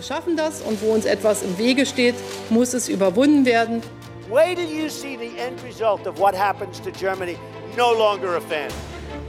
Wir 0.00 0.06
schaffen 0.06 0.34
das 0.34 0.62
und 0.62 0.80
wo 0.80 0.94
uns 0.94 1.04
etwas 1.04 1.42
im 1.42 1.58
Wege 1.58 1.84
steht, 1.84 2.14
muss 2.48 2.72
es 2.72 2.88
überwunden 2.88 3.44
werden. 3.44 3.82
Wait 4.30 4.56
till 4.56 4.66
you 4.66 4.88
see 4.88 5.18
the 5.18 5.36
end 5.38 5.62
result 5.62 6.06
of 6.06 6.18
what 6.18 6.34
happens 6.34 6.80
to 6.80 6.90
Germany. 6.90 7.36
No 7.76 7.92
longer 7.92 8.38
a 8.38 8.40
fan. 8.40 8.70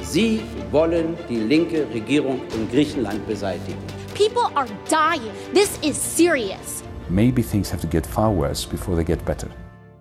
Sie 0.01 0.39
wollen 0.71 1.17
die 1.27 1.41
linke 1.41 1.85
Regierung 1.93 2.39
in 2.55 2.69
Griechenland 2.71 3.27
beseitigen. 3.27 3.77
People 4.15 4.49
are 4.55 4.69
dying. 4.87 5.33
This 5.53 5.77
is 5.81 5.97
serious. 5.97 6.85
Maybe 7.09 7.43
things 7.43 7.69
have 7.69 7.81
to 7.81 7.87
get 7.89 8.07
far 8.07 8.33
worse 8.33 8.65
before 8.65 8.95
they 8.95 9.03
get 9.03 9.25
better. 9.25 9.49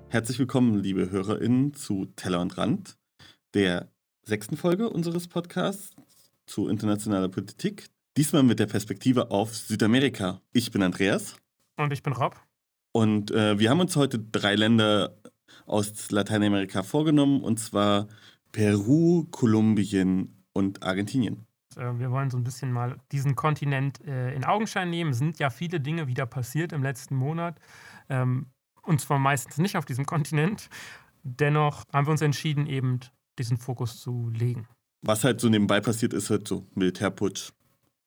Herzlich 0.07 0.39
willkommen, 0.39 0.79
liebe 0.79 1.11
HörerInnen, 1.11 1.75
zu 1.75 2.07
Teller 2.15 2.41
und 2.41 2.57
Rand, 2.57 2.97
der 3.55 3.91
sechsten 4.23 4.57
Folge 4.57 4.89
unseres 4.89 5.27
Podcasts 5.27 5.97
zu 6.47 6.69
internationaler 6.69 7.29
Politik. 7.29 7.89
Diesmal 8.17 8.43
mit 8.43 8.59
der 8.59 8.67
Perspektive 8.67 9.31
auf 9.31 9.57
Südamerika. 9.57 10.41
Ich 10.53 10.71
bin 10.71 10.83
Andreas. 10.83 11.37
Und 11.77 11.93
ich 11.93 12.03
bin 12.03 12.13
Rob. 12.13 12.37
Und 12.93 13.31
äh, 13.31 13.59
wir 13.59 13.71
haben 13.71 13.81
uns 13.81 13.95
heute 13.95 14.19
drei 14.19 14.57
Länder 14.57 15.17
aus 15.67 16.11
Lateinamerika 16.11 16.83
vorgenommen, 16.83 17.41
und 17.41 17.59
zwar 17.59 18.09
Peru, 18.53 19.25
Kolumbien 19.31 20.43
und 20.53 20.83
Argentinien. 20.83 21.47
Äh, 21.77 21.99
wir 21.99 22.11
wollen 22.11 22.31
so 22.31 22.37
ein 22.37 22.45
bisschen 22.45 22.73
mal 22.73 22.97
diesen 23.13 23.37
Kontinent 23.37 24.05
äh, 24.05 24.35
in 24.35 24.45
Augenschein 24.45 24.91
nehmen. 24.91 25.11
Es 25.11 25.19
sind 25.19 25.39
ja 25.39 25.51
viele 25.51 25.81
Dinge 25.81 26.09
wieder 26.09 26.27
passiert 26.27 26.73
im 26.73 26.83
letzten 26.83 27.15
Monat. 27.15 27.61
Ähm, 28.09 28.47
und 28.83 29.01
zwar 29.01 29.19
meistens 29.19 29.59
nicht 29.59 29.77
auf 29.77 29.85
diesem 29.85 30.07
Kontinent. 30.07 30.69
Dennoch 31.23 31.85
haben 31.93 32.07
wir 32.07 32.13
uns 32.13 32.23
entschieden, 32.23 32.67
eben 32.67 33.01
diesen 33.39 33.57
Fokus 33.57 34.01
zu 34.01 34.31
legen. 34.35 34.67
Was 35.03 35.25
halt 35.25 35.41
so 35.41 35.49
nebenbei 35.49 35.81
passiert 35.81 36.13
ist, 36.13 36.29
halt 36.29 36.47
so 36.47 36.67
Militärputsch, 36.75 37.53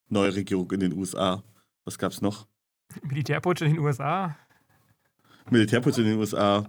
neue 0.10 0.36
Regierung 0.36 0.70
in 0.72 0.80
den 0.80 0.94
USA. 0.94 1.44
Was 1.86 1.98
gab's 1.98 2.22
noch? 2.22 2.48
Militärputsch 3.02 3.62
in 3.62 3.74
den 3.74 3.80
USA? 3.80 4.36
Militärputsch 5.50 5.98
in 5.98 6.06
den 6.06 6.18
USA. 6.18 6.66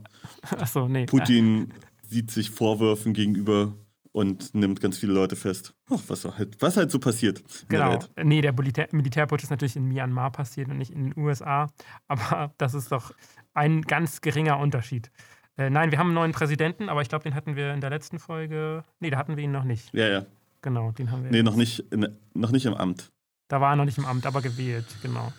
Achso, 0.51 0.89
nee. 0.89 1.07
Putin 1.07 1.73
sieht 2.03 2.31
sich 2.31 2.51
Vorwürfen 2.51 3.13
gegenüber 3.13 3.75
und 4.13 4.55
nimmt 4.55 4.81
ganz 4.81 4.99
viele 4.99 5.13
Leute 5.13 5.37
fest. 5.37 5.75
Oh, 5.91 5.99
was, 6.07 6.25
halt, 6.25 6.61
was 6.61 6.77
halt 6.77 6.91
so 6.91 6.99
passiert. 6.99 7.43
Genau. 7.69 7.99
Der 8.17 8.25
nee, 8.25 8.41
der 8.41 8.53
Militär 8.53 8.89
Militärputsch 8.93 9.43
ist 9.43 9.51
natürlich 9.51 9.77
in 9.77 9.87
Myanmar 9.87 10.31
passiert 10.31 10.69
und 10.69 10.79
nicht 10.79 10.93
in 10.93 11.11
den 11.11 11.19
USA. 11.19 11.73
Aber 12.07 12.53
das 12.59 12.75
ist 12.75 12.93
doch 12.93 13.13
ein 13.55 13.83
ganz 13.83 14.21
geringer 14.21 14.59
Unterschied. 14.59 15.11
Äh, 15.57 15.71
nein, 15.71 15.91
wir 15.91 15.99
haben 15.99 16.09
einen 16.09 16.15
neuen 16.15 16.33
Präsidenten, 16.33 16.89
aber 16.89 17.03
ich 17.03 17.09
glaube, 17.09 17.25
den 17.25 17.35
hatten 17.35 17.57
wir 17.57 17.75
in 17.75 17.81
der 17.81 17.91
letzten 17.91 18.19
Folge. 18.19 18.85
Nee, 19.01 19.11
da 19.11 19.19
hatten 19.19 19.37
wir 19.37 19.45
ihn 19.45 19.53
noch 19.53 19.65
nicht. 19.65 19.93
Ja, 19.93 20.09
ja. 20.09 20.27
Genau, 20.63 20.93
den 20.93 21.11
haben 21.11 21.25
wir. 21.25 21.31
Nee, 21.31 21.43
noch 21.43 21.57
nicht, 21.57 21.81
in, 21.93 22.09
noch 22.35 22.51
nicht 22.51 22.67
im 22.67 22.75
Amt. 22.75 23.13
Da 23.55 23.61
war 23.61 23.75
er 23.75 23.77
noch 23.77 23.85
nicht 23.85 23.99
im 23.99 24.05
Amt, 24.05 24.27
aber 24.27 24.43
gewählt, 24.43 24.85
genau. 25.01 25.33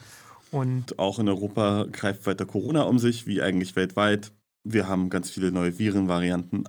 Und 0.49 0.97
auch 0.99 1.19
in 1.19 1.27
Europa 1.27 1.85
greift 1.91 2.25
weiter 2.25 2.45
Corona 2.45 2.83
um 2.83 2.97
sich, 2.97 3.27
wie 3.27 3.41
eigentlich 3.41 3.75
weltweit. 3.75 4.31
Wir 4.63 4.87
haben 4.87 5.09
ganz 5.09 5.29
viele 5.29 5.51
neue 5.51 5.77
Virenvarianten. 5.77 6.63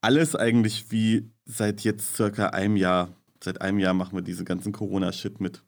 Alles 0.00 0.34
eigentlich 0.34 0.90
wie 0.90 1.30
seit 1.44 1.82
jetzt 1.82 2.16
circa 2.16 2.48
einem 2.48 2.74
Jahr. 2.74 3.10
Seit 3.40 3.60
einem 3.60 3.78
Jahr 3.78 3.94
machen 3.94 4.16
wir 4.16 4.22
diese 4.22 4.42
ganzen 4.42 4.72
Corona-Shit 4.72 5.40
mit. 5.40 5.62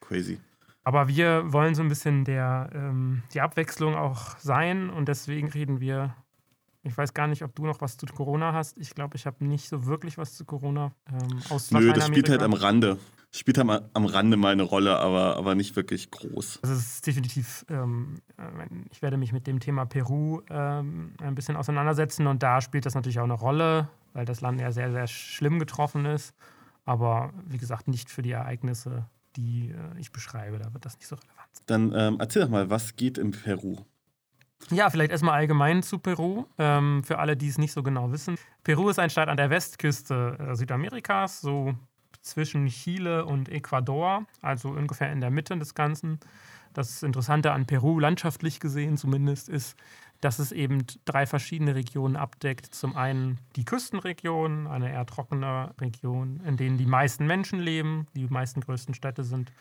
Crazy. 0.00 0.40
Aber 0.82 1.08
wir 1.08 1.52
wollen 1.52 1.74
so 1.74 1.82
ein 1.82 1.90
bisschen 1.90 2.24
der, 2.24 2.70
ähm, 2.72 3.22
die 3.34 3.42
Abwechslung 3.42 3.96
auch 3.96 4.38
sein 4.38 4.88
und 4.88 5.08
deswegen 5.08 5.50
reden 5.50 5.80
wir. 5.80 6.14
Ich 6.84 6.96
weiß 6.96 7.12
gar 7.12 7.26
nicht, 7.26 7.42
ob 7.42 7.54
du 7.54 7.66
noch 7.66 7.82
was 7.82 7.98
zu 7.98 8.06
Corona 8.06 8.54
hast. 8.54 8.78
Ich 8.78 8.94
glaube, 8.94 9.16
ich 9.16 9.26
habe 9.26 9.44
nicht 9.44 9.68
so 9.68 9.84
wirklich 9.84 10.16
was 10.16 10.34
zu 10.34 10.46
Corona 10.46 10.92
ähm, 11.12 11.38
aus 11.50 11.70
Nö, 11.70 11.92
das 11.92 12.06
spielt 12.06 12.30
halt 12.30 12.40
am 12.40 12.54
Rande. 12.54 12.96
Spielt 13.32 13.58
halt 13.58 13.84
am 13.92 14.04
Rande 14.06 14.36
mal 14.36 14.52
eine 14.52 14.62
Rolle, 14.62 14.98
aber, 14.98 15.36
aber 15.36 15.54
nicht 15.54 15.76
wirklich 15.76 16.10
groß. 16.10 16.60
Also 16.62 16.74
es 16.74 16.94
ist 16.94 17.06
definitiv, 17.06 17.66
ähm, 17.68 18.20
äh, 18.38 18.66
ich 18.90 19.02
werde 19.02 19.16
mich 19.18 19.32
mit 19.32 19.46
dem 19.46 19.60
Thema 19.60 19.84
Peru 19.84 20.40
ähm, 20.48 21.12
ein 21.20 21.34
bisschen 21.34 21.56
auseinandersetzen 21.56 22.26
und 22.26 22.42
da 22.42 22.60
spielt 22.60 22.86
das 22.86 22.94
natürlich 22.94 23.18
auch 23.18 23.24
eine 23.24 23.34
Rolle, 23.34 23.88
weil 24.14 24.24
das 24.24 24.40
Land 24.40 24.60
ja 24.60 24.72
sehr, 24.72 24.90
sehr 24.90 25.06
schlimm 25.06 25.58
getroffen 25.58 26.06
ist. 26.06 26.34
Aber 26.84 27.32
wie 27.46 27.58
gesagt, 27.58 27.88
nicht 27.88 28.10
für 28.10 28.22
die 28.22 28.30
Ereignisse 28.30 29.06
die 29.36 29.70
äh, 29.70 30.00
ich 30.00 30.12
beschreibe. 30.12 30.58
Da 30.58 30.72
wird 30.72 30.84
das 30.84 30.96
nicht 30.96 31.06
so 31.06 31.16
relevant 31.16 31.48
sein. 31.52 31.64
Dann 31.66 31.92
ähm, 31.94 32.16
erzähl 32.18 32.42
doch 32.42 32.48
mal, 32.48 32.70
was 32.70 32.96
geht 32.96 33.18
in 33.18 33.30
Peru? 33.30 33.76
Ja, 34.70 34.88
vielleicht 34.90 35.12
erstmal 35.12 35.34
allgemein 35.34 35.82
zu 35.82 35.98
Peru, 35.98 36.46
ähm, 36.58 37.04
für 37.04 37.18
alle, 37.18 37.36
die 37.36 37.48
es 37.48 37.58
nicht 37.58 37.72
so 37.72 37.82
genau 37.82 38.10
wissen. 38.10 38.36
Peru 38.64 38.88
ist 38.88 38.98
ein 38.98 39.10
Staat 39.10 39.28
an 39.28 39.36
der 39.36 39.50
Westküste 39.50 40.36
äh, 40.38 40.54
Südamerikas, 40.56 41.40
so 41.40 41.74
zwischen 42.26 42.66
Chile 42.66 43.24
und 43.24 43.48
Ecuador, 43.48 44.26
also 44.42 44.68
ungefähr 44.70 45.12
in 45.12 45.20
der 45.20 45.30
Mitte 45.30 45.56
des 45.56 45.74
Ganzen. 45.74 46.18
Das 46.74 47.02
Interessante 47.02 47.52
an 47.52 47.66
Peru, 47.66 47.98
landschaftlich 47.98 48.60
gesehen 48.60 48.96
zumindest, 48.96 49.48
ist, 49.48 49.76
dass 50.20 50.38
es 50.38 50.52
eben 50.52 50.84
drei 51.04 51.26
verschiedene 51.26 51.74
Regionen 51.74 52.16
abdeckt. 52.16 52.74
Zum 52.74 52.96
einen 52.96 53.38
die 53.54 53.64
Küstenregion, 53.64 54.66
eine 54.66 54.90
eher 54.90 55.06
trockene 55.06 55.74
Region, 55.80 56.40
in 56.44 56.56
denen 56.56 56.78
die 56.78 56.86
meisten 56.86 57.26
Menschen 57.26 57.60
leben, 57.60 58.06
die 58.14 58.26
meisten 58.26 58.60
größten 58.60 58.94
Städte 58.94 59.24
sind. 59.24 59.52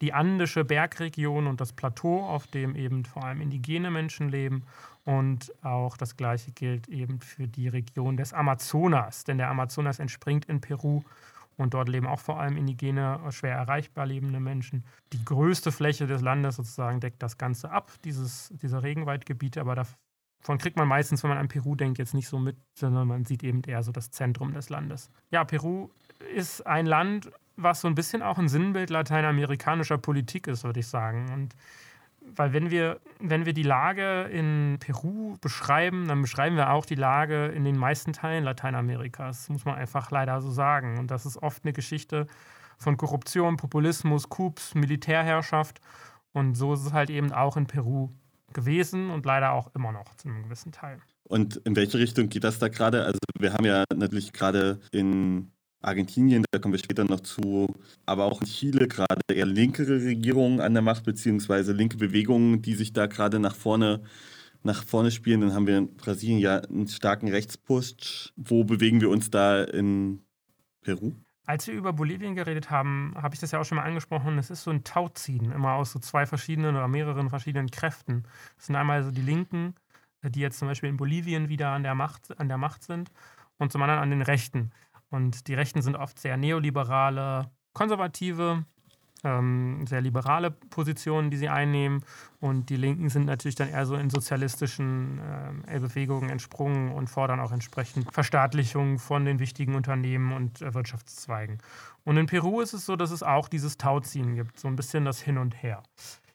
Die 0.00 0.12
andische 0.12 0.64
Bergregion 0.64 1.46
und 1.46 1.60
das 1.60 1.72
Plateau, 1.72 2.24
auf 2.24 2.46
dem 2.46 2.74
eben 2.74 3.04
vor 3.04 3.24
allem 3.24 3.40
indigene 3.40 3.90
Menschen 3.90 4.30
leben. 4.30 4.64
Und 5.04 5.52
auch 5.62 5.96
das 5.96 6.16
Gleiche 6.16 6.52
gilt 6.52 6.88
eben 6.88 7.20
für 7.20 7.46
die 7.46 7.68
Region 7.68 8.16
des 8.16 8.32
Amazonas, 8.32 9.24
denn 9.24 9.38
der 9.38 9.50
Amazonas 9.50 9.98
entspringt 9.98 10.46
in 10.46 10.60
Peru 10.60 11.02
und 11.60 11.74
dort 11.74 11.88
leben 11.88 12.06
auch 12.06 12.20
vor 12.20 12.40
allem 12.40 12.56
indigene, 12.56 13.20
schwer 13.30 13.54
erreichbar 13.54 14.06
lebende 14.06 14.40
Menschen. 14.40 14.84
Die 15.12 15.24
größte 15.24 15.72
Fläche 15.72 16.06
des 16.06 16.22
Landes 16.22 16.56
sozusagen 16.56 17.00
deckt 17.00 17.22
das 17.22 17.38
Ganze 17.38 17.70
ab, 17.70 17.92
dieses, 18.04 18.52
diese 18.62 18.82
Regenwaldgebiete. 18.82 19.60
Aber 19.60 19.74
davon 19.74 20.58
kriegt 20.58 20.76
man 20.76 20.88
meistens, 20.88 21.22
wenn 21.22 21.30
man 21.30 21.38
an 21.38 21.48
Peru 21.48 21.76
denkt, 21.76 21.98
jetzt 21.98 22.14
nicht 22.14 22.28
so 22.28 22.38
mit, 22.38 22.56
sondern 22.74 23.06
man 23.08 23.24
sieht 23.24 23.42
eben 23.42 23.62
eher 23.62 23.82
so 23.82 23.92
das 23.92 24.10
Zentrum 24.10 24.54
des 24.54 24.70
Landes. 24.70 25.10
Ja, 25.30 25.44
Peru 25.44 25.90
ist 26.34 26.66
ein 26.66 26.86
Land, 26.86 27.30
was 27.56 27.82
so 27.82 27.88
ein 27.88 27.94
bisschen 27.94 28.22
auch 28.22 28.38
ein 28.38 28.48
Sinnbild 28.48 28.90
lateinamerikanischer 28.90 29.98
Politik 29.98 30.46
ist, 30.46 30.64
würde 30.64 30.80
ich 30.80 30.86
sagen. 30.86 31.30
Und 31.32 31.54
weil 32.36 32.52
wenn 32.52 32.70
wir, 32.70 33.00
wenn 33.18 33.46
wir 33.46 33.52
die 33.52 33.62
Lage 33.62 34.22
in 34.24 34.78
Peru 34.80 35.36
beschreiben, 35.40 36.08
dann 36.08 36.22
beschreiben 36.22 36.56
wir 36.56 36.70
auch 36.70 36.86
die 36.86 36.94
Lage 36.94 37.46
in 37.46 37.64
den 37.64 37.76
meisten 37.76 38.12
Teilen 38.12 38.44
Lateinamerikas. 38.44 39.48
Muss 39.48 39.64
man 39.64 39.74
einfach 39.74 40.10
leider 40.10 40.40
so 40.40 40.50
sagen. 40.50 40.98
Und 40.98 41.10
das 41.10 41.26
ist 41.26 41.36
oft 41.36 41.64
eine 41.64 41.72
Geschichte 41.72 42.26
von 42.78 42.96
Korruption, 42.96 43.56
Populismus, 43.56 44.28
Coups, 44.28 44.74
Militärherrschaft. 44.74 45.80
Und 46.32 46.54
so 46.54 46.74
ist 46.74 46.86
es 46.86 46.92
halt 46.92 47.10
eben 47.10 47.32
auch 47.32 47.56
in 47.56 47.66
Peru 47.66 48.10
gewesen 48.52 49.10
und 49.10 49.26
leider 49.26 49.52
auch 49.52 49.74
immer 49.74 49.92
noch 49.92 50.14
zu 50.16 50.28
einem 50.28 50.42
gewissen 50.42 50.72
Teil. 50.72 51.00
Und 51.24 51.56
in 51.58 51.76
welche 51.76 51.98
Richtung 51.98 52.28
geht 52.28 52.44
das 52.44 52.58
da 52.58 52.68
gerade? 52.68 53.04
Also 53.04 53.18
wir 53.38 53.52
haben 53.52 53.64
ja 53.64 53.84
natürlich 53.94 54.32
gerade 54.32 54.80
in 54.90 55.52
Argentinien, 55.82 56.44
da 56.50 56.58
kommen 56.58 56.72
wir 56.72 56.78
später 56.78 57.04
noch 57.04 57.20
zu, 57.20 57.74
aber 58.04 58.24
auch 58.24 58.40
in 58.42 58.46
Chile 58.46 58.86
gerade 58.86 59.20
eher 59.28 59.46
linkere 59.46 60.02
Regierungen 60.02 60.60
an 60.60 60.74
der 60.74 60.82
Macht, 60.82 61.04
beziehungsweise 61.04 61.72
linke 61.72 61.96
Bewegungen, 61.96 62.60
die 62.60 62.74
sich 62.74 62.92
da 62.92 63.06
gerade 63.06 63.38
nach 63.38 63.54
vorne, 63.54 64.02
nach 64.62 64.84
vorne 64.84 65.10
spielen. 65.10 65.40
Dann 65.40 65.54
haben 65.54 65.66
wir 65.66 65.78
in 65.78 65.96
Brasilien 65.96 66.38
ja 66.38 66.58
einen 66.58 66.88
starken 66.88 67.28
Rechtsputsch. 67.28 68.32
Wo 68.36 68.64
bewegen 68.64 69.00
wir 69.00 69.08
uns 69.08 69.30
da 69.30 69.64
in 69.64 70.20
Peru? 70.82 71.12
Als 71.46 71.66
wir 71.66 71.74
über 71.74 71.92
Bolivien 71.92 72.34
geredet 72.34 72.70
haben, 72.70 73.14
habe 73.16 73.34
ich 73.34 73.40
das 73.40 73.50
ja 73.50 73.58
auch 73.58 73.64
schon 73.64 73.76
mal 73.76 73.84
angesprochen. 73.84 74.38
Es 74.38 74.50
ist 74.50 74.62
so 74.62 74.70
ein 74.70 74.84
Tauziehen, 74.84 75.50
immer 75.50 75.72
aus 75.72 75.92
so 75.92 75.98
zwei 75.98 76.26
verschiedenen 76.26 76.76
oder 76.76 76.88
mehreren 76.88 77.30
verschiedenen 77.30 77.70
Kräften. 77.70 78.24
Das 78.56 78.66
sind 78.66 78.76
einmal 78.76 79.02
so 79.02 79.10
die 79.10 79.22
Linken, 79.22 79.74
die 80.22 80.40
jetzt 80.40 80.58
zum 80.58 80.68
Beispiel 80.68 80.90
in 80.90 80.98
Bolivien 80.98 81.48
wieder 81.48 81.70
an 81.70 81.82
der 81.82 81.94
Macht, 81.94 82.38
an 82.38 82.48
der 82.48 82.58
Macht 82.58 82.84
sind, 82.84 83.10
und 83.58 83.72
zum 83.72 83.82
anderen 83.82 84.00
an 84.00 84.10
den 84.10 84.22
Rechten. 84.22 84.70
Und 85.10 85.48
die 85.48 85.54
Rechten 85.54 85.82
sind 85.82 85.96
oft 85.96 86.18
sehr 86.18 86.36
neoliberale, 86.36 87.50
konservative, 87.72 88.64
ähm, 89.24 89.86
sehr 89.86 90.00
liberale 90.00 90.50
Positionen, 90.50 91.30
die 91.30 91.36
sie 91.36 91.48
einnehmen. 91.48 92.04
Und 92.40 92.70
die 92.70 92.76
Linken 92.76 93.08
sind 93.08 93.26
natürlich 93.26 93.54
dann 93.54 93.68
eher 93.68 93.86
so 93.86 93.96
in 93.96 94.10
sozialistischen 94.10 95.20
äh, 95.66 95.78
Bewegungen 95.78 96.30
entsprungen 96.30 96.92
und 96.92 97.08
fordern 97.08 97.40
auch 97.40 97.52
entsprechend 97.52 98.12
Verstaatlichung 98.12 98.98
von 98.98 99.24
den 99.24 99.38
wichtigen 99.38 99.74
Unternehmen 99.74 100.32
und 100.32 100.62
äh, 100.62 100.74
Wirtschaftszweigen. 100.74 101.58
Und 102.04 102.16
in 102.16 102.26
Peru 102.26 102.60
ist 102.60 102.72
es 102.72 102.86
so, 102.86 102.96
dass 102.96 103.10
es 103.10 103.22
auch 103.22 103.48
dieses 103.48 103.76
Tauziehen 103.76 104.34
gibt, 104.36 104.58
so 104.58 104.68
ein 104.68 104.76
bisschen 104.76 105.04
das 105.04 105.20
Hin 105.20 105.38
und 105.38 105.62
Her. 105.62 105.82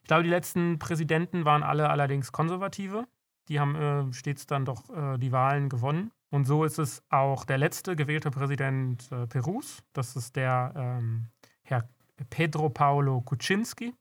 Ich 0.02 0.08
glaube, 0.08 0.24
die 0.24 0.30
letzten 0.30 0.78
Präsidenten 0.78 1.46
waren 1.46 1.64
alle 1.64 1.90
allerdings 1.90 2.32
Konservative. 2.32 3.08
Die 3.48 3.60
haben 3.60 3.76
äh, 3.76 4.14
stets 4.14 4.46
dann 4.46 4.66
doch 4.66 4.90
äh, 4.90 5.18
die 5.18 5.32
Wahlen 5.32 5.70
gewonnen. 5.70 6.12
Und 6.36 6.44
so 6.44 6.66
ist 6.66 6.80
es 6.80 7.02
auch 7.08 7.46
der 7.46 7.58
letzte 7.58 7.96
gewählte 7.96 8.30
Präsident 8.30 9.10
äh, 9.10 9.26
Perus. 9.26 9.82
Das 9.94 10.18
ist 10.18 10.36
der 10.36 10.74
ähm, 10.76 11.28
Herr 11.64 11.88
Pedro 12.30 12.68
Paulo 12.70 13.22
Kuczynski. 13.22 13.94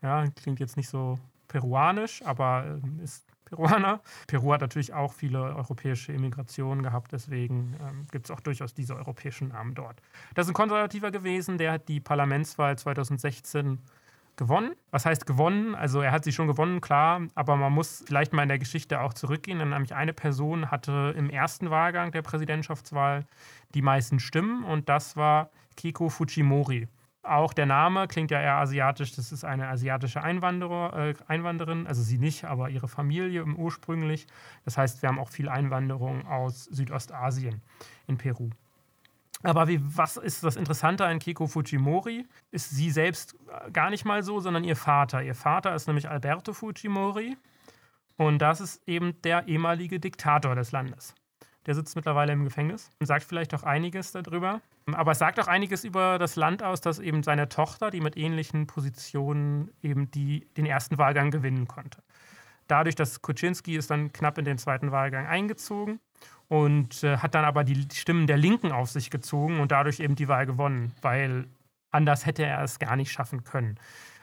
Ja, 0.00 0.24
klingt 0.36 0.60
jetzt 0.60 0.76
nicht 0.76 0.88
so 0.88 1.18
peruanisch, 1.48 2.22
aber 2.24 2.78
äh, 2.80 3.02
ist 3.02 3.26
Peruaner. 3.44 4.00
Peru 4.28 4.52
hat 4.52 4.60
natürlich 4.60 4.94
auch 4.94 5.12
viele 5.14 5.40
europäische 5.42 6.12
Immigrationen 6.12 6.84
gehabt, 6.84 7.10
deswegen 7.10 7.76
ähm, 7.80 8.06
gibt 8.12 8.26
es 8.26 8.30
auch 8.30 8.40
durchaus 8.40 8.72
diese 8.72 8.94
europäischen 8.94 9.48
Namen 9.48 9.74
dort. 9.74 10.00
Das 10.36 10.46
ist 10.46 10.52
ein 10.52 10.54
Konservativer 10.54 11.10
gewesen, 11.10 11.58
der 11.58 11.72
hat 11.72 11.88
die 11.88 11.98
Parlamentswahl 11.98 12.78
2016 12.78 13.80
gewonnen. 14.36 14.74
Was 14.90 15.06
heißt 15.06 15.26
gewonnen? 15.26 15.74
Also 15.74 16.00
er 16.00 16.12
hat 16.12 16.24
sie 16.24 16.32
schon 16.32 16.46
gewonnen, 16.46 16.80
klar, 16.80 17.22
aber 17.34 17.56
man 17.56 17.72
muss 17.72 18.04
vielleicht 18.06 18.32
mal 18.32 18.42
in 18.42 18.48
der 18.48 18.58
Geschichte 18.58 19.00
auch 19.00 19.14
zurückgehen. 19.14 19.58
Denn 19.58 19.70
nämlich 19.70 19.94
eine 19.94 20.12
Person 20.12 20.70
hatte 20.70 21.14
im 21.16 21.30
ersten 21.30 21.70
Wahlgang 21.70 22.12
der 22.12 22.22
Präsidentschaftswahl 22.22 23.26
die 23.74 23.82
meisten 23.82 24.20
Stimmen 24.20 24.64
und 24.64 24.88
das 24.88 25.16
war 25.16 25.50
Keiko 25.76 26.08
Fujimori. 26.08 26.88
Auch 27.24 27.54
der 27.54 27.64
Name 27.64 28.06
klingt 28.06 28.30
ja 28.30 28.40
eher 28.40 28.56
asiatisch. 28.56 29.16
Das 29.16 29.32
ist 29.32 29.44
eine 29.44 29.68
asiatische 29.68 30.22
Einwanderer, 30.22 31.08
äh, 31.08 31.14
Einwanderin, 31.26 31.86
also 31.86 32.02
sie 32.02 32.18
nicht, 32.18 32.44
aber 32.44 32.68
ihre 32.68 32.86
Familie 32.86 33.44
ursprünglich. 33.44 34.26
Das 34.64 34.76
heißt, 34.76 35.00
wir 35.00 35.08
haben 35.08 35.18
auch 35.18 35.30
viel 35.30 35.48
Einwanderung 35.48 36.26
aus 36.26 36.64
Südostasien 36.64 37.62
in 38.06 38.18
Peru. 38.18 38.50
Aber 39.44 39.68
wie, 39.68 39.78
was 39.82 40.16
ist 40.16 40.42
das 40.42 40.56
Interessante 40.56 41.04
an 41.04 41.18
Keiko 41.18 41.46
Fujimori? 41.46 42.26
Ist 42.50 42.70
sie 42.70 42.90
selbst 42.90 43.36
gar 43.72 43.90
nicht 43.90 44.06
mal 44.06 44.22
so, 44.22 44.40
sondern 44.40 44.64
ihr 44.64 44.74
Vater. 44.74 45.22
Ihr 45.22 45.34
Vater 45.34 45.74
ist 45.74 45.86
nämlich 45.86 46.08
Alberto 46.08 46.54
Fujimori 46.54 47.36
und 48.16 48.38
das 48.38 48.60
ist 48.60 48.88
eben 48.88 49.20
der 49.22 49.46
ehemalige 49.46 50.00
Diktator 50.00 50.54
des 50.54 50.72
Landes. 50.72 51.14
Der 51.66 51.74
sitzt 51.74 51.94
mittlerweile 51.94 52.32
im 52.32 52.44
Gefängnis 52.44 52.90
und 53.00 53.06
sagt 53.06 53.24
vielleicht 53.24 53.54
auch 53.54 53.62
einiges 53.62 54.12
darüber. 54.12 54.62
Aber 54.92 55.12
es 55.12 55.18
sagt 55.18 55.38
auch 55.38 55.48
einiges 55.48 55.84
über 55.84 56.18
das 56.18 56.36
Land 56.36 56.62
aus, 56.62 56.80
dass 56.80 56.98
eben 56.98 57.22
seine 57.22 57.48
Tochter, 57.48 57.90
die 57.90 58.00
mit 58.00 58.16
ähnlichen 58.16 58.66
Positionen 58.66 59.70
eben 59.82 60.10
die, 60.10 60.46
den 60.56 60.66
ersten 60.66 60.98
Wahlgang 60.98 61.30
gewinnen 61.30 61.68
konnte. 61.68 62.02
Dadurch, 62.66 62.94
dass 62.94 63.20
Kuczynski 63.20 63.76
ist 63.76 63.90
dann 63.90 64.12
knapp 64.12 64.38
in 64.38 64.44
den 64.44 64.58
zweiten 64.58 64.90
Wahlgang 64.90 65.26
eingezogen 65.26 66.00
und 66.54 67.02
äh, 67.02 67.16
hat 67.16 67.34
dann 67.34 67.44
aber 67.44 67.64
die 67.64 67.84
Stimmen 67.92 68.28
der 68.28 68.36
Linken 68.36 68.70
auf 68.70 68.88
sich 68.88 69.10
gezogen 69.10 69.58
und 69.58 69.72
dadurch 69.72 69.98
eben 69.98 70.14
die 70.14 70.28
Wahl 70.28 70.46
gewonnen, 70.46 70.92
weil 71.02 71.46
anders 71.90 72.26
hätte 72.26 72.44
er 72.44 72.62
es 72.62 72.78
gar 72.78 72.94
nicht 72.94 73.10
schaffen 73.10 73.42
können 73.42 73.76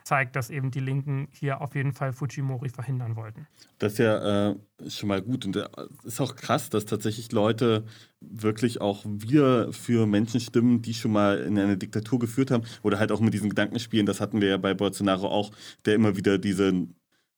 zeigt, 0.03 0.35
dass 0.35 0.49
eben 0.49 0.71
die 0.71 0.79
Linken 0.79 1.27
hier 1.31 1.61
auf 1.61 1.75
jeden 1.75 1.93
Fall 1.93 2.11
Fujimori 2.11 2.69
verhindern 2.69 3.15
wollten. 3.15 3.47
Das 3.77 3.93
ist 3.93 3.99
ja 3.99 4.49
äh, 4.49 4.55
schon 4.89 5.09
mal 5.09 5.21
gut. 5.21 5.45
Und 5.45 5.55
äh, 5.55 5.67
ist 6.03 6.19
auch 6.19 6.35
krass, 6.35 6.69
dass 6.69 6.85
tatsächlich 6.85 7.31
Leute 7.31 7.85
wirklich 8.19 8.81
auch 8.81 9.05
wir 9.05 9.69
für 9.71 10.07
Menschen 10.07 10.39
stimmen, 10.39 10.81
die 10.81 10.93
schon 10.93 11.11
mal 11.11 11.39
in 11.39 11.57
eine 11.57 11.77
Diktatur 11.77 12.19
geführt 12.19 12.51
haben 12.51 12.63
oder 12.81 12.99
halt 12.99 13.11
auch 13.11 13.19
mit 13.19 13.33
diesen 13.33 13.49
Gedanken 13.49 13.79
spielen. 13.79 14.05
Das 14.05 14.21
hatten 14.21 14.41
wir 14.41 14.49
ja 14.49 14.57
bei 14.57 14.73
Bolsonaro 14.73 15.27
auch, 15.27 15.51
der 15.85 15.95
immer 15.95 16.17
wieder 16.17 16.37
diese 16.37 16.87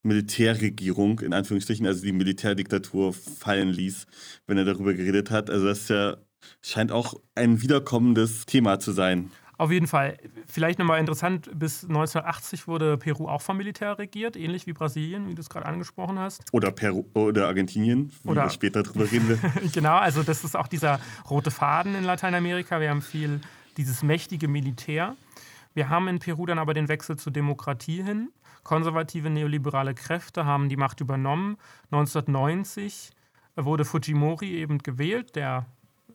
Militärregierung, 0.04 1.20
in 1.22 1.34
Anführungsstrichen, 1.34 1.88
also 1.88 2.04
die 2.04 2.12
Militärdiktatur 2.12 3.14
fallen 3.14 3.70
ließ, 3.70 4.06
wenn 4.48 4.58
er 4.58 4.66
darüber 4.66 4.94
geredet 4.94 5.32
hat. 5.32 5.50
Also 5.50 5.66
das 5.66 5.80
ist 5.82 5.90
ja, 5.90 6.18
scheint 6.62 6.92
auch 6.92 7.16
ein 7.36 7.62
wiederkommendes 7.62 8.46
Thema 8.46 8.80
zu 8.80 8.92
sein. 8.92 9.32
Auf 9.58 9.72
jeden 9.72 9.88
Fall. 9.88 10.18
Vielleicht 10.48 10.80
nochmal 10.80 11.00
interessant, 11.00 11.50
bis 11.54 11.84
1980 11.84 12.68
wurde 12.68 12.98
Peru 12.98 13.28
auch 13.28 13.42
vom 13.42 13.58
Militär 13.58 13.98
regiert, 13.98 14.36
ähnlich 14.36 14.68
wie 14.68 14.74
Brasilien, 14.74 15.30
wie 15.30 15.36
du 15.36 15.42
es 15.42 15.50
gerade 15.50 15.68
angesprochen 15.68 16.20
hast. 16.20 16.44
Oder 16.52 16.72
Peru 16.72 17.06
oder 17.14 17.48
Argentinien, 17.48 18.12
wie 18.24 18.30
oder 18.30 18.44
wir 18.44 18.50
später 18.50 18.84
drüber 18.84 19.10
reden 19.10 19.30
will. 19.30 19.40
genau, 19.74 19.96
also 19.96 20.24
das 20.24 20.44
ist 20.44 20.58
auch 20.58 20.68
dieser 20.68 21.00
rote 21.30 21.52
Faden 21.52 21.96
in 21.96 22.04
Lateinamerika. 22.04 22.82
Wir 22.82 22.90
haben 22.90 23.02
viel 23.02 23.42
dieses 23.78 24.04
mächtige 24.04 24.48
Militär. 24.48 25.16
Wir 25.76 25.90
haben 25.90 26.08
in 26.08 26.20
Peru 26.20 26.46
dann 26.46 26.60
aber 26.60 26.74
den 26.74 26.88
Wechsel 26.88 27.18
zur 27.18 27.32
Demokratie 27.32 28.04
hin. 28.04 28.30
Konservative 28.64 29.30
neoliberale 29.30 29.94
Kräfte 29.94 30.46
haben 30.46 30.70
die 30.70 30.78
Macht 30.78 31.02
übernommen. 31.02 31.58
1990 31.92 33.12
wurde 33.56 33.86
Fujimori 33.86 34.56
eben 34.56 34.80
gewählt, 34.80 35.36
der 35.36 35.66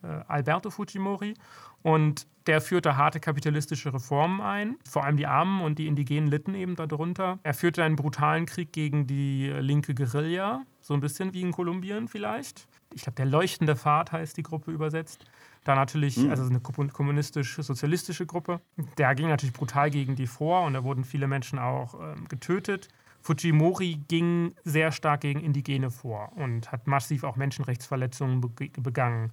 Alberto 0.06 0.71
Fujimori. 0.71 1.35
Und 1.83 2.27
der 2.47 2.61
führte 2.61 2.97
harte 2.97 3.21
kapitalistische 3.21 3.93
Reformen 3.93 4.41
ein, 4.41 4.77
vor 4.89 5.05
allem 5.05 5.17
die 5.17 5.27
Armen 5.27 5.61
und 5.61 5.79
die 5.79 5.87
Indigenen 5.87 6.29
litten 6.29 6.55
eben 6.55 6.77
darunter. 6.77 7.39
Er 7.43 7.55
führte 7.55 7.85
einen 7.85 7.97
brutalen 7.97 8.47
Krieg 8.47 8.73
gegen 8.73 9.06
die 9.06 9.49
linke 9.61 9.95
Guerilla, 9.95 10.62
so 10.81 10.95
ein 10.95 11.00
bisschen 11.00 11.35
wie 11.35 11.43
in 11.43 11.53
Kolumbien 11.53 12.09
vielleicht. 12.09 12.67
Ich 12.95 13.03
glaube, 13.03 13.17
der 13.17 13.27
leuchtende 13.27 13.77
Pfad 13.77 14.12
heißt 14.12 14.37
die 14.37 14.43
Gruppe 14.43 14.71
übersetzt. 14.71 15.27
Da 15.65 15.75
natürlich, 15.75 16.17
mhm. 16.17 16.31
also 16.31 16.45
eine 16.45 16.61
kommunistisch-sozialistische 16.61 18.25
Gruppe. 18.25 18.61
Der 18.97 19.15
ging 19.15 19.29
natürlich 19.29 19.53
brutal 19.53 19.91
gegen 19.91 20.17
die 20.17 20.27
vor 20.27 20.62
und 20.62 20.73
da 20.73 20.83
wurden 20.83 21.05
viele 21.05 21.27
Menschen 21.27 21.59
auch 21.59 21.95
ähm, 22.00 22.27
getötet. 22.29 22.89
Fujimori 23.21 24.00
ging 24.09 24.55
sehr 24.65 24.93
stark 24.93 25.21
gegen 25.23 25.41
Indigene 25.41 25.91
vor 25.91 26.33
und 26.37 26.73
hat 26.73 26.87
massiv 26.87 27.25
auch 27.25 27.37
Menschenrechtsverletzungen 27.37 28.41
begangen. 28.41 29.33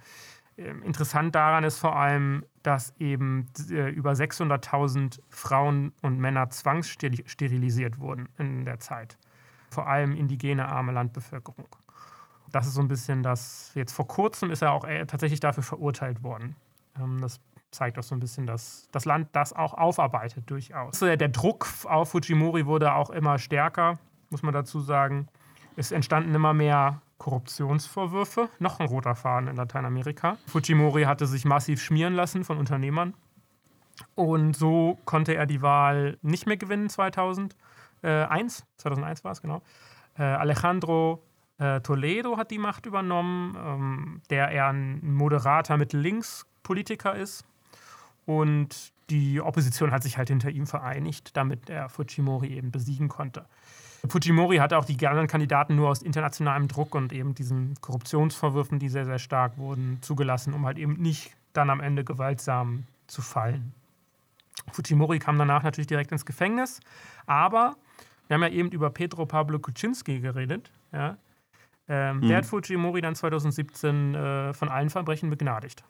Ähm, 0.57 0.84
interessant 0.84 1.36
daran 1.36 1.63
ist 1.63 1.78
vor 1.78 1.96
allem, 1.96 2.46
dass 2.63 2.94
eben 2.98 3.48
äh, 3.69 3.90
über 3.90 4.12
600.000 4.12 5.19
Frauen 5.30 5.92
und 6.02 6.19
Männer 6.19 6.50
zwangssterilisiert 6.50 8.00
wurden 8.00 8.30
in 8.38 8.66
der 8.66 8.80
Zeit. 8.80 9.18
Vor 9.69 9.88
allem 9.88 10.16
indigene, 10.16 10.68
arme 10.68 10.94
Landbevölkerung. 10.94 11.68
Das 12.52 12.68
ist 12.68 12.75
so 12.75 12.81
ein 12.81 12.88
bisschen 12.88 13.22
das. 13.22 13.72
Jetzt 13.75 13.92
vor 13.92 14.07
kurzem 14.07 14.50
ist 14.50 14.62
er 14.62 14.72
auch 14.72 14.86
äh, 14.86 15.06
tatsächlich 15.06 15.42
dafür 15.42 15.63
verurteilt 15.63 16.24
worden. 16.24 16.56
Ähm, 16.98 17.19
das 17.19 17.42
zeigt 17.72 18.00
auch 18.00 18.04
so 18.04 18.16
ein 18.16 18.22
bisschen, 18.22 18.46
dass 18.46 18.88
das 18.92 19.04
Land 19.04 19.28
das 19.34 19.52
auch 19.52 19.74
aufarbeitet, 19.74 20.50
durchaus. 20.50 21.00
Der 21.00 21.18
Druck 21.18 21.68
auf 21.84 22.12
Fujimori 22.12 22.66
wurde 22.66 22.94
auch 22.94 23.10
immer 23.10 23.38
stärker, 23.38 24.00
muss 24.30 24.44
man 24.44 24.54
dazu 24.54 24.80
sagen. 24.80 25.28
Es 25.75 25.92
entstanden 25.92 26.34
immer 26.34 26.54
mehr 26.54 27.02
Korruptionsvorwürfe, 27.25 28.50
noch 28.60 28.80
ein 28.80 28.86
roter 28.86 29.16
Faden 29.16 29.48
in 29.48 29.56
Lateinamerika. 29.56 30.38
Fujimori 30.45 31.06
hatte 31.06 31.25
sich 31.25 31.44
massiv 31.44 31.81
schmieren 31.81 32.13
lassen 32.13 32.44
von 32.44 32.60
Unternehmern. 32.60 33.16
Und 34.13 34.56
so 34.56 35.00
konnte 35.06 35.33
er 35.33 35.48
die 35.48 35.63
Wahl 35.63 36.19
nicht 36.22 36.45
mehr 36.45 36.57
gewinnen 36.57 36.88
2001. 36.88 37.56
2001 38.77 39.24
war 39.24 39.31
es, 39.31 39.42
genau. 39.42 39.63
Äh, 40.19 40.22
Alejandro 40.22 41.24
äh, 41.57 41.81
Toledo 41.81 42.38
hat 42.38 42.51
die 42.51 42.60
Macht 42.60 42.86
übernommen, 42.86 43.57
ähm, 43.57 44.21
der 44.30 44.50
eher 44.50 44.68
ein 44.68 45.00
moderater 45.04 45.78
Mittel-Links-Politiker 45.78 47.16
ist. 47.16 47.44
Und 48.28 48.94
die 49.10 49.42
Opposition 49.42 49.89
hat 49.89 50.04
sich 50.04 50.19
halt 50.19 50.30
hinter 50.30 50.51
ihm 50.51 50.68
vereinigt, 50.68 51.36
damit 51.36 51.71
er 51.71 51.89
Fujimori 51.89 52.56
eben 52.56 52.69
besiegen 52.69 53.07
konnte. 53.07 53.48
Fujimori 54.10 54.57
hatte 54.57 54.78
auch 54.78 54.86
die 54.86 55.07
anderen 55.07 55.28
Kandidaten 55.28 55.75
nur 55.75 55.90
aus 55.90 56.02
internationalem 56.02 56.68
Druck 56.68 56.96
und 56.96 57.13
eben 57.13 57.36
diesen 57.36 57.75
Korruptionsvorwürfen, 57.81 58.80
die 58.80 58.90
sehr, 58.90 59.06
sehr 59.06 59.19
stark 59.19 59.57
wurden, 59.57 60.00
zugelassen, 60.02 60.54
um 60.54 60.66
halt 60.66 60.78
eben 60.78 60.94
nicht 60.94 61.31
dann 61.54 61.69
am 61.69 61.80
Ende 61.80 62.04
gewaltsam 62.04 62.83
zu 63.07 63.21
fallen. 63.21 63.74
Fujimori 64.71 65.19
kam 65.19 65.38
danach 65.38 65.64
natürlich 65.64 65.88
direkt 65.88 66.12
ins 66.12 66.26
Gefängnis, 66.26 66.80
aber 67.26 67.76
wir 68.28 68.35
haben 68.35 68.44
ja 68.44 68.50
eben 68.50 68.69
über 68.69 68.90
Pedro 68.90 69.26
Pablo 69.26 69.59
Kuczynski 69.59 70.19
geredet. 70.19 70.71
Ja? 70.92 71.18
Ähm, 71.88 72.18
mhm. 72.18 72.28
Der 72.28 72.38
hat 72.38 72.45
Fujimori 72.45 73.02
dann 73.02 73.16
2017 73.16 74.16
äh, 74.16 74.54
von 74.54 74.69
allen 74.69 74.90
Verbrechen 74.90 75.30
begnadigt. 75.30 75.83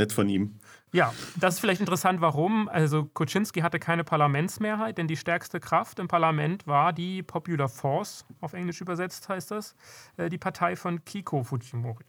Nett 0.00 0.12
von 0.12 0.28
ihm. 0.28 0.58
Ja, 0.92 1.12
das 1.36 1.54
ist 1.54 1.60
vielleicht 1.60 1.80
interessant, 1.80 2.20
warum. 2.20 2.68
Also 2.68 3.04
Kuczynski 3.04 3.60
hatte 3.60 3.78
keine 3.78 4.02
Parlamentsmehrheit, 4.02 4.98
denn 4.98 5.06
die 5.06 5.16
stärkste 5.16 5.60
Kraft 5.60 5.98
im 5.98 6.08
Parlament 6.08 6.66
war 6.66 6.92
die 6.92 7.22
Popular 7.22 7.68
Force, 7.68 8.24
auf 8.40 8.54
Englisch 8.54 8.80
übersetzt 8.80 9.28
heißt 9.28 9.50
das, 9.50 9.76
äh, 10.16 10.28
die 10.30 10.38
Partei 10.38 10.74
von 10.76 11.04
Kiko 11.04 11.44
Fujimori. 11.44 12.04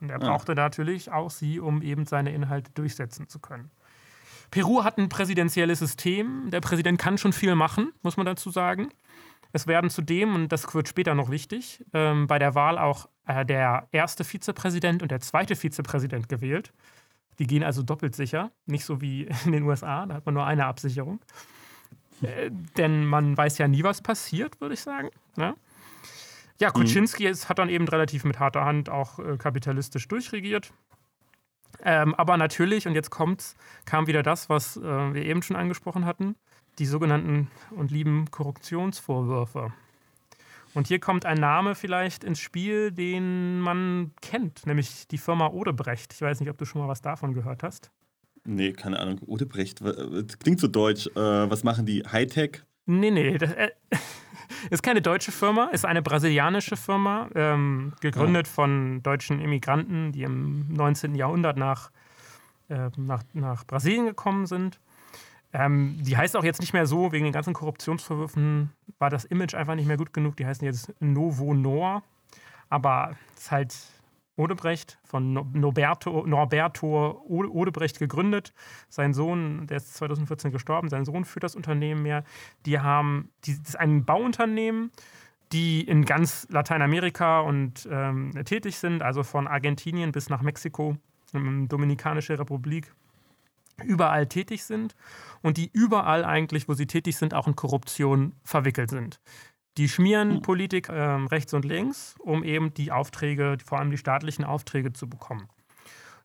und 0.00 0.10
er 0.10 0.16
ah. 0.16 0.18
brauchte 0.18 0.52
ja. 0.52 0.56
natürlich 0.56 1.12
auch 1.12 1.30
sie, 1.30 1.60
um 1.60 1.82
eben 1.82 2.06
seine 2.06 2.32
Inhalte 2.32 2.72
durchsetzen 2.72 3.28
zu 3.28 3.38
können. 3.38 3.70
Peru 4.50 4.82
hat 4.84 4.98
ein 4.98 5.08
präsidentielles 5.08 5.78
System. 5.78 6.50
Der 6.50 6.60
Präsident 6.60 6.98
kann 6.98 7.18
schon 7.18 7.32
viel 7.32 7.54
machen, 7.54 7.92
muss 8.02 8.16
man 8.16 8.26
dazu 8.26 8.50
sagen. 8.50 8.88
Es 9.54 9.68
werden 9.68 9.88
zudem, 9.88 10.34
und 10.34 10.48
das 10.48 10.74
wird 10.74 10.88
später 10.88 11.14
noch 11.14 11.30
wichtig, 11.30 11.84
ähm, 11.92 12.26
bei 12.26 12.40
der 12.40 12.56
Wahl 12.56 12.76
auch 12.76 13.08
äh, 13.24 13.46
der 13.46 13.86
erste 13.92 14.24
Vizepräsident 14.24 15.00
und 15.00 15.12
der 15.12 15.20
zweite 15.20 15.54
Vizepräsident 15.54 16.28
gewählt. 16.28 16.72
Die 17.38 17.46
gehen 17.46 17.62
also 17.62 17.84
doppelt 17.84 18.16
sicher, 18.16 18.50
nicht 18.66 18.84
so 18.84 19.00
wie 19.00 19.28
in 19.44 19.52
den 19.52 19.62
USA, 19.62 20.06
da 20.06 20.14
hat 20.16 20.26
man 20.26 20.34
nur 20.34 20.44
eine 20.44 20.66
Absicherung. 20.66 21.20
Äh, 22.20 22.50
denn 22.76 23.06
man 23.06 23.36
weiß 23.36 23.58
ja 23.58 23.68
nie, 23.68 23.84
was 23.84 24.02
passiert, 24.02 24.60
würde 24.60 24.74
ich 24.74 24.80
sagen. 24.80 25.10
Ne? 25.36 25.54
Ja, 26.58 26.72
Kuczynski 26.72 27.28
mhm. 27.28 27.48
hat 27.48 27.60
dann 27.60 27.68
eben 27.68 27.86
relativ 27.86 28.24
mit 28.24 28.40
harter 28.40 28.64
Hand 28.64 28.90
auch 28.90 29.20
äh, 29.20 29.36
kapitalistisch 29.36 30.08
durchregiert. 30.08 30.72
Ähm, 31.84 32.12
aber 32.16 32.36
natürlich, 32.38 32.88
und 32.88 32.94
jetzt 32.94 33.10
kommt's, 33.10 33.54
kam 33.84 34.08
wieder 34.08 34.24
das, 34.24 34.48
was 34.48 34.76
äh, 34.76 34.82
wir 34.82 35.24
eben 35.24 35.42
schon 35.42 35.54
angesprochen 35.54 36.06
hatten 36.06 36.34
die 36.78 36.86
sogenannten 36.86 37.50
und 37.70 37.90
lieben 37.90 38.30
Korruptionsvorwürfe. 38.30 39.72
Und 40.74 40.88
hier 40.88 40.98
kommt 40.98 41.24
ein 41.24 41.38
Name 41.38 41.76
vielleicht 41.76 42.24
ins 42.24 42.40
Spiel, 42.40 42.90
den 42.90 43.60
man 43.60 44.10
kennt, 44.20 44.66
nämlich 44.66 45.06
die 45.06 45.18
Firma 45.18 45.48
Odebrecht. 45.48 46.12
Ich 46.12 46.20
weiß 46.20 46.40
nicht, 46.40 46.50
ob 46.50 46.58
du 46.58 46.64
schon 46.64 46.82
mal 46.82 46.88
was 46.88 47.00
davon 47.00 47.32
gehört 47.32 47.62
hast. 47.62 47.92
Nee, 48.44 48.72
keine 48.72 48.98
Ahnung. 48.98 49.20
Odebrecht, 49.24 49.80
klingt 50.40 50.60
so 50.60 50.66
deutsch. 50.66 51.06
Äh, 51.06 51.20
was 51.50 51.62
machen 51.62 51.86
die? 51.86 52.02
Hightech? 52.02 52.64
Nee, 52.86 53.12
nee. 53.12 53.38
Das 53.38 53.52
äh, 53.52 53.70
ist 54.70 54.82
keine 54.82 55.00
deutsche 55.00 55.30
Firma, 55.32 55.66
ist 55.66 55.86
eine 55.86 56.02
brasilianische 56.02 56.76
Firma, 56.76 57.30
ähm, 57.36 57.92
gegründet 58.00 58.48
ja. 58.48 58.52
Ah. 58.52 58.54
von 58.54 59.02
deutschen 59.02 59.40
Immigranten, 59.40 60.12
die 60.12 60.24
im 60.24 60.72
19. 60.72 61.14
Jahrhundert 61.14 61.56
nach, 61.56 61.90
äh, 62.68 62.90
nach, 62.96 63.22
nach 63.32 63.64
Brasilien 63.64 64.06
gekommen 64.06 64.46
sind 64.46 64.80
Ähm, 65.54 65.96
die 66.00 66.16
heißt 66.16 66.36
auch 66.36 66.42
jetzt 66.42 66.60
nicht 66.60 66.72
mehr 66.72 66.84
so, 66.84 67.12
wegen 67.12 67.24
den 67.24 67.32
ganzen 67.32 67.54
Korruptionsvorwürfen 67.54 68.70
war 68.98 69.08
das 69.08 69.24
Image 69.24 69.54
einfach 69.54 69.76
nicht 69.76 69.86
mehr 69.86 69.96
gut 69.96 70.12
genug. 70.12 70.36
Die 70.36 70.44
heißen 70.44 70.66
jetzt 70.66 70.92
Novo 71.00 71.54
Nor. 71.54 72.02
Aber 72.68 73.16
es 73.36 73.42
ist 73.42 73.50
halt 73.52 73.76
Odebrecht 74.36 74.98
von 75.04 75.32
Norberto, 75.32 76.26
Norberto 76.26 77.22
Odebrecht 77.28 78.00
gegründet. 78.00 78.52
Sein 78.88 79.14
Sohn, 79.14 79.68
der 79.68 79.76
ist 79.76 79.94
2014 79.94 80.50
gestorben, 80.50 80.88
sein 80.88 81.04
Sohn 81.04 81.24
führt 81.24 81.44
das 81.44 81.54
Unternehmen 81.54 82.02
mehr. 82.02 82.24
Die 82.66 82.80
haben, 82.80 83.30
die, 83.44 83.56
das 83.56 83.70
ist 83.70 83.78
ein 83.78 84.04
Bauunternehmen, 84.04 84.90
die 85.52 85.82
in 85.82 86.04
ganz 86.04 86.48
Lateinamerika 86.50 87.40
und 87.40 87.88
ähm, 87.88 88.32
tätig 88.44 88.78
sind, 88.78 89.02
also 89.02 89.22
von 89.22 89.46
Argentinien 89.46 90.10
bis 90.10 90.28
nach 90.28 90.42
Mexiko, 90.42 90.96
Dominikanische 91.32 92.38
Republik, 92.38 92.92
überall 93.82 94.26
tätig 94.26 94.64
sind 94.64 94.94
und 95.42 95.56
die 95.56 95.70
überall 95.72 96.24
eigentlich, 96.24 96.68
wo 96.68 96.74
sie 96.74 96.86
tätig 96.86 97.16
sind, 97.16 97.34
auch 97.34 97.46
in 97.46 97.56
Korruption 97.56 98.34
verwickelt 98.44 98.90
sind. 98.90 99.20
Die 99.76 99.88
schmieren 99.88 100.36
hm. 100.36 100.42
Politik 100.42 100.88
äh, 100.88 100.92
rechts 100.92 101.52
und 101.52 101.64
links, 101.64 102.14
um 102.20 102.44
eben 102.44 102.72
die 102.74 102.92
Aufträge, 102.92 103.56
vor 103.64 103.78
allem 103.78 103.90
die 103.90 103.98
staatlichen 103.98 104.44
Aufträge 104.44 104.92
zu 104.92 105.08
bekommen. 105.08 105.48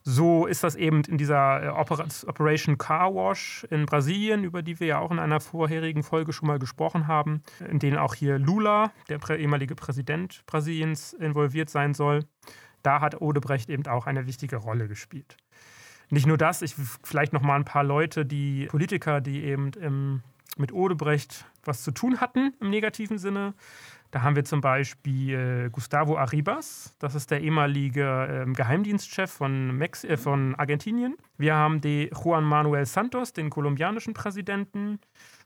So 0.03 0.46
ist 0.46 0.63
das 0.63 0.75
eben 0.75 1.03
in 1.03 1.18
dieser 1.18 1.63
äh, 1.63 1.68
Operation 1.70 2.77
Car 2.77 3.13
Wash 3.13 3.65
in 3.70 3.86
Brasilien, 3.86 4.44
über 4.44 4.62
die 4.62 4.79
wir 4.79 4.88
ja 4.88 5.00
auch 5.00 5.12
in 5.12 5.20
einer 5.20 5.39
vorherigen 5.39 6.03
Folge 6.03 6.32
schon 6.32 6.48
mal 6.48 6.60
gesprochen 6.60 7.08
haben, 7.08 7.44
in 7.70 7.79
denen 7.79 7.98
auch 7.98 8.15
hier 8.15 8.39
Lula, 8.39 8.91
der 9.10 9.20
ehemalige 9.38 9.75
Präsident 9.75 10.44
Brasiliens, 10.46 11.13
involviert 11.13 11.70
sein 11.70 11.94
soll. 11.94 12.25
Da 12.82 13.01
hat 13.01 13.20
Odebrecht 13.20 13.70
eben 13.70 13.86
auch 13.88 14.08
eine 14.08 14.25
wichtige 14.25 14.56
Rolle 14.56 14.88
gespielt. 14.88 15.36
Nicht 16.10 16.25
nur 16.25 16.38
das, 16.38 16.62
ich 16.62 16.75
vielleicht 17.04 17.34
noch 17.34 17.42
mal 17.42 17.56
ein 17.56 17.66
paar 17.66 17.84
Leute, 17.84 18.25
die 18.25 18.66
Politiker, 18.68 19.22
die 19.22 19.44
eben 19.44 19.72
im 19.74 20.22
mit 20.60 20.74
Odebrecht 20.74 21.46
was 21.63 21.84
zu 21.84 21.92
tun 21.92 22.20
hatten 22.20 22.54
im 22.60 22.70
negativen 22.70 23.18
Sinne. 23.18 23.54
Da 24.12 24.24
haben 24.24 24.36
wir 24.36 24.44
zum 24.44 24.60
Beispiel 24.60 25.70
Gustavo 25.72 26.18
Arribas, 26.18 26.96
das 26.98 27.13
ist 27.13 27.30
der 27.30 27.42
ehemalige 27.42 28.46
äh, 28.48 28.51
Geheimdienstchef 28.51 29.30
von, 29.30 29.78
Mex 29.78 30.04
äh, 30.04 30.18
von 30.18 30.56
Argentinien. 30.56 31.16
Wir 31.38 31.56
haben 31.56 31.80
den 31.80 32.10
Juan 32.10 32.44
Manuel 32.44 32.88
Santos, 32.88 33.34
den 33.34 33.51
kolumbianischen 33.51 34.16
Präsidenten. 34.16 35.00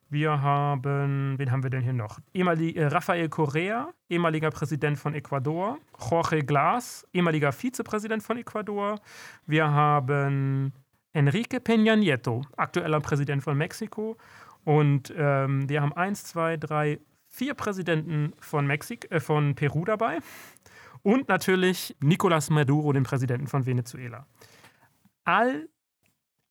Wir 0.09 0.41
haben, 0.41 1.39
wen 1.39 1.51
haben 1.51 1.63
wir 1.63 1.69
denn 1.69 1.81
hier 1.81 1.93
noch? 1.93 2.19
Äh, 2.33 2.85
Rafael 2.85 3.29
Correa, 3.29 3.89
ehemaliger 4.09 4.51
Präsident 4.51 4.97
von 4.99 5.15
Ecuador. 5.15 5.79
Jorge 6.09 6.43
Glass, 6.43 7.07
ehemaliger 7.13 7.51
Vizepräsident 7.51 8.21
von 8.21 8.37
Ecuador. 8.37 8.99
Wir 9.47 9.69
haben 9.69 10.71
Enrique 11.13 11.59
Peña 11.59 11.95
Nieto, 11.95 12.43
aktueller 12.57 12.99
Präsident 12.99 13.43
von 13.43 13.57
Mexiko. 13.57 14.17
Und 14.63 15.13
ähm, 15.17 15.67
wir 15.67 15.81
haben 15.81 15.93
eins, 15.93 16.23
zwei, 16.23 16.57
drei, 16.57 16.99
vier 17.27 17.53
Präsidenten 17.53 18.33
von, 18.39 18.67
Mexik 18.67 19.11
äh, 19.11 19.19
von 19.19 19.55
Peru 19.55 19.85
dabei. 19.85 20.19
Und 21.01 21.27
natürlich 21.27 21.95
Nicolás 22.01 22.51
Maduro, 22.51 22.93
den 22.93 23.03
Präsidenten 23.03 23.47
von 23.47 23.65
Venezuela. 23.65 24.25
All, 25.25 25.67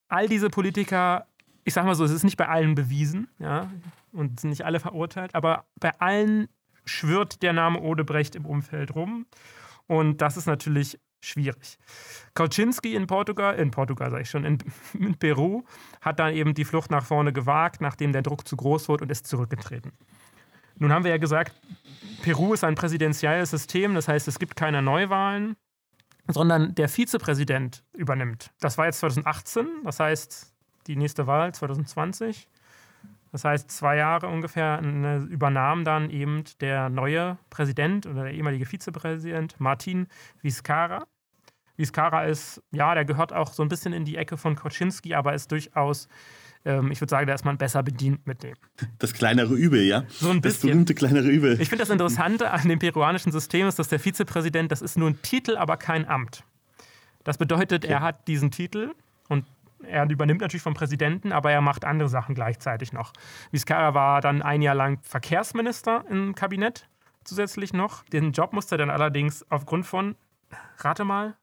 all 0.09 0.29
diese 0.29 0.51
Politiker, 0.51 1.27
ich 1.65 1.75
sag 1.75 1.85
mal 1.85 1.95
so, 1.95 2.05
es 2.05 2.11
ist 2.11 2.25
nicht 2.25 2.37
bei 2.37 2.49
allen 2.49 2.75
bewiesen, 2.75 3.29
ja, 3.39 3.71
und 4.13 4.41
sind 4.41 4.51
nicht 4.51 4.65
alle 4.65 4.81
verurteilt, 4.81 5.35
aber 5.35 5.65
bei 5.81 5.99
allen 6.01 6.49
schwirrt 6.85 7.43
der 7.43 7.53
Name 7.53 7.81
Odebrecht 7.81 8.35
im 8.35 8.47
Umfeld 8.47 8.95
rum. 8.95 9.27
Und 9.87 10.21
das 10.21 10.37
ist 10.37 10.47
natürlich 10.47 10.99
schwierig. 11.21 11.79
Kauczynski 12.35 12.95
in 12.95 13.07
Portugal, 13.07 13.55
in 13.55 13.71
Portugal 13.71 14.11
sage 14.11 14.23
ich 14.23 14.31
schon, 14.31 14.45
in, 14.45 14.59
in, 14.99 15.15
Peru, 15.17 15.65
hat 16.01 16.19
dann 16.19 16.35
eben 16.35 16.55
die 16.55 16.65
Flucht 16.65 16.91
nach 16.91 17.05
vorne 17.05 17.33
gewagt, 17.33 17.81
nachdem 17.81 18.13
der 18.13 18.23
Druck 18.23 18.47
zu 18.47 18.57
groß 18.57 18.89
wurde 18.89 19.05
und 19.05 19.11
ist 19.11 19.27
zurückgetreten. 19.27 19.93
Nun 20.77 20.93
haben 20.93 21.05
wir 21.05 21.11
ja 21.13 21.19
gesagt, 21.19 21.55
Peru 22.23 22.55
ist 22.55 22.65
ein 22.65 22.75
präsidentielles 22.75 23.51
System, 23.51 23.95
das 23.95 24.09
heißt, 24.09 24.27
es 24.27 24.39
gibt 24.39 24.57
keine 24.57 24.83
Neuwahlen, 24.83 25.57
sondern 26.29 26.75
der 26.75 26.89
Vizepräsident 26.89 27.85
übernimmt. 27.93 28.51
Das 28.61 28.79
war 28.79 28.87
jetzt 28.87 29.01
2018, 29.01 29.67
das 29.85 30.01
heißt, 30.01 30.52
die 30.87 30.97
nächste 30.97 31.27
Wahl 31.27 31.55
2020. 31.55 32.49
Das 33.33 33.45
heißt, 33.45 33.71
zwei 33.71 33.97
Jahre 33.97 34.29
ungefähr 34.29 34.81
übernahm 35.31 35.85
dann 35.85 36.11
eben 36.11 36.45
der 36.61 36.91
neue 36.91 37.39
Präsident 37.49 38.07
oder 38.07 38.25
der 38.25 38.35
ehemalige 38.35 38.67
Vizepräsident 38.67 39.59
Martin 39.59 40.07
Vizcarra. 40.43 41.07
Vizcarra 41.79 42.25
ist, 42.25 42.63
ja, 42.71 42.95
der 42.95 43.07
gehört 43.07 43.33
auch 43.33 43.55
so 43.55 43.63
ein 43.63 43.71
bisschen 43.71 43.95
in 43.95 44.05
die 44.05 44.17
Ecke 44.17 44.37
von 44.37 44.55
Koczynski, 44.55 45.15
aber 45.15 45.33
ist 45.33 45.51
durchaus, 45.51 46.09
ähm, 46.67 46.91
ich 46.91 47.01
würde 47.01 47.11
sagen, 47.11 47.27
da 47.27 47.33
ist 47.33 47.47
man 47.47 47.57
besser 47.57 47.83
bedient 47.83 48.27
mit 48.27 48.43
dem. 48.43 48.55
Das 48.99 49.15
kleinere 49.15 49.55
Übel, 49.55 49.83
ja? 49.83 50.05
So 50.11 50.29
ein 50.29 50.43
bisschen. 50.43 50.69
Das 50.69 50.71
berühmte 50.71 50.95
kleinere 50.95 51.29
Übel. 51.29 51.59
Ich 51.59 51.71
finde 51.71 51.85
das 51.85 51.91
Interessante 51.91 52.51
an 52.51 52.69
dem 52.69 52.79
peruanischen 52.79 53.33
System 53.33 53.67
ist, 53.67 53.79
dass 53.79 53.89
der 53.89 53.99
Vizepräsident, 53.99 54.71
das 54.71 54.83
ist 54.83 54.99
nur 54.99 55.09
ein 55.09 55.23
Titel, 55.23 55.57
aber 55.57 55.79
kein 55.79 56.07
Amt. 56.07 56.45
Das 57.25 57.39
bedeutet, 57.39 57.85
okay. 57.85 57.95
er 57.95 58.01
hat 58.01 58.29
diesen 58.29 58.51
Titel 58.51 58.91
und 59.29 59.47
er 59.85 60.09
übernimmt 60.09 60.41
natürlich 60.41 60.63
vom 60.63 60.75
Präsidenten, 60.75 61.33
aber 61.33 61.51
er 61.53 61.61
macht 61.61 61.85
andere 61.85 62.09
Sachen 62.09 62.35
gleichzeitig 62.35 62.93
noch. 62.93 63.13
Vizcarra 63.51 63.95
war 63.95 64.21
dann 64.21 64.43
ein 64.43 64.63
Jahr 64.63 64.75
lang 64.75 64.99
Verkehrsminister 65.03 66.05
im 66.11 66.35
Kabinett 66.35 66.89
zusätzlich 67.25 67.73
noch. 67.73 68.05
Den 68.05 68.33
Job 68.33 68.53
musste 68.53 68.75
er 68.75 68.79
dann 68.79 68.91
allerdings 68.91 69.45
aufgrund 69.51 69.87
von, 69.87 70.17
rate 70.79 71.05
mal, 71.05 71.37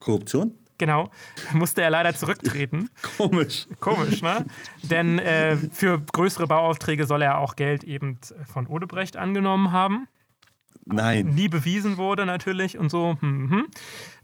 Korruption? 0.00 0.54
Genau, 0.78 1.10
musste 1.52 1.82
er 1.82 1.90
leider 1.90 2.14
zurücktreten. 2.14 2.88
Komisch. 3.18 3.66
Komisch, 3.80 4.22
ne? 4.22 4.46
Denn 4.82 5.18
äh, 5.18 5.56
für 5.56 6.00
größere 6.00 6.46
Bauaufträge 6.46 7.04
soll 7.04 7.20
er 7.20 7.36
auch 7.36 7.54
Geld 7.54 7.84
eben 7.84 8.18
von 8.50 8.66
Odebrecht 8.66 9.18
angenommen 9.18 9.72
haben. 9.72 10.08
Nein. 10.92 11.26
Nie 11.26 11.48
bewiesen 11.48 11.96
wurde 11.96 12.26
natürlich 12.26 12.78
und 12.78 12.90
so. 12.90 13.16
Hm, 13.20 13.50
hm. 13.50 13.66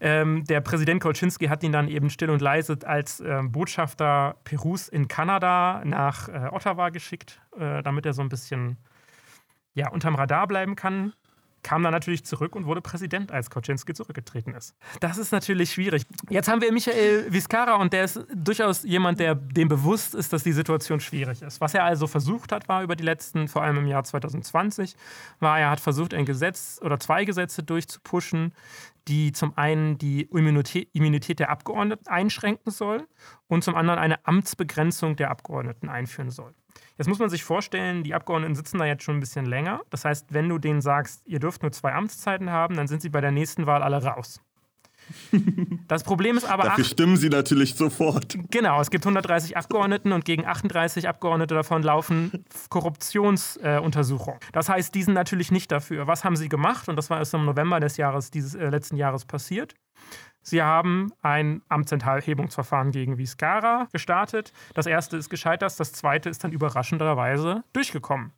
Ähm, 0.01 0.45
der 0.45 0.61
Präsident 0.61 1.03
Kolczynski 1.03 1.47
hat 1.47 1.63
ihn 1.63 1.73
dann 1.73 1.89
eben 1.89 2.11
still 2.11 2.31
und 2.31 2.43
leise 2.43 2.79
als 2.85 3.21
äh, 3.21 3.43
Botschafter 3.45 4.37
Perus 4.45 4.89
in 4.89 5.09
Kanada 5.09 5.83
nach 5.85 6.29
äh, 6.29 6.49
Ottawa 6.51 6.91
geschickt, 6.91 7.41
äh, 7.59 7.83
damit 7.83 8.07
er 8.07 8.13
so 8.13 8.23
ein 8.23 8.29
bisschen 8.29 8.77
ja, 9.75 9.91
unterm 9.91 10.15
Radar 10.15 10.47
bleiben 10.47 10.77
kann 10.77 11.13
kam 11.67 11.83
dann 11.83 11.93
natürlich 11.93 12.25
zurück 12.25 12.55
und 12.55 12.67
wurde 12.67 12.81
Präsident, 12.81 13.33
als 13.33 13.51
Koczynski 13.51 13.93
zurückgetreten 13.93 14.55
ist. 14.55 14.77
Das 15.01 15.19
ist 15.19 15.33
natürlich 15.33 15.73
schwierig. 15.73 16.05
Jetzt 16.31 16.49
haben 16.49 16.61
wir 16.61 16.71
Michael 16.71 17.27
Vizcarra 17.33 17.75
und 17.75 17.93
der 17.93 18.05
ist 18.05 18.25
durchaus 18.33 18.85
jemand, 18.85 19.19
der 19.19 19.35
dem 19.35 19.67
bewusst 19.67 20.15
ist, 20.15 20.33
dass 20.33 20.45
die 20.45 20.53
Situation 20.53 21.01
schwierig 21.01 21.43
ist. 21.43 21.61
Was 21.61 21.75
er 21.75 21.83
also 21.83 22.07
versucht 22.07 22.53
hat, 22.53 22.69
war 22.69 22.85
über 22.85 22.95
die 22.95 23.03
letzten, 23.03 23.49
vor 23.49 23.65
allem 23.65 23.79
im 23.79 23.89
Jahr 23.89 24.05
2020, 24.05 24.95
war, 25.41 25.59
er 25.59 25.71
hat 25.71 25.81
versucht, 25.81 26.15
ein 26.15 26.25
Gesetz 26.25 26.79
oder 26.85 27.01
zwei 27.01 27.25
Gesetze 27.25 27.65
durchzupuschen, 27.65 28.53
die 29.09 29.33
zum 29.33 29.59
einen 29.59 29.99
die 29.99 30.23
Immunität, 30.23 30.89
Immunität 30.93 31.41
der 31.41 31.51
Abgeordneten 31.51 32.07
einschränken 32.07 32.71
soll 32.71 33.09
und 33.49 33.65
zum 33.65 33.75
anderen 33.75 33.99
eine 33.99 34.25
Amtsbegrenzung 34.25 35.17
der 35.17 35.33
Abgeordneten 35.33 35.89
einführen 35.89 36.31
soll. 36.31 36.55
Jetzt 36.99 37.09
muss 37.09 37.19
man 37.19 37.29
sich 37.29 37.45
vorstellen, 37.45 38.05
die 38.05 38.15
Abgeordneten 38.15 38.55
sitzen 38.55 38.79
da 38.79 38.87
jetzt 38.87 39.03
schon 39.03 39.17
ein 39.17 39.21
bisschen 39.21 39.47
länger. 39.47 39.83
Das 39.91 40.05
heißt, 40.05 40.33
wenn 40.33 40.49
du 40.49 40.59
denen 40.59 40.81
sagst, 40.81 41.27
ihr 41.27 41.39
dürft 41.39 41.63
nur 41.63 41.73
zwei 41.73 41.93
Amtszeiten 41.93 42.51
haben, 42.51 42.77
dann 42.77 42.87
sind 42.87 43.03
sie 43.03 43.11
bei 43.11 43.21
der 43.21 43.33
nächsten 43.33 43.67
Wahl 43.67 43.83
alle 43.83 44.03
raus. 44.03 44.41
Das 45.89 46.03
Problem 46.03 46.37
ist 46.37 46.45
aber. 46.45 46.65
Dafür 46.65 46.85
ach, 46.85 46.91
stimmen 46.91 47.17
sie 47.17 47.29
natürlich 47.29 47.77
sofort. 47.77 48.37
Genau, 48.51 48.81
es 48.81 48.91
gibt 48.91 49.05
130 49.05 49.57
Abgeordneten 49.57 50.13
und 50.13 50.25
gegen 50.25 50.45
38 50.45 51.09
Abgeordnete 51.09 51.55
davon 51.55 51.83
laufen 51.85 52.45
Korruptionsuntersuchungen. 52.71 54.41
Äh, 54.41 54.53
das 54.53 54.69
heißt, 54.69 54.95
die 54.95 55.05
sind 55.05 55.15
natürlich 55.15 55.53
nicht 55.53 55.71
dafür. 55.71 56.09
Was 56.09 56.25
haben 56.25 56.35
sie 56.35 56.49
gemacht? 56.49 56.89
Und 56.89 56.97
das 56.97 57.09
war 57.09 57.19
erst 57.19 57.35
im 57.35 57.45
November 57.45 57.79
des 57.79 57.97
Jahres, 57.99 58.33
dieses 58.33 58.57
äh, 58.57 58.69
letzten 58.69 58.97
Jahres 58.97 59.25
passiert. 59.25 59.75
Sie 60.49 60.63
haben 60.63 61.13
ein 61.23 61.63
Amtsenthebungsverfahren 61.69 62.93
gegen 62.93 63.19
Viscara 63.19 63.89
gestartet. 63.93 64.53
Das 64.75 64.87
erste 64.87 65.17
ist 65.17 65.29
gescheitert, 65.29 65.79
das 65.81 65.93
zweite 65.93 66.29
ist 66.31 66.45
dann 66.45 66.53
überraschenderweise 66.53 67.65
durchgekommen. 67.73 68.33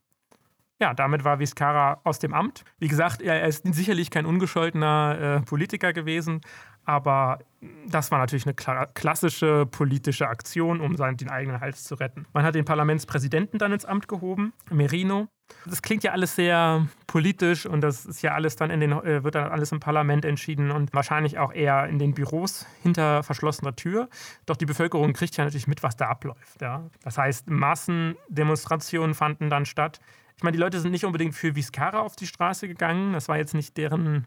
Ja, 0.81 0.95
damit 0.95 1.25
war 1.25 1.39
Viscara 1.39 2.01
aus 2.05 2.19
dem 2.19 2.33
Amt. 2.33 2.65
Wie 2.79 2.89
gesagt, 2.89 3.21
er 3.21 3.47
ist 3.47 3.67
sicherlich 3.75 4.11
kein 4.11 4.25
ungescholtener 4.25 5.41
äh, 5.43 5.45
Politiker 5.45 5.93
gewesen, 5.93 6.41
aber 6.87 7.41
das 7.87 8.11
war 8.11 8.19
natürlich 8.21 8.47
eine 8.47 8.55
klassische 8.55 9.67
politische 9.67 10.29
Aktion, 10.29 10.81
um 10.81 10.97
seinen, 10.97 11.19
den 11.19 11.29
eigenen 11.29 11.61
Hals 11.61 11.85
zu 11.85 11.97
retten. 11.97 12.25
Man 12.33 12.45
hat 12.45 12.55
den 12.55 12.65
Parlamentspräsidenten 12.65 13.59
dann 13.59 13.73
ins 13.73 13.85
Amt 13.85 14.09
gehoben, 14.09 14.55
Merino. 14.71 15.29
Das 15.67 15.83
klingt 15.83 16.03
ja 16.03 16.13
alles 16.13 16.35
sehr 16.35 16.87
politisch 17.07 17.67
und 17.67 17.81
das 17.81 18.07
ist 18.07 18.23
ja 18.23 18.33
alles 18.33 18.57
dann 18.57 18.71
in 18.71 18.81
den, 18.81 18.93
äh, 18.93 19.25
wird 19.25 19.35
dann 19.35 19.51
alles 19.51 19.73
im 19.73 19.81
Parlament 19.81 20.25
entschieden 20.25 20.71
und 20.71 20.93
wahrscheinlich 20.95 21.39
auch 21.39 21.53
eher 21.53 21.87
in 21.87 21.99
den 21.99 22.15
Büros 22.15 22.67
hinter 22.83 23.23
verschlossener 23.23 23.75
Tür. 23.77 24.09
Doch 24.47 24.57
die 24.57 24.67
Bevölkerung 24.67 25.13
kriegt 25.13 25.37
ja 25.37 25.45
natürlich 25.45 25.67
mit, 25.67 25.83
was 25.83 25.97
da 25.97 26.07
abläuft. 26.07 26.61
Ja. 26.61 26.89
Das 27.03 27.19
heißt, 27.19 27.49
Massendemonstrationen 27.51 29.15
fanden 29.15 29.51
dann 29.51 29.67
statt. 29.67 30.01
Ich 30.37 30.43
meine, 30.43 30.57
die 30.57 30.61
Leute 30.61 30.81
sind 30.81 30.93
nicht 30.93 31.05
unbedingt 31.05 31.35
für 31.35 31.57
Viscara 31.57 32.01
auf 32.01 32.15
die 32.15 32.27
Straße 32.27 32.69
gegangen. 32.69 33.13
Das 33.13 33.29
war 33.29 33.39
jetzt 33.39 33.55
nicht 33.55 33.77
deren 33.77 34.27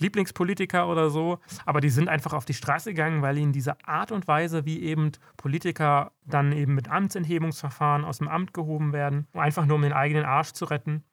Lieblingspolitiker 0.00 0.88
oder 0.88 1.10
so, 1.10 1.38
aber 1.66 1.80
die 1.80 1.90
sind 1.90 2.08
einfach 2.08 2.32
auf 2.32 2.44
die 2.44 2.54
Straße 2.54 2.90
gegangen, 2.90 3.22
weil 3.22 3.38
ihnen 3.38 3.52
diese 3.52 3.82
Art 3.86 4.12
und 4.12 4.26
Weise, 4.28 4.64
wie 4.64 4.82
eben 4.82 5.12
Politiker 5.36 6.12
dann 6.24 6.52
eben 6.52 6.74
mit 6.74 6.90
Amtsenthebungsverfahren 6.90 8.04
aus 8.04 8.18
dem 8.18 8.28
Amt 8.28 8.54
gehoben 8.54 8.92
werden, 8.92 9.26
einfach 9.34 9.66
nur 9.66 9.76
um 9.76 9.82
den 9.82 9.92
eigenen 9.92 10.24
Arsch 10.24 10.52
zu 10.52 10.64
retten, 10.64 11.04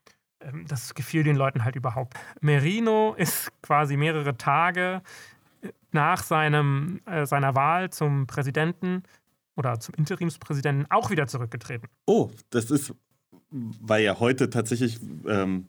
ähm, 0.41 0.65
das 0.67 0.93
gefiel 0.93 1.23
den 1.23 1.35
Leuten 1.35 1.63
halt 1.63 1.75
überhaupt. 1.75 2.15
Merino 2.41 3.13
ist 3.17 3.51
quasi 3.61 3.97
mehrere 3.97 4.37
Tage 4.37 5.01
nach 5.91 6.23
seinem, 6.23 7.01
äh, 7.05 7.25
seiner 7.25 7.55
Wahl 7.55 7.89
zum 7.89 8.27
Präsidenten 8.27 9.03
oder 9.55 9.79
zum 9.79 9.95
Interimspräsidenten 9.95 10.89
auch 10.91 11.09
wieder 11.09 11.27
zurückgetreten. 11.27 11.89
Oh, 12.05 12.29
das 12.51 12.69
ist, 12.69 12.93
weil 13.49 14.03
ja 14.03 14.19
heute 14.19 14.49
tatsächlich 14.49 14.99
ähm, 15.27 15.67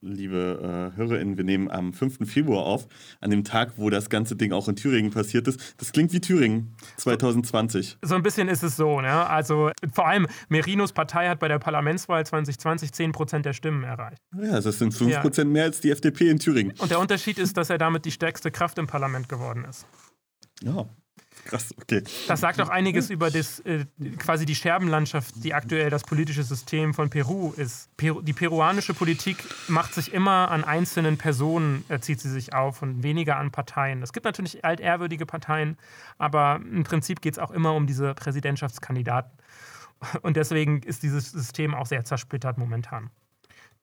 liebe 0.00 0.92
äh, 0.94 0.96
HörerInnen, 0.96 1.36
wir 1.36 1.44
nehmen 1.44 1.70
am 1.70 1.92
5. 1.92 2.28
Februar 2.30 2.64
auf, 2.64 2.88
an 3.20 3.30
dem 3.30 3.44
Tag, 3.44 3.72
wo 3.76 3.90
das 3.90 4.10
ganze 4.10 4.36
Ding 4.36 4.52
auch 4.52 4.68
in 4.68 4.76
Thüringen 4.76 5.10
passiert 5.10 5.48
ist. 5.48 5.74
Das 5.78 5.92
klingt 5.92 6.12
wie 6.12 6.20
Thüringen 6.20 6.76
2020. 6.96 7.98
So 8.02 8.14
ein 8.14 8.22
bisschen 8.22 8.48
ist 8.48 8.62
es 8.62 8.76
so, 8.76 9.00
ne? 9.00 9.26
Also 9.28 9.70
vor 9.92 10.06
allem 10.06 10.26
Merinos 10.48 10.92
Partei 10.92 11.28
hat 11.28 11.40
bei 11.40 11.48
der 11.48 11.58
Parlamentswahl 11.58 12.24
2020 12.24 12.92
10 12.92 13.12
Prozent 13.12 13.46
der 13.46 13.52
Stimmen 13.52 13.84
erreicht. 13.84 14.22
Ja, 14.40 14.60
das 14.60 14.78
sind 14.78 14.92
5 14.92 15.20
Prozent 15.20 15.48
ja. 15.48 15.52
mehr 15.52 15.64
als 15.64 15.80
die 15.80 15.90
FDP 15.90 16.30
in 16.30 16.38
Thüringen. 16.38 16.74
Und 16.78 16.90
der 16.90 17.00
Unterschied 17.00 17.38
ist, 17.38 17.56
dass 17.56 17.70
er 17.70 17.78
damit 17.78 18.04
die 18.04 18.12
stärkste 18.12 18.50
Kraft 18.50 18.78
im 18.78 18.86
Parlament 18.86 19.28
geworden 19.28 19.64
ist. 19.64 19.86
Ja, 20.62 20.88
Krass, 21.48 21.74
okay. 21.80 22.04
Das 22.26 22.40
sagt 22.40 22.60
auch 22.60 22.68
einiges 22.68 23.08
über 23.08 23.30
das, 23.30 23.60
äh, 23.60 23.86
quasi 24.18 24.44
die 24.44 24.54
Scherbenlandschaft, 24.54 25.34
die 25.42 25.54
aktuell 25.54 25.88
das 25.88 26.02
politische 26.02 26.42
System 26.42 26.92
von 26.92 27.08
Peru 27.08 27.54
ist. 27.56 27.88
Peru, 27.96 28.20
die 28.20 28.34
peruanische 28.34 28.92
Politik 28.92 29.38
macht 29.66 29.94
sich 29.94 30.12
immer 30.12 30.50
an 30.50 30.62
einzelnen 30.62 31.16
Personen, 31.16 31.86
äh, 31.88 32.00
zieht 32.00 32.20
sie 32.20 32.28
sich 32.28 32.52
auf 32.52 32.82
und 32.82 33.02
weniger 33.02 33.38
an 33.38 33.50
Parteien. 33.50 34.02
Es 34.02 34.12
gibt 34.12 34.26
natürlich 34.26 34.62
altehrwürdige 34.62 35.24
Parteien, 35.24 35.78
aber 36.18 36.60
im 36.70 36.84
Prinzip 36.84 37.22
geht 37.22 37.32
es 37.32 37.38
auch 37.38 37.50
immer 37.50 37.72
um 37.72 37.86
diese 37.86 38.12
Präsidentschaftskandidaten. 38.12 39.32
Und 40.20 40.36
deswegen 40.36 40.82
ist 40.82 41.02
dieses 41.02 41.32
System 41.32 41.74
auch 41.74 41.86
sehr 41.86 42.04
zersplittert 42.04 42.58
momentan. 42.58 43.10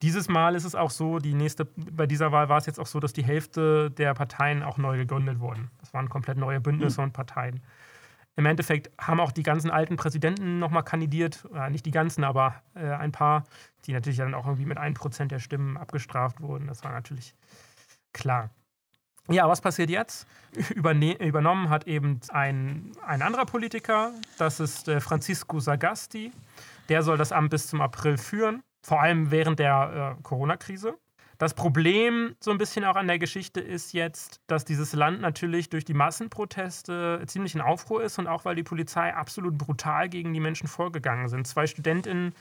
Dieses 0.06 0.30
Mal 0.30 0.54
ist 0.54 0.66
es 0.66 0.76
auch 0.76 0.92
so, 0.92 1.18
die 1.18 1.34
nächste, 1.34 1.66
bei 1.66 2.06
dieser 2.06 2.32
Wahl 2.32 2.48
war 2.48 2.60
es 2.60 2.68
jetzt 2.68 2.80
auch 2.80 2.86
so, 2.86 3.00
dass 3.00 3.12
die 3.12 3.24
Hälfte 3.24 3.90
der 3.90 4.14
Parteien 4.14 4.62
auch 4.62 4.78
neu 4.78 4.98
gegründet 4.98 5.40
wurden. 5.40 5.72
Das 5.80 5.96
waren 5.96 6.10
komplett 6.10 6.38
neue 6.38 6.62
Bündnisse 6.62 7.02
mhm. 7.02 7.06
und 7.06 7.14
Parteien. 7.14 7.64
Im 8.36 8.46
Endeffekt 8.46 8.92
haben 9.02 9.20
auch 9.20 9.32
die 9.32 9.42
ganzen 9.42 9.72
alten 9.72 9.96
Präsidenten 9.96 10.60
nochmal 10.60 10.84
kandidiert, 10.84 11.48
äh, 11.56 11.72
nicht 11.72 11.88
die 11.88 11.92
ganzen, 11.92 12.24
aber 12.24 12.62
äh, 12.76 12.88
ein 12.88 13.12
paar, 13.12 13.46
die 13.88 13.94
natürlich 13.94 14.18
dann 14.18 14.36
auch 14.36 14.46
irgendwie 14.46 14.68
mit 14.68 14.78
1% 14.78 15.26
der 15.26 15.40
Stimmen 15.40 15.76
abgestraft 15.76 16.40
wurden. 16.40 16.68
Das 16.68 16.84
war 16.84 16.92
natürlich 16.92 17.34
klar. 18.14 18.52
Ja, 19.28 19.50
was 19.50 19.60
passiert 19.60 19.90
jetzt? 19.90 20.28
Überne 20.76 21.18
übernommen 21.18 21.72
hat 21.72 21.88
eben 21.88 22.20
ein, 22.30 22.92
ein 23.08 23.24
anderer 23.24 23.48
Politiker, 23.48 24.12
das 24.38 24.60
ist 24.60 24.88
äh, 24.88 25.00
Francisco 25.00 25.60
Sagasti. 25.60 26.32
Der 26.90 27.02
soll 27.02 27.18
das 27.18 27.32
Amt 27.32 27.50
bis 27.50 27.66
zum 27.66 27.82
April 27.82 28.20
führen 28.20 28.62
vor 28.86 29.02
allem 29.02 29.32
während 29.32 29.58
der 29.58 30.16
äh, 30.20 30.22
Corona-Krise. 30.22 30.96
Das 31.40 31.56
Problem 31.56 32.36
so 32.40 32.52
ein 32.52 32.60
bisschen 32.60 32.86
auch 32.86 32.96
an 32.96 33.08
der 33.08 33.18
Geschichte 33.18 33.60
ist 33.60 33.94
jetzt, 33.94 34.42
dass 34.46 34.64
dieses 34.64 34.94
Land 34.94 35.22
natürlich 35.22 35.70
durch 35.70 35.86
die 35.86 35.96
Massenproteste 35.96 37.24
ziemlich 37.26 37.56
in 37.56 37.62
Aufruhr 37.62 38.04
ist 38.04 38.20
und 38.20 38.28
auch 38.28 38.46
weil 38.46 38.56
die 38.56 38.64
Polizei 38.64 39.12
absolut 39.12 39.58
brutal 39.58 40.08
gegen 40.08 40.34
die 40.34 40.40
Menschen 40.40 40.68
vorgegangen 40.68 41.28
sind. 41.28 41.48
Zwei 41.48 41.66
Studentinnen, 41.66 42.36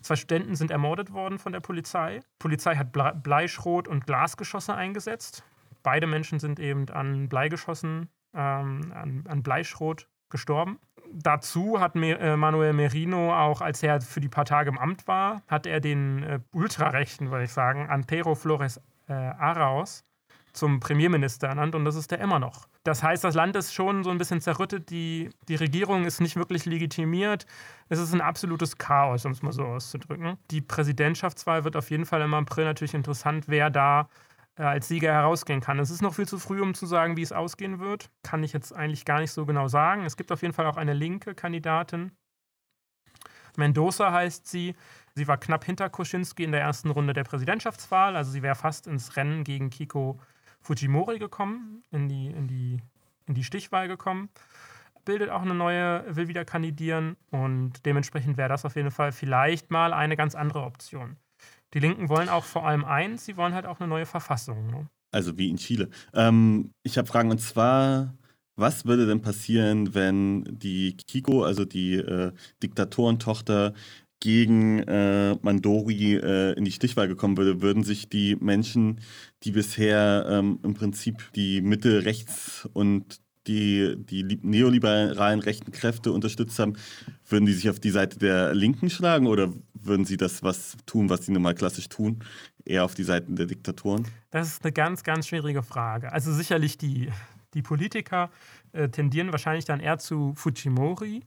zwei 0.00 0.14
Studenten 0.14 0.54
sind 0.54 0.70
ermordet 0.70 1.12
worden 1.12 1.40
von 1.40 1.52
der 1.52 1.60
Polizei. 1.60 2.20
Die 2.20 2.38
Polizei 2.38 2.76
hat 2.76 2.92
Bleischrot 2.92 3.88
und 3.88 4.06
Glasgeschosse 4.06 4.74
eingesetzt. 4.74 5.42
Beide 5.82 6.06
Menschen 6.06 6.38
sind 6.38 6.60
eben 6.60 6.88
an 6.90 7.28
Bleigeschossen, 7.28 8.08
ähm, 8.34 8.92
an, 8.94 9.24
an 9.28 9.42
Bleischrot 9.42 10.06
gestorben 10.30 10.78
dazu 11.12 11.80
hat 11.80 11.96
äh, 11.96 12.36
Manuel 12.36 12.72
Merino 12.72 13.34
auch, 13.34 13.60
als 13.60 13.82
er 13.82 14.00
für 14.00 14.20
die 14.20 14.28
paar 14.28 14.44
Tage 14.44 14.70
im 14.70 14.78
Amt 14.78 15.06
war, 15.06 15.42
hat 15.48 15.66
er 15.66 15.80
den 15.80 16.22
äh, 16.22 16.40
Ultrarechten, 16.52 17.30
würde 17.30 17.44
ich 17.44 17.52
sagen, 17.52 17.88
Antero 17.88 18.34
Flores 18.34 18.80
äh, 19.08 19.12
Arauz 19.12 20.04
zum 20.52 20.80
Premierminister 20.80 21.48
ernannt 21.48 21.74
und 21.74 21.84
das 21.84 21.94
ist 21.94 22.10
er 22.10 22.18
immer 22.18 22.38
noch. 22.38 22.68
Das 22.82 23.02
heißt, 23.02 23.22
das 23.22 23.34
Land 23.34 23.54
ist 23.54 23.74
schon 23.74 24.02
so 24.02 24.10
ein 24.10 24.18
bisschen 24.18 24.40
zerrüttet, 24.40 24.90
die, 24.90 25.30
die 25.46 25.56
Regierung 25.56 26.04
ist 26.04 26.20
nicht 26.20 26.36
wirklich 26.36 26.64
legitimiert. 26.64 27.46
Es 27.88 27.98
ist 27.98 28.14
ein 28.14 28.20
absolutes 28.20 28.78
Chaos, 28.78 29.24
um 29.24 29.32
es 29.32 29.42
mal 29.42 29.52
so 29.52 29.64
auszudrücken. 29.64 30.38
Die 30.50 30.60
Präsidentschaftswahl 30.60 31.64
wird 31.64 31.76
auf 31.76 31.90
jeden 31.90 32.06
Fall 32.06 32.22
im 32.22 32.34
April 32.34 32.64
natürlich 32.64 32.94
interessant, 32.94 33.44
wer 33.46 33.70
da 33.70 34.08
als 34.64 34.88
Sieger 34.88 35.12
herausgehen 35.12 35.60
kann. 35.60 35.78
Es 35.78 35.90
ist 35.90 36.02
noch 36.02 36.14
viel 36.14 36.26
zu 36.26 36.38
früh, 36.38 36.60
um 36.60 36.74
zu 36.74 36.86
sagen, 36.86 37.16
wie 37.16 37.22
es 37.22 37.32
ausgehen 37.32 37.78
wird. 37.78 38.10
Kann 38.22 38.42
ich 38.42 38.52
jetzt 38.52 38.74
eigentlich 38.74 39.04
gar 39.04 39.20
nicht 39.20 39.30
so 39.30 39.46
genau 39.46 39.68
sagen. 39.68 40.04
Es 40.04 40.16
gibt 40.16 40.32
auf 40.32 40.42
jeden 40.42 40.54
Fall 40.54 40.66
auch 40.66 40.76
eine 40.76 40.94
linke 40.94 41.34
Kandidatin. 41.34 42.12
Mendoza 43.56 44.12
heißt 44.12 44.46
sie. 44.46 44.74
Sie 45.14 45.26
war 45.26 45.38
knapp 45.38 45.64
hinter 45.64 45.88
Kuczynski 45.90 46.44
in 46.44 46.52
der 46.52 46.60
ersten 46.60 46.90
Runde 46.90 47.12
der 47.12 47.24
Präsidentschaftswahl. 47.24 48.16
Also 48.16 48.30
sie 48.30 48.42
wäre 48.42 48.54
fast 48.54 48.86
ins 48.86 49.16
Rennen 49.16 49.44
gegen 49.44 49.70
Kiko 49.70 50.20
Fujimori 50.60 51.18
gekommen, 51.18 51.82
in 51.90 52.08
die, 52.08 52.26
in 52.28 52.46
die, 52.46 52.80
in 53.26 53.34
die 53.34 53.44
Stichwahl 53.44 53.88
gekommen. 53.88 54.28
Bildet 55.04 55.30
auch 55.30 55.42
eine 55.42 55.54
neue, 55.54 56.04
will 56.14 56.28
wieder 56.28 56.44
kandidieren 56.44 57.16
und 57.30 57.86
dementsprechend 57.86 58.36
wäre 58.36 58.48
das 58.48 58.64
auf 58.64 58.76
jeden 58.76 58.90
Fall 58.90 59.12
vielleicht 59.12 59.70
mal 59.70 59.92
eine 59.92 60.16
ganz 60.16 60.34
andere 60.34 60.62
Option. 60.62 61.16
Die 61.74 61.80
Linken 61.80 62.08
wollen 62.08 62.28
auch 62.28 62.44
vor 62.44 62.66
allem 62.66 62.84
eins, 62.84 63.24
sie 63.24 63.36
wollen 63.36 63.54
halt 63.54 63.66
auch 63.66 63.80
eine 63.80 63.88
neue 63.88 64.06
Verfassung. 64.06 64.66
Ne? 64.68 64.88
Also 65.10 65.36
wie 65.38 65.50
in 65.50 65.56
Chile. 65.56 65.88
Ähm, 66.14 66.72
ich 66.82 66.98
habe 66.98 67.08
Fragen 67.08 67.30
und 67.30 67.40
zwar, 67.40 68.14
was 68.56 68.86
würde 68.86 69.06
denn 69.06 69.22
passieren, 69.22 69.94
wenn 69.94 70.44
die 70.50 70.96
Kiko, 70.96 71.44
also 71.44 71.64
die 71.64 71.94
äh, 71.94 72.32
Diktatorentochter, 72.62 73.74
gegen 74.20 74.80
äh, 74.80 75.36
Mandori 75.42 76.16
äh, 76.16 76.52
in 76.54 76.64
die 76.64 76.72
Stichwahl 76.72 77.08
gekommen 77.08 77.36
würde, 77.36 77.62
würden 77.62 77.84
sich 77.84 78.08
die 78.08 78.36
Menschen, 78.36 79.00
die 79.44 79.52
bisher 79.52 80.26
ähm, 80.28 80.58
im 80.64 80.74
Prinzip 80.74 81.30
die 81.34 81.60
Mitte, 81.60 82.04
rechts 82.04 82.68
und 82.72 83.20
die, 83.48 83.96
die 83.98 84.38
neoliberalen 84.42 85.40
rechten 85.40 85.72
Kräfte 85.72 86.12
unterstützt 86.12 86.58
haben, 86.58 86.76
würden 87.26 87.46
die 87.46 87.52
sich 87.52 87.68
auf 87.70 87.80
die 87.80 87.90
Seite 87.90 88.18
der 88.18 88.54
Linken 88.54 88.90
schlagen 88.90 89.26
oder 89.26 89.52
würden 89.74 90.04
sie 90.04 90.16
das 90.16 90.42
was 90.42 90.76
tun, 90.86 91.08
was 91.08 91.24
sie 91.24 91.32
normal 91.32 91.54
klassisch 91.54 91.88
tun, 91.88 92.22
eher 92.64 92.84
auf 92.84 92.94
die 92.94 93.04
Seiten 93.04 93.36
der 93.36 93.46
Diktatoren? 93.46 94.06
Das 94.30 94.48
ist 94.48 94.64
eine 94.64 94.72
ganz, 94.72 95.02
ganz 95.02 95.26
schwierige 95.26 95.62
Frage. 95.62 96.12
Also 96.12 96.32
sicherlich 96.32 96.78
die, 96.78 97.10
die 97.54 97.62
Politiker 97.62 98.30
äh, 98.72 98.88
tendieren 98.88 99.32
wahrscheinlich 99.32 99.64
dann 99.64 99.80
eher 99.80 99.98
zu 99.98 100.34
Fujimori. 100.34 101.22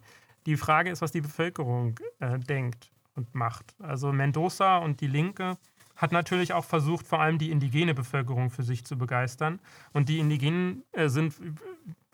Die 0.45 0.57
Frage 0.57 0.91
ist, 0.91 1.01
was 1.01 1.11
die 1.11 1.21
Bevölkerung 1.21 1.99
äh, 2.19 2.39
denkt 2.39 2.91
und 3.15 3.33
macht. 3.35 3.75
Also 3.79 4.11
Mendoza 4.11 4.77
und 4.77 5.01
die 5.01 5.07
Linke 5.07 5.57
hat 5.95 6.11
natürlich 6.11 6.53
auch 6.53 6.65
versucht, 6.65 7.05
vor 7.05 7.19
allem 7.19 7.37
die 7.37 7.51
indigene 7.51 7.93
Bevölkerung 7.93 8.49
für 8.49 8.63
sich 8.63 8.85
zu 8.85 8.97
begeistern. 8.97 9.59
Und 9.93 10.09
die 10.09 10.17
Indigenen 10.19 10.83
äh, 10.93 11.09
sind 11.09 11.35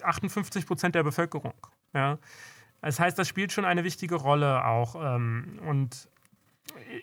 58 0.04 0.66
Prozent 0.66 0.96
der 0.96 1.04
Bevölkerung. 1.04 1.54
Ja. 1.94 2.18
Das 2.82 3.00
heißt, 3.00 3.18
das 3.18 3.28
spielt 3.28 3.52
schon 3.52 3.66
eine 3.66 3.84
wichtige 3.84 4.16
Rolle 4.16 4.66
auch. 4.66 4.96
Ähm, 5.00 5.60
und 5.66 6.10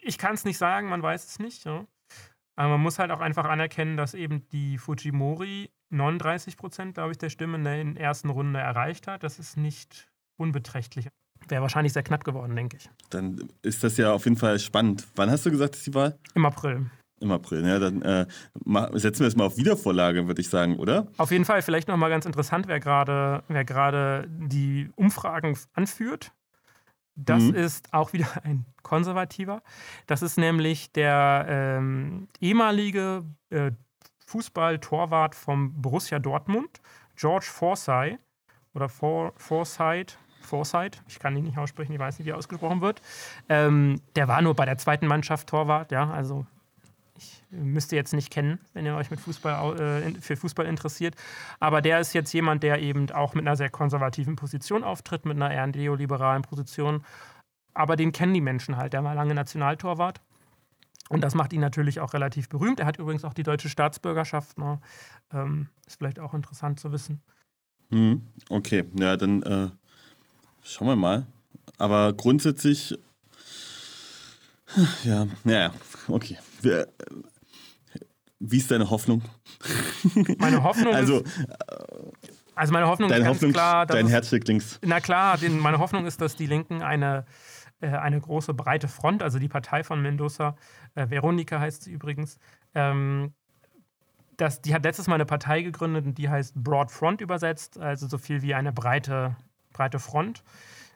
ich 0.03 0.19
kann 0.19 0.35
es 0.35 0.45
nicht 0.45 0.59
sagen, 0.59 0.89
man 0.89 1.03
weiß 1.03 1.25
es 1.27 1.39
nicht. 1.39 1.65
Ja. 1.65 1.85
Aber 2.57 2.71
man 2.71 2.81
muss 2.81 2.99
halt 2.99 3.11
auch 3.11 3.21
einfach 3.21 3.45
anerkennen, 3.45 3.97
dass 3.97 4.15
eben 4.15 4.47
die 4.51 4.79
Fujimori 4.79 5.71
39 5.91 6.57
Prozent, 6.57 6.95
glaube 6.95 7.13
ich, 7.13 7.19
der 7.19 7.31
Stimmen 7.31 7.67
in 7.67 7.95
der 7.95 8.05
ersten 8.05 8.31
Runde 8.31 8.61
erreicht 8.61 9.07
hat. 9.07 9.23
Das 9.23 9.39
ist 9.39 9.57
nicht 9.57 10.09
unbeträchtlich. 10.37 11.09
Wäre 11.49 11.63
wahrscheinlich 11.63 11.93
sehr 11.93 12.03
knapp 12.03 12.25
geworden, 12.25 12.57
denke 12.57 12.77
ich. 12.79 12.89
Dann 13.11 13.49
ist 13.63 13.85
das 13.85 13.97
ja 13.97 14.13
auf 14.13 14.25
jeden 14.25 14.37
Fall 14.37 14.59
spannend. 14.59 15.07
Wann 15.17 15.31
hast 15.31 15.45
du 15.45 15.51
gesagt, 15.51 15.77
ist 15.77 15.87
die 15.87 15.95
Wahl? 15.95 16.19
Im 16.35 16.47
April. 16.47 16.91
Im 17.25 17.33
April, 17.33 17.67
ja, 17.67 17.79
dann 17.79 18.03
äh, 18.03 18.27
setzen 18.93 19.21
wir 19.21 19.29
es 19.29 19.35
mal 19.35 19.47
auf 19.47 19.57
Wiedervorlage, 19.57 20.27
würde 20.27 20.43
ich 20.43 20.51
sagen, 20.51 20.77
oder? 20.77 21.07
Auf 21.17 21.31
jeden 21.31 21.47
Fall, 21.47 21.63
vielleicht 21.63 21.89
nochmal 21.89 22.11
ganz 22.11 22.27
interessant, 22.27 22.69
wer 22.69 22.81
gerade 22.81 23.43
wer 23.49 24.29
die 24.29 24.91
Umfragen 24.95 25.57
anführt. 25.73 26.33
Das 27.17 27.45
mhm. 27.45 27.55
ist 27.55 27.95
auch 27.95 28.13
wieder 28.13 28.29
ein 28.45 28.67
konservativer. 28.83 29.63
Das 30.07 30.21
ist 30.21 30.37
nämlich 30.37 30.93
der 30.93 31.47
ähm, 31.49 32.29
ehemalige 32.41 33.25
äh, 33.49 33.71
Fußballtorwart 34.27 35.35
vom 35.35 35.81
Borussia 35.81 36.19
Dortmund, 36.19 36.83
George 37.17 37.47
Forsyth 37.49 38.19
oder 38.75 38.91
For 38.91 39.33
Forsyth. 39.39 40.19
Forsyth, 40.43 41.03
ich 41.09 41.19
kann 41.19 41.35
ihn 41.39 41.45
nicht 41.45 41.57
aussprechen, 41.57 41.95
ich 41.95 41.99
weiß 41.99 42.19
nicht, 42.19 42.27
wie 42.27 42.33
er 42.33 42.37
ausgesprochen 42.37 42.83
wird. 42.83 43.01
Ähm, 43.49 44.03
der 44.15 44.29
war 44.29 44.43
nur 44.43 44.53
bei 44.53 44.67
der 44.67 44.77
zweiten 44.77 45.07
Mannschaft 45.07 45.49
Torwart, 45.49 45.91
ja, 45.91 46.11
also 46.11 46.45
müsst 47.51 47.93
ihr 47.93 47.97
jetzt 47.97 48.13
nicht 48.13 48.31
kennen, 48.31 48.59
wenn 48.73 48.87
ihr 48.87 48.95
euch 48.95 49.11
mit 49.11 49.21
Fußball, 49.21 49.81
äh, 49.81 50.21
für 50.21 50.37
Fußball 50.37 50.67
interessiert. 50.67 51.15
Aber 51.61 51.81
der 51.81 52.01
ist 52.01 52.13
jetzt 52.13 52.33
jemand, 52.33 52.63
der 52.63 52.81
eben 52.81 53.11
auch 53.11 53.35
mit 53.35 53.47
einer 53.47 53.57
sehr 53.57 53.71
konservativen 53.71 54.37
Position 54.37 54.85
auftritt, 54.85 55.25
mit 55.25 55.37
einer 55.37 55.53
eher 55.53 55.67
neoliberalen 55.67 56.43
Position. 56.43 57.05
Aber 57.73 57.97
den 57.97 58.13
kennen 58.13 58.35
die 58.35 58.41
Menschen 58.41 58.77
halt. 58.77 58.93
Der 58.93 59.05
war 59.05 59.15
lange 59.15 59.35
Nationaltorwart. 59.35 60.21
Und 61.09 61.21
das 61.21 61.35
macht 61.35 61.53
ihn 61.53 61.61
natürlich 61.61 62.01
auch 62.01 62.15
relativ 62.15 62.49
berühmt. 62.49 62.81
Er 62.81 62.87
hat 62.87 62.99
übrigens 62.99 63.25
auch 63.25 63.35
die 63.35 63.43
deutsche 63.43 63.69
Staatsbürgerschaft. 63.69 64.59
Ne? 64.59 64.81
Ähm, 65.33 65.69
ist 65.87 65.99
vielleicht 65.99 66.19
auch 66.19 66.35
interessant 66.35 66.81
zu 66.81 66.93
wissen. 66.93 67.21
Hm, 67.91 68.23
okay, 68.49 68.85
ja, 68.99 69.17
dann 69.17 69.43
äh, 69.43 69.69
schauen 70.63 70.89
wir 70.89 70.97
mal. 70.97 71.27
Aber 71.79 72.13
grundsätzlich, 72.13 72.99
ja, 75.05 75.27
ja, 75.45 75.73
okay. 76.09 76.39
Wie 78.41 78.59
ist 78.59 78.71
deine 78.71 78.91
Hoffnung? 78.91 79.23
Meine 80.39 80.63
Hoffnung 80.63 80.95
also, 80.95 81.21
ist. 81.21 81.47
Also 82.55 82.73
meine 82.73 82.87
Hoffnung 82.87 83.11
ist 83.11 83.17
ganz 83.17 83.29
Hoffnung, 83.29 83.53
klar, 83.53 83.87
dass 83.87 83.97
dein 83.97 84.07
Herz 84.07 84.29
schlägt 84.29 84.49
links. 84.49 84.79
Na 84.83 85.01
klar, 85.01 85.39
den, 85.39 85.59
meine 85.59 85.79
Hoffnung 85.79 86.07
ist, 86.07 86.21
dass 86.21 86.37
die 86.37 86.47
Linken 86.47 86.83
eine, 86.83 87.25
äh, 87.81 87.89
eine 87.89 88.21
große, 88.21 88.55
breite 88.55 88.89
Front, 88.89 89.23
also 89.23 89.39
die 89.39 89.49
Partei 89.49 89.83
von 89.83 90.01
Mendoza, 90.01 90.57
äh, 90.95 91.09
Veronica 91.09 91.59
heißt 91.59 91.83
sie 91.83 91.93
übrigens, 91.93 92.39
ähm, 92.75 93.33
das, 94.37 94.63
die 94.63 94.75
hat 94.75 94.85
letztes 94.85 95.07
Mal 95.07 95.17
eine 95.17 95.27
Partei 95.27 95.63
gegründet 95.63 96.07
und 96.07 96.19
die 96.19 96.29
heißt 96.29 96.55
Broad 96.57 96.91
Front 96.91 97.21
übersetzt, 97.21 97.79
also 97.79 98.09
so 98.09 98.19
viel 98.19 98.43
wie 98.43 98.55
eine 98.55 98.73
breite, 98.73 99.37
breite 99.73 99.99
Front. 99.99 100.43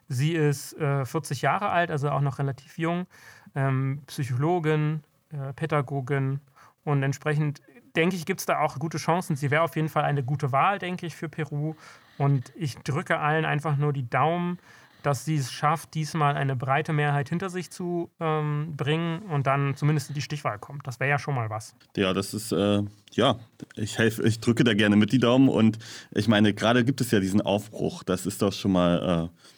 Sie 0.09 0.33
ist 0.33 0.73
äh, 0.79 1.05
40 1.05 1.43
Jahre 1.43 1.69
alt, 1.69 1.91
also 1.91 2.11
auch 2.11 2.21
noch 2.21 2.39
relativ 2.39 2.79
jung, 2.79 3.07
ähm, 3.55 4.03
Psychologin, 4.07 5.03
äh, 5.31 5.53
Pädagogin 5.53 6.41
und 6.85 7.03
entsprechend 7.03 7.61
denke 7.97 8.17
ich, 8.17 8.27
gibt 8.27 8.41
es 8.41 8.47
da 8.47 8.61
auch 8.61 8.79
gute 8.79 8.99
Chancen. 8.99 9.37
Sie 9.37 9.51
wäre 9.51 9.63
auf 9.63 9.77
jeden 9.77 9.89
Fall 9.89 10.05
eine 10.05 10.23
gute 10.23 10.53
Wahl, 10.53 10.79
denke 10.79 11.07
ich, 11.07 11.17
für 11.17 11.29
Peru. 11.29 11.75
Und 12.17 12.53
ich 12.57 12.77
drücke 12.79 13.19
allen 13.19 13.45
einfach 13.45 13.77
nur 13.77 13.93
die 13.93 14.09
Daumen, 14.09 14.59
dass 15.03 15.25
sie 15.25 15.37
es 15.37 15.53
schafft, 15.53 15.95
diesmal 15.95 16.37
eine 16.37 16.57
breite 16.57 16.93
Mehrheit 16.93 17.29
hinter 17.29 17.51
sich 17.51 17.71
zu 17.71 18.11
ähm, 18.21 18.75
bringen 18.77 19.23
und 19.23 19.47
dann 19.47 19.77
zumindest 19.77 20.09
in 20.09 20.15
die 20.15 20.23
Stichwahl 20.23 20.59
kommt. 20.59 20.87
Das 20.87 20.99
wäre 21.01 21.11
ja 21.11 21.19
schon 21.19 21.35
mal 21.35 21.51
was. 21.51 21.75
Ja, 21.97 22.13
das 22.13 22.35
ist, 22.35 22.53
äh, 22.53 22.83
ja, 23.13 23.39
ich 23.77 23.99
helfe, 23.99 24.25
ich 24.25 24.41
drücke 24.41 24.65
da 24.65 24.75
gerne 24.75 24.97
mit 24.97 25.13
die 25.13 25.19
Daumen 25.19 25.49
und 25.49 25.79
ich 26.13 26.27
meine, 26.27 26.53
gerade 26.53 26.85
gibt 26.85 27.01
es 27.01 27.11
ja 27.11 27.21
diesen 27.21 27.41
Aufbruch. 27.41 28.03
Das 28.03 28.27
ist 28.27 28.43
doch 28.43 28.53
schon 28.53 28.73
mal 28.73 29.31
äh, 29.33 29.58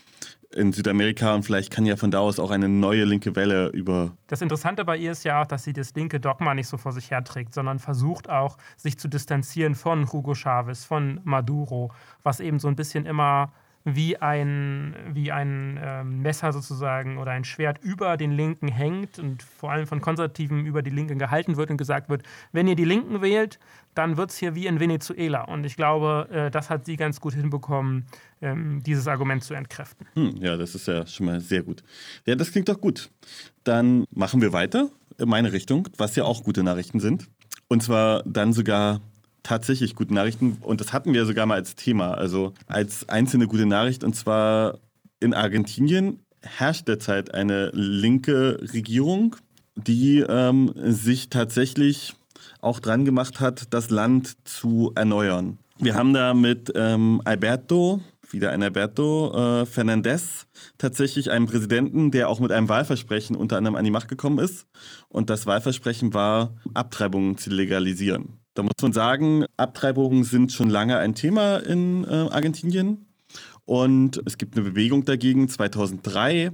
in 0.55 0.73
Südamerika 0.73 1.35
und 1.35 1.45
vielleicht 1.45 1.71
kann 1.71 1.87
ja 1.87 1.97
von 1.97 2.11
da 2.11 2.19
aus 2.19 2.39
auch 2.41 2.51
eine 2.51 2.69
neue 2.69 3.05
linke 3.05 3.37
Welle 3.37 3.69
über. 3.69 4.13
Das 4.27 4.43
Interessante 4.43 4.85
bei 4.85 4.97
ihr 4.97 5.13
ist 5.13 5.25
ja 5.25 5.43
auch, 5.43 5.47
dass 5.47 5.65
sie 5.65 5.73
das 5.73 5.95
linke 5.95 6.19
Dogma 6.19 6.55
nicht 6.55 6.67
so 6.67 6.77
vor 6.77 6.93
sich 6.93 7.11
herträgt, 7.11 7.55
sondern 7.55 7.79
versucht 7.79 8.29
auch, 8.29 8.57
sich 8.77 8.99
zu 8.99 9.09
distanzieren 9.09 9.75
von 9.75 10.13
Hugo 10.13 10.35
Chavez, 10.35 10.85
von 10.85 11.21
Maduro, 11.25 11.93
was 12.23 12.41
eben 12.41 12.59
so 12.59 12.69
ein 12.69 12.77
bisschen 12.77 13.07
immer 13.07 13.53
wie 13.85 14.19
ein, 14.19 14.95
wie 15.13 15.33
ein 15.33 15.81
ähm, 15.83 16.21
Messer 16.23 16.53
sozusagen 16.53 17.17
oder 17.17 17.31
ein 17.31 17.45
Schwert 17.45 17.79
über 17.83 18.17
den 18.17 18.33
Linken 18.33 18.69
hängt 18.69 19.19
und 19.19 19.43
vor 19.43 19.71
allem 19.73 19.87
von 19.87 20.01
Konservativen 20.01 20.67
über 20.67 20.83
die 20.83 20.91
Linken 20.91 21.19
gehalten 21.19 21.57
wird 21.57 21.71
und 21.71 21.77
gesagt 21.77 22.09
wird, 22.11 22.23
wenn 22.53 22.69
ihr 22.69 22.77
die 22.77 22.85
Linken 22.85 23.23
wählt, 23.23 23.59
dann 23.95 24.17
wird 24.17 24.31
es 24.31 24.37
hier 24.37 24.55
wie 24.55 24.67
in 24.67 24.81
Venezuela. 24.81 25.45
Und 25.45 25.65
ich 25.65 25.77
glaube, 25.77 26.29
äh, 26.31 26.51
das 26.51 26.69
hat 26.69 26.85
sie 26.87 26.97
ganz 26.97 27.21
gut 27.21 27.35
hinbekommen, 27.35 28.07
ähm, 28.43 28.83
dieses 28.85 29.09
Argument 29.09 29.43
zu 29.43 29.55
entkräften. 29.55 30.07
Hm, 30.15 30.37
ja, 30.37 30.57
das 30.57 30.75
ist 30.75 30.87
ja 30.87 31.07
schon 31.07 31.27
mal 31.27 31.41
sehr 31.41 31.63
gut. 31.63 31.83
Ja, 32.27 32.35
das 32.35 32.53
klingt 32.53 32.69
doch 32.69 32.81
gut. 32.81 33.11
Dann 33.65 34.05
machen 34.11 34.43
wir 34.43 34.53
weiter 34.53 34.91
in 35.19 35.29
meine 35.29 35.53
Richtung, 35.53 35.89
was 35.97 36.17
ja 36.17 36.25
auch 36.25 36.45
gute 36.45 36.63
Nachrichten 36.63 37.01
sind. 37.01 37.29
Und 37.69 37.83
zwar 37.83 38.23
dann 38.25 38.53
sogar 38.53 39.01
tatsächlich 39.43 39.95
gute 39.95 40.15
Nachrichten. 40.15 40.59
Und 40.61 40.81
das 40.81 40.93
hatten 40.93 41.15
wir 41.15 41.27
sogar 41.27 41.47
mal 41.47 41.55
als 41.55 41.75
Thema, 41.75 42.15
also 42.15 42.53
als 42.67 43.09
einzelne 43.09 43.47
gute 43.47 43.67
Nachricht. 43.67 44.05
Und 44.05 44.15
zwar 44.15 44.79
in 45.21 45.35
Argentinien 45.35 46.21
herrscht 46.43 46.89
derzeit 46.89 47.35
eine 47.35 47.71
linke 47.73 48.59
Regierung, 48.73 49.37
die 49.77 50.21
ähm, 50.21 50.73
sich 50.77 51.29
tatsächlich 51.31 52.15
auch 52.61 52.81
dran 52.81 53.05
gemacht 53.05 53.41
hat, 53.41 53.73
das 53.73 53.91
Land 53.91 54.37
zu 54.47 54.93
erneuern. 54.95 55.59
Wir 55.79 55.95
haben 55.95 56.13
da 56.13 56.35
mit 56.35 56.73
ähm, 56.75 57.23
Alberto, 57.25 58.01
wieder 58.31 58.51
ein 58.51 58.63
Alberto 58.63 59.63
äh, 59.63 59.67
Fernandez, 59.67 60.47
tatsächlich 60.79 61.31
einen 61.31 61.47
Präsidenten, 61.47 62.11
der 62.11 62.29
auch 62.29 62.39
mit 62.39 62.53
einem 62.53 62.69
Wahlversprechen 62.69 63.35
unter 63.35 63.57
anderem 63.57 63.77
an 63.77 63.85
die 63.85 63.91
Macht 63.91 64.09
gekommen 64.09 64.39
ist. 64.39 64.67
Und 65.09 65.31
das 65.31 65.47
Wahlversprechen 65.47 66.13
war, 66.13 66.55
Abtreibungen 66.75 67.39
zu 67.39 67.51
legalisieren. 67.51 68.40
Da 68.61 68.65
muss 68.65 68.83
man 68.83 68.93
sagen, 68.93 69.47
Abtreibungen 69.57 70.23
sind 70.23 70.53
schon 70.53 70.69
lange 70.69 70.99
ein 70.99 71.15
Thema 71.15 71.57
in 71.57 72.05
äh, 72.05 72.09
Argentinien. 72.09 73.07
Und 73.65 74.21
es 74.27 74.37
gibt 74.37 74.55
eine 74.55 74.69
Bewegung 74.69 75.07
dagegen. 75.07 75.49
2003 75.49 76.43
äh, 76.43 76.51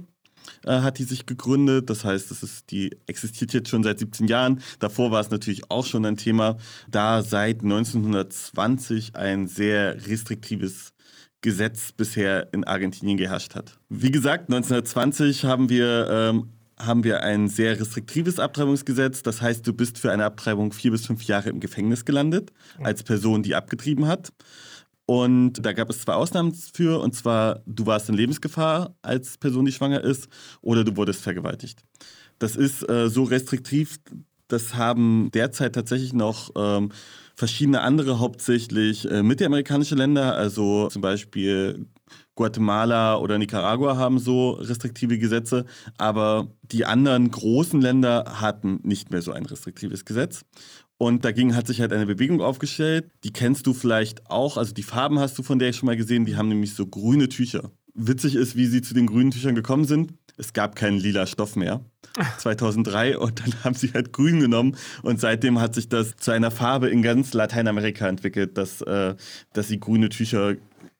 hat 0.65 0.99
die 0.99 1.03
sich 1.03 1.25
gegründet. 1.25 1.89
Das 1.89 2.05
heißt, 2.05 2.31
das 2.31 2.43
ist, 2.43 2.71
die 2.71 2.95
existiert 3.07 3.51
jetzt 3.51 3.67
schon 3.67 3.83
seit 3.83 3.99
17 3.99 4.25
Jahren. 4.27 4.61
Davor 4.79 5.11
war 5.11 5.19
es 5.19 5.31
natürlich 5.31 5.69
auch 5.69 5.85
schon 5.85 6.05
ein 6.05 6.15
Thema, 6.15 6.55
da 6.89 7.23
seit 7.23 7.61
1920 7.61 9.17
ein 9.17 9.47
sehr 9.47 10.07
restriktives 10.07 10.93
Gesetz 11.41 11.91
bisher 11.91 12.53
in 12.53 12.63
Argentinien 12.63 13.17
geherrscht 13.17 13.53
hat. 13.53 13.79
Wie 13.89 14.11
gesagt, 14.11 14.43
1920 14.49 15.43
haben 15.43 15.67
wir, 15.67 16.07
ähm, 16.09 16.53
haben 16.79 17.03
wir 17.03 17.23
ein 17.23 17.47
sehr 17.47 17.79
restriktives 17.79 18.39
Abtreibungsgesetz. 18.39 19.23
Das 19.23 19.41
heißt, 19.41 19.65
du 19.65 19.73
bist 19.73 19.97
für 19.97 20.11
eine 20.11 20.25
Abtreibung 20.25 20.71
vier 20.71 20.91
bis 20.91 21.05
fünf 21.05 21.23
Jahre 21.23 21.49
im 21.49 21.59
Gefängnis 21.59 22.05
gelandet, 22.05 22.51
als 22.81 23.03
Person, 23.03 23.43
die 23.43 23.55
abgetrieben 23.55 24.07
hat. 24.07 24.31
Und 25.05 25.53
da 25.65 25.71
gab 25.71 25.89
es 25.89 26.01
zwei 26.01 26.13
Ausnahmen 26.13 26.53
für, 26.53 26.99
und 27.01 27.15
zwar, 27.15 27.61
du 27.65 27.85
warst 27.85 28.09
in 28.09 28.15
Lebensgefahr 28.15 28.93
als 29.01 29.37
Person, 29.37 29.65
die 29.65 29.71
schwanger 29.71 30.03
ist, 30.03 30.27
oder 30.61 30.83
du 30.83 30.97
wurdest 30.97 31.21
vergewaltigt. 31.21 31.81
Das 32.39 32.55
ist 32.55 32.87
äh, 32.89 33.09
so 33.09 33.23
restriktiv, 33.23 33.97
das 34.49 34.75
haben 34.75 35.29
derzeit 35.33 35.75
tatsächlich 35.75 36.13
noch 36.13 36.51
ähm, 36.55 36.91
verschiedene 37.35 37.81
andere, 37.81 38.19
hauptsächlich 38.19 39.09
äh, 39.09 39.23
mittelamerikanische 39.23 39.95
Länder, 39.95 40.35
also 40.35 40.89
zum 40.89 41.01
Beispiel 41.01 41.87
Guatemala 42.37 43.17
oder 43.17 43.37
Nicaragua 43.37 43.97
haben 43.97 44.19
so 44.19 44.51
restriktive 44.51 45.17
Gesetze, 45.17 45.65
aber 45.97 46.47
die 46.61 46.85
anderen 46.85 47.29
großen 47.29 47.81
Länder 47.81 48.39
hatten 48.39 48.79
nicht 48.83 49.11
mehr 49.11 49.21
so 49.21 49.33
ein 49.33 49.45
restriktives 49.45 50.05
Gesetz. 50.05 50.45
Und 50.99 51.25
dagegen 51.25 51.55
hat 51.55 51.67
sich 51.67 51.81
halt 51.81 51.93
eine 51.93 52.05
Bewegung 52.05 52.41
aufgestellt, 52.41 53.11
die 53.23 53.31
kennst 53.31 53.67
du 53.67 53.73
vielleicht 53.73 54.29
auch, 54.31 54.57
also 54.57 54.73
die 54.73 54.83
Farben 54.83 55.19
hast 55.19 55.37
du 55.37 55.43
von 55.43 55.59
der 55.59 55.73
schon 55.73 55.87
mal 55.87 55.97
gesehen, 55.97 56.25
die 56.25 56.37
haben 56.37 56.47
nämlich 56.47 56.73
so 56.73 56.87
grüne 56.87 57.27
Tücher. 57.27 57.71
Witzig 57.93 58.35
ist, 58.35 58.55
wie 58.55 58.67
sie 58.67 58.81
zu 58.81 58.93
den 58.93 59.07
grünen 59.07 59.31
Tüchern 59.31 59.55
gekommen 59.55 59.85
sind. 59.85 60.13
Es 60.37 60.53
gab 60.53 60.75
keinen 60.75 60.99
lila 60.99 61.25
Stoff 61.25 61.55
mehr. 61.55 61.81
2003 62.37 63.17
und 63.17 63.39
dann 63.41 63.63
haben 63.63 63.75
sie 63.75 63.91
halt 63.93 64.13
grün 64.13 64.39
genommen 64.39 64.75
und 65.03 65.19
seitdem 65.19 65.59
hat 65.59 65.75
sich 65.75 65.89
das 65.89 66.15
zu 66.17 66.31
einer 66.31 66.51
Farbe 66.51 66.89
in 66.89 67.01
ganz 67.01 67.33
Lateinamerika 67.33 68.07
entwickelt, 68.07 68.57
dass, 68.57 68.81
äh, 68.81 69.15
dass 69.53 69.67
sie 69.67 69.79
grüne 69.79 70.09
Tücher 70.09 70.55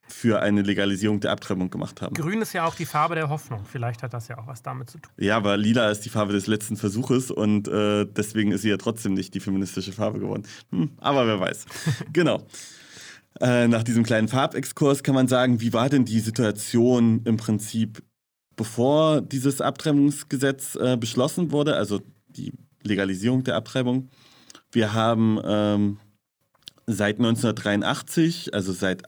für 0.08 0.42
eine 0.42 0.62
Legalisierung 0.62 1.20
der 1.20 1.32
Abtreibung 1.32 1.70
gemacht 1.70 2.02
haben. 2.02 2.16
Grün 2.16 2.42
ist 2.42 2.54
ja 2.54 2.66
auch 2.66 2.76
die 2.76 2.86
Farbe 2.86 3.16
der 3.16 3.30
Hoffnung. 3.30 3.66
Vielleicht 3.70 4.04
hat 4.04 4.14
das 4.14 4.28
ja 4.28 4.38
auch 4.38 4.48
was 4.48 4.62
damit 4.64 4.90
zu 4.90 5.00
tun. 5.00 5.12
Ja, 5.18 5.38
aber 5.38 5.58
lila 5.58 5.90
ist 5.90 6.02
die 6.02 6.10
Farbe 6.10 6.34
des 6.34 6.48
letzten 6.48 6.78
Versuches 6.78 7.32
und 7.32 7.68
äh, 7.68 8.06
deswegen 8.06 8.52
ist 8.52 8.62
sie 8.62 8.70
ja 8.70 8.78
trotzdem 8.78 9.14
nicht 9.14 9.34
die 9.34 9.40
feministische 9.40 9.92
Farbe 9.92 10.20
geworden. 10.20 10.44
Hm, 10.72 10.92
aber 10.98 11.28
wer 11.28 11.40
weiß. 11.40 11.66
genau. 12.14 12.46
Äh, 13.40 13.68
nach 13.68 13.84
diesem 13.84 14.04
kleinen 14.04 14.28
Farbexkurs 14.28 15.04
kann 15.04 15.14
man 15.14 15.28
sagen, 15.28 15.62
wie 15.62 15.74
war 15.74 15.90
denn 15.90 16.06
die 16.06 16.20
Situation 16.20 17.22
im 17.26 17.38
Prinzip, 17.38 18.02
bevor 18.56 19.22
dieses 19.22 19.62
Abtreibungsgesetz 19.62 20.76
äh, 20.76 20.98
beschlossen 20.98 21.52
wurde, 21.52 21.76
also 21.76 22.02
die 22.30 22.54
Legalisierung 22.84 23.44
der 23.44 23.56
Abtreibung? 23.56 24.10
Wir 24.72 24.94
haben 24.94 25.40
ähm, 25.46 26.00
seit 26.88 27.18
1983, 27.18 28.54
also 28.54 28.74
seit 28.74 29.04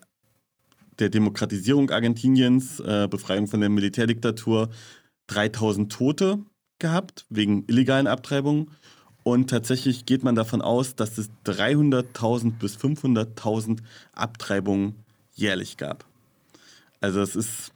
der 0.99 1.09
Demokratisierung 1.09 1.89
Argentiniens, 1.89 2.79
äh, 2.79 3.07
Befreiung 3.09 3.47
von 3.47 3.59
der 3.59 3.69
Militärdiktatur, 3.69 4.69
3000 5.27 5.91
Tote 5.91 6.39
gehabt 6.79 7.25
wegen 7.29 7.65
illegalen 7.67 8.07
Abtreibungen. 8.07 8.71
Und 9.23 9.49
tatsächlich 9.49 10.05
geht 10.05 10.23
man 10.23 10.35
davon 10.35 10.61
aus, 10.61 10.95
dass 10.95 11.17
es 11.17 11.29
300.000 11.45 12.57
bis 12.57 12.77
500.000 12.77 13.79
Abtreibungen 14.13 14.95
jährlich 15.33 15.77
gab. 15.77 16.05
Also 17.01 17.21
es 17.21 17.35
ist 17.35 17.73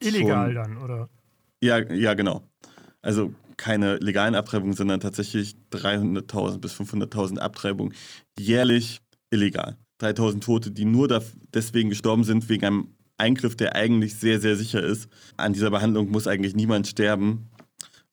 Illegal 0.00 0.46
Schon. 0.46 0.54
dann, 0.54 0.76
oder? 0.78 1.08
ja, 1.60 1.78
ja, 1.78 2.14
genau. 2.14 2.42
Also 3.02 3.32
keine 3.56 3.96
legalen 3.96 4.34
Abtreibungen, 4.34 4.74
sondern 4.74 5.00
tatsächlich 5.00 5.56
300.000 5.72 6.58
bis 6.58 6.74
500.000 6.74 7.38
Abtreibungen 7.38 7.94
jährlich 8.38 9.00
illegal. 9.30 9.76
3.000 10.00 10.40
Tote, 10.40 10.70
die 10.70 10.84
nur 10.84 11.08
deswegen 11.52 11.90
gestorben 11.90 12.24
sind, 12.24 12.48
wegen 12.48 12.64
einem 12.64 12.88
Eingriff, 13.18 13.56
der 13.56 13.74
eigentlich 13.74 14.14
sehr, 14.16 14.40
sehr 14.40 14.56
sicher 14.56 14.82
ist. 14.82 15.08
An 15.36 15.52
dieser 15.52 15.70
Behandlung 15.70 16.10
muss 16.10 16.26
eigentlich 16.26 16.54
niemand 16.54 16.86
sterben. 16.86 17.48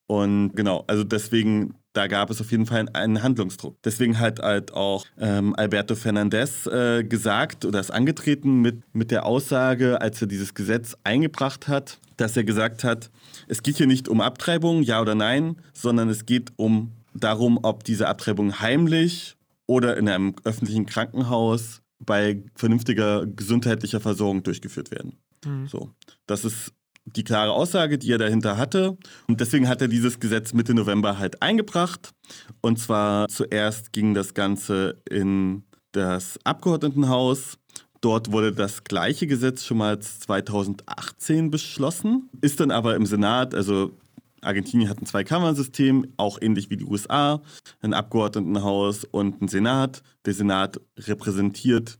Und 0.07 0.55
genau, 0.55 0.83
also 0.87 1.03
deswegen, 1.03 1.75
da 1.93 2.07
gab 2.07 2.29
es 2.29 2.41
auf 2.41 2.51
jeden 2.51 2.65
Fall 2.65 2.87
einen 2.93 3.23
Handlungsdruck. 3.23 3.77
Deswegen 3.83 4.19
hat 4.19 4.39
halt 4.39 4.73
auch 4.73 5.05
ähm, 5.19 5.55
Alberto 5.55 5.95
Fernandez 5.95 6.67
äh, 6.67 7.03
gesagt 7.03 7.65
oder 7.65 7.79
ist 7.79 7.91
angetreten 7.91 8.61
mit, 8.61 8.81
mit 8.93 9.11
der 9.11 9.25
Aussage, 9.25 10.01
als 10.01 10.21
er 10.21 10.27
dieses 10.27 10.53
Gesetz 10.53 10.95
eingebracht 11.03 11.67
hat, 11.67 11.99
dass 12.17 12.37
er 12.37 12.43
gesagt 12.43 12.83
hat, 12.83 13.09
es 13.47 13.63
geht 13.63 13.77
hier 13.77 13.87
nicht 13.87 14.07
um 14.07 14.21
Abtreibung, 14.21 14.83
ja 14.83 15.01
oder 15.01 15.15
nein, 15.15 15.57
sondern 15.73 16.09
es 16.09 16.25
geht 16.25 16.51
um 16.55 16.91
darum, 17.13 17.59
ob 17.61 17.83
diese 17.83 18.07
Abtreibungen 18.07 18.59
heimlich 18.59 19.35
oder 19.67 19.97
in 19.97 20.07
einem 20.07 20.35
öffentlichen 20.43 20.85
Krankenhaus 20.85 21.81
bei 21.99 22.43
vernünftiger 22.55 23.25
gesundheitlicher 23.25 23.99
Versorgung 23.99 24.43
durchgeführt 24.43 24.91
werden. 24.91 25.17
Mhm. 25.45 25.67
So, 25.67 25.91
das 26.27 26.45
ist 26.45 26.73
die 27.05 27.23
klare 27.23 27.51
Aussage, 27.51 27.97
die 27.97 28.11
er 28.11 28.17
dahinter 28.17 28.57
hatte. 28.57 28.97
Und 29.27 29.39
deswegen 29.39 29.67
hat 29.67 29.81
er 29.81 29.87
dieses 29.87 30.19
Gesetz 30.19 30.53
Mitte 30.53 30.73
November 30.73 31.19
halt 31.19 31.41
eingebracht. 31.41 32.13
Und 32.61 32.79
zwar 32.79 33.27
zuerst 33.27 33.93
ging 33.93 34.13
das 34.13 34.33
Ganze 34.33 35.01
in 35.09 35.63
das 35.91 36.39
Abgeordnetenhaus. 36.43 37.57
Dort 38.01 38.31
wurde 38.31 38.51
das 38.51 38.83
gleiche 38.83 39.27
Gesetz 39.27 39.65
schon 39.65 39.77
mal 39.77 39.99
2018 39.99 41.49
beschlossen, 41.49 42.29
ist 42.41 42.59
dann 42.59 42.71
aber 42.71 42.95
im 42.95 43.05
Senat, 43.05 43.55
also 43.55 43.97
Argentinien 44.45 44.89
hat 44.89 45.01
ein 45.01 45.05
Zweikammersystem, 45.05 46.13
auch 46.17 46.41
ähnlich 46.41 46.69
wie 46.69 46.77
die 46.77 46.85
USA, 46.85 47.41
ein 47.81 47.93
Abgeordnetenhaus 47.93 49.03
und 49.05 49.41
ein 49.41 49.47
Senat. 49.47 50.01
Der 50.25 50.33
Senat 50.33 50.79
repräsentiert 50.97 51.99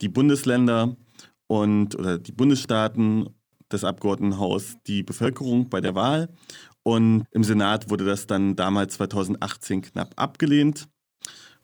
die 0.00 0.08
Bundesländer 0.08 0.96
und 1.46 1.94
oder 1.98 2.18
die 2.18 2.32
Bundesstaaten 2.32 3.28
das 3.68 3.84
Abgeordnetenhaus 3.84 4.76
die 4.86 5.02
Bevölkerung 5.02 5.68
bei 5.68 5.80
der 5.80 5.94
Wahl. 5.94 6.28
Und 6.82 7.26
im 7.30 7.44
Senat 7.44 7.90
wurde 7.90 8.04
das 8.04 8.26
dann 8.26 8.56
damals 8.56 8.94
2018 8.94 9.82
knapp 9.82 10.12
abgelehnt, 10.16 10.88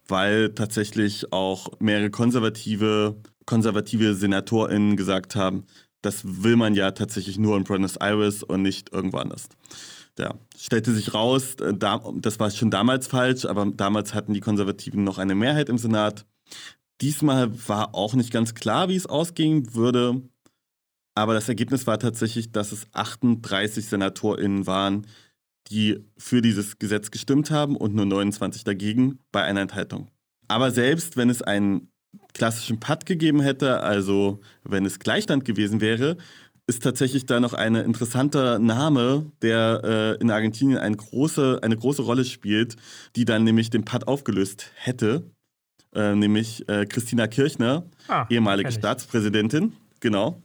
weil 0.06 0.54
tatsächlich 0.54 1.32
auch 1.32 1.68
mehrere 1.80 2.10
konservative, 2.10 3.20
konservative 3.44 4.14
SenatorInnen 4.14 4.96
gesagt 4.96 5.34
haben, 5.34 5.64
das 6.02 6.42
will 6.42 6.56
man 6.56 6.74
ja 6.74 6.90
tatsächlich 6.92 7.38
nur 7.38 7.56
in 7.56 7.64
Buenos 7.64 7.96
Aires 7.96 8.42
und 8.42 8.62
nicht 8.62 8.92
irgendwo 8.92 9.18
anders. 9.18 9.48
Ja, 10.18 10.34
stellte 10.56 10.92
sich 10.92 11.14
raus, 11.14 11.54
äh, 11.56 11.74
das 11.74 12.40
war 12.40 12.50
schon 12.50 12.70
damals 12.70 13.06
falsch, 13.06 13.44
aber 13.44 13.66
damals 13.66 14.14
hatten 14.14 14.34
die 14.34 14.40
Konservativen 14.40 15.04
noch 15.04 15.18
eine 15.18 15.34
Mehrheit 15.34 15.68
im 15.68 15.78
Senat. 15.78 16.26
Diesmal 17.00 17.50
war 17.68 17.94
auch 17.94 18.14
nicht 18.14 18.32
ganz 18.32 18.54
klar, 18.54 18.88
wie 18.88 18.96
es 18.96 19.06
ausgehen 19.06 19.74
würde. 19.74 20.22
Aber 21.14 21.34
das 21.34 21.48
Ergebnis 21.48 21.86
war 21.86 21.98
tatsächlich, 21.98 22.52
dass 22.52 22.72
es 22.72 22.86
38 22.92 23.86
SenatorInnen 23.86 24.66
waren, 24.66 25.06
die 25.68 26.04
für 26.16 26.42
dieses 26.42 26.78
Gesetz 26.78 27.10
gestimmt 27.10 27.50
haben 27.50 27.76
und 27.76 27.94
nur 27.94 28.06
29 28.06 28.64
dagegen 28.64 29.18
bei 29.30 29.42
einer 29.42 29.60
Enthaltung. 29.60 30.10
Aber 30.48 30.70
selbst 30.70 31.16
wenn 31.16 31.30
es 31.30 31.42
einen 31.42 31.92
klassischen 32.38 32.80
Putt 32.80 33.04
gegeben 33.04 33.40
hätte, 33.40 33.80
also 33.80 34.40
wenn 34.64 34.86
es 34.86 34.98
Gleichstand 34.98 35.44
gewesen 35.44 35.80
wäre, 35.80 36.16
ist 36.68 36.82
tatsächlich 36.82 37.26
da 37.26 37.40
noch 37.40 37.54
ein 37.54 37.74
interessanter 37.74 38.58
Name, 38.58 39.30
der 39.42 40.16
äh, 40.18 40.22
in 40.22 40.30
Argentinien 40.30 40.78
eine 40.78 40.96
große, 40.96 41.60
eine 41.62 41.76
große 41.76 42.02
Rolle 42.02 42.24
spielt, 42.24 42.76
die 43.16 43.24
dann 43.24 43.44
nämlich 43.44 43.70
den 43.70 43.84
Putt 43.84 44.06
aufgelöst 44.06 44.70
hätte, 44.74 45.24
äh, 45.94 46.14
nämlich 46.14 46.68
äh, 46.68 46.86
Christina 46.86 47.26
Kirchner, 47.26 47.84
ah, 48.06 48.26
ehemalige 48.30 48.70
Staatspräsidentin, 48.70 49.72
genau. 50.00 50.42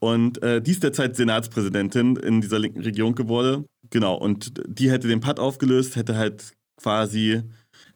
Und 0.00 0.40
äh, 0.42 0.62
die 0.62 0.70
ist 0.70 0.84
derzeit 0.84 1.16
Senatspräsidentin 1.16 2.16
in 2.16 2.40
dieser 2.40 2.58
linken 2.58 2.82
Regierung 2.82 3.14
geworden. 3.14 3.66
Genau, 3.90 4.14
und 4.14 4.52
die 4.68 4.90
hätte 4.90 5.08
den 5.08 5.20
Putt 5.20 5.40
aufgelöst, 5.40 5.96
hätte 5.96 6.16
halt 6.16 6.52
quasi 6.76 7.42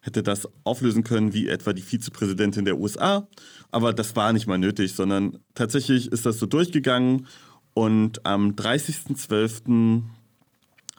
hätte 0.03 0.21
das 0.21 0.47
auflösen 0.65 1.03
können 1.03 1.33
wie 1.33 1.47
etwa 1.47 1.71
die 1.73 1.81
Vizepräsidentin 1.81 2.65
der 2.65 2.77
USA. 2.77 3.27
Aber 3.71 3.93
das 3.93 4.15
war 4.15 4.33
nicht 4.33 4.47
mal 4.47 4.59
nötig, 4.59 4.93
sondern 4.93 5.39
tatsächlich 5.55 6.11
ist 6.11 6.25
das 6.25 6.37
so 6.39 6.45
durchgegangen 6.45 7.25
und 7.73 8.25
am 8.25 8.51
30.12. 8.51 10.03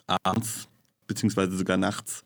abends, 0.07 0.67
beziehungsweise 1.07 1.55
sogar 1.55 1.77
nachts, 1.77 2.25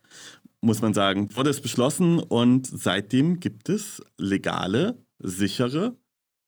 muss 0.62 0.82
man 0.82 0.94
sagen, 0.94 1.36
wurde 1.36 1.50
es 1.50 1.62
beschlossen 1.62 2.20
und 2.20 2.66
seitdem 2.66 3.40
gibt 3.42 3.70
es 3.70 4.02
legale, 4.18 4.98
sichere, 5.20 5.96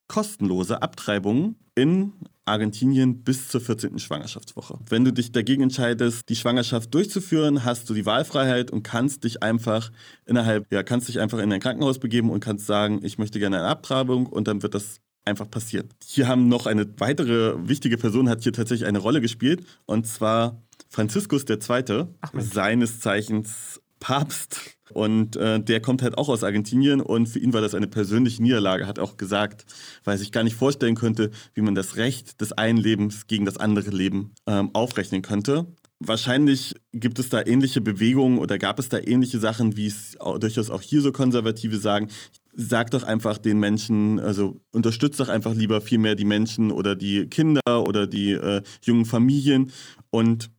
kostenlose 0.07 0.81
Abtreibungen 0.81 1.55
in 1.75 2.13
Argentinien 2.51 3.23
bis 3.23 3.47
zur 3.47 3.61
14. 3.61 3.97
Schwangerschaftswoche. 3.99 4.77
Wenn 4.89 5.05
du 5.05 5.11
dich 5.11 5.31
dagegen 5.31 5.63
entscheidest, 5.63 6.29
die 6.29 6.35
Schwangerschaft 6.35 6.93
durchzuführen, 6.93 7.63
hast 7.63 7.89
du 7.89 7.93
die 7.93 8.05
Wahlfreiheit 8.05 8.71
und 8.71 8.83
kannst 8.83 9.23
dich 9.23 9.41
einfach 9.41 9.91
innerhalb, 10.25 10.71
ja, 10.71 10.83
kannst 10.83 11.07
dich 11.07 11.19
einfach 11.19 11.39
in 11.39 11.51
ein 11.51 11.59
Krankenhaus 11.59 11.99
begeben 11.99 12.29
und 12.29 12.41
kannst 12.41 12.67
sagen, 12.67 12.99
ich 13.03 13.17
möchte 13.17 13.39
gerne 13.39 13.59
eine 13.59 13.67
Abtreibung 13.67 14.27
und 14.27 14.47
dann 14.47 14.61
wird 14.61 14.75
das 14.75 14.99
einfach 15.25 15.49
passieren. 15.49 15.89
Hier 16.05 16.27
haben 16.27 16.47
noch 16.47 16.65
eine 16.65 16.87
weitere 16.99 17.55
wichtige 17.67 17.97
Person 17.97 18.29
hat 18.29 18.43
hier 18.43 18.53
tatsächlich 18.53 18.87
eine 18.87 18.99
Rolle 18.99 19.21
gespielt 19.21 19.65
und 19.85 20.05
zwar 20.07 20.61
Franziskus 20.89 21.45
II., 21.47 22.07
seines 22.33 22.99
Zeichens 22.99 23.81
Papst 24.01 24.59
und 24.93 25.37
äh, 25.37 25.61
der 25.63 25.79
kommt 25.79 26.01
halt 26.01 26.17
auch 26.17 26.27
aus 26.27 26.43
Argentinien 26.43 26.99
und 26.99 27.27
für 27.27 27.39
ihn 27.39 27.53
war 27.53 27.61
das 27.61 27.73
eine 27.73 27.87
persönliche 27.87 28.41
Niederlage, 28.41 28.87
hat 28.87 28.99
auch 28.99 29.15
gesagt, 29.15 29.65
weil 30.03 30.15
er 30.15 30.17
sich 30.17 30.33
gar 30.33 30.43
nicht 30.43 30.57
vorstellen 30.57 30.95
könnte, 30.95 31.31
wie 31.53 31.61
man 31.61 31.75
das 31.75 31.95
Recht 31.95 32.41
des 32.41 32.51
einen 32.51 32.77
Lebens 32.77 33.27
gegen 33.27 33.45
das 33.45 33.57
andere 33.57 33.91
Leben 33.91 34.33
ähm, 34.47 34.71
aufrechnen 34.73 35.21
könnte. 35.21 35.67
Wahrscheinlich 35.99 36.73
gibt 36.91 37.19
es 37.19 37.29
da 37.29 37.45
ähnliche 37.45 37.79
Bewegungen 37.79 38.39
oder 38.39 38.57
gab 38.57 38.79
es 38.79 38.89
da 38.89 38.97
ähnliche 38.97 39.37
Sachen, 39.37 39.77
wie 39.77 39.85
es 39.85 40.17
durchaus 40.39 40.71
auch 40.71 40.81
hier 40.81 41.01
so 41.01 41.11
Konservative 41.11 41.77
sagen. 41.77 42.07
Sag 42.53 42.89
doch 42.89 43.03
einfach 43.03 43.37
den 43.37 43.59
Menschen, 43.59 44.19
also 44.19 44.59
unterstützt 44.71 45.19
doch 45.19 45.29
einfach 45.29 45.53
lieber 45.53 45.79
viel 45.79 45.99
mehr 45.99 46.15
die 46.15 46.25
Menschen 46.25 46.71
oder 46.71 46.95
die 46.95 47.27
Kinder 47.27 47.61
oder 47.67 48.07
die 48.07 48.31
äh, 48.31 48.63
jungen 48.83 49.05
Familien. 49.05 49.71
Und 50.09 50.49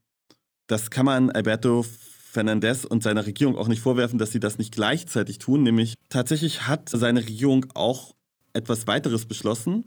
das 0.68 0.90
kann 0.90 1.06
man 1.06 1.30
Alberto 1.30 1.84
Fernandez 2.32 2.86
und 2.86 3.02
seiner 3.02 3.26
Regierung 3.26 3.58
auch 3.58 3.68
nicht 3.68 3.82
vorwerfen, 3.82 4.18
dass 4.18 4.32
sie 4.32 4.40
das 4.40 4.56
nicht 4.56 4.72
gleichzeitig 4.72 5.38
tun. 5.38 5.62
Nämlich 5.62 5.96
tatsächlich 6.08 6.66
hat 6.66 6.88
seine 6.88 7.20
Regierung 7.20 7.66
auch 7.74 8.14
etwas 8.54 8.86
weiteres 8.86 9.26
beschlossen. 9.26 9.84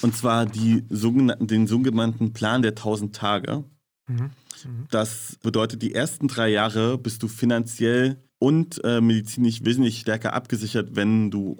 Und 0.00 0.16
zwar 0.16 0.46
die 0.46 0.84
sogenannten, 0.88 1.48
den 1.48 1.66
sogenannten 1.66 2.32
Plan 2.32 2.62
der 2.62 2.72
1000 2.72 3.16
Tage. 3.16 3.64
Mhm. 4.06 4.16
Mhm. 4.16 4.30
Das 4.92 5.36
bedeutet, 5.42 5.82
die 5.82 5.92
ersten 5.92 6.28
drei 6.28 6.50
Jahre 6.50 6.96
bist 6.96 7.24
du 7.24 7.28
finanziell 7.28 8.22
und 8.38 8.80
äh, 8.84 9.00
medizinisch 9.00 9.64
wesentlich 9.64 9.98
stärker 9.98 10.32
abgesichert, 10.32 10.94
wenn 10.94 11.32
du 11.32 11.56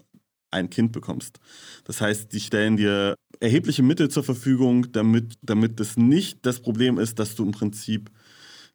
ein 0.53 0.71
Kind 0.71 0.93
bekommst. 0.93 1.40
Das 1.85 2.01
heißt, 2.01 2.33
die 2.33 2.40
stellen 2.40 2.77
dir 2.77 3.16
erhebliche 3.40 3.83
Mittel 3.83 4.09
zur 4.11 4.23
Verfügung, 4.23 4.93
damit, 4.93 5.35
damit 5.43 5.81
es 5.81 5.97
nicht 5.97 6.47
das 6.47 6.61
Problem 6.61 6.99
ist, 6.99 7.19
dass 7.19 7.35
du 7.35 7.45
im 7.45 7.51
Prinzip 7.51 8.11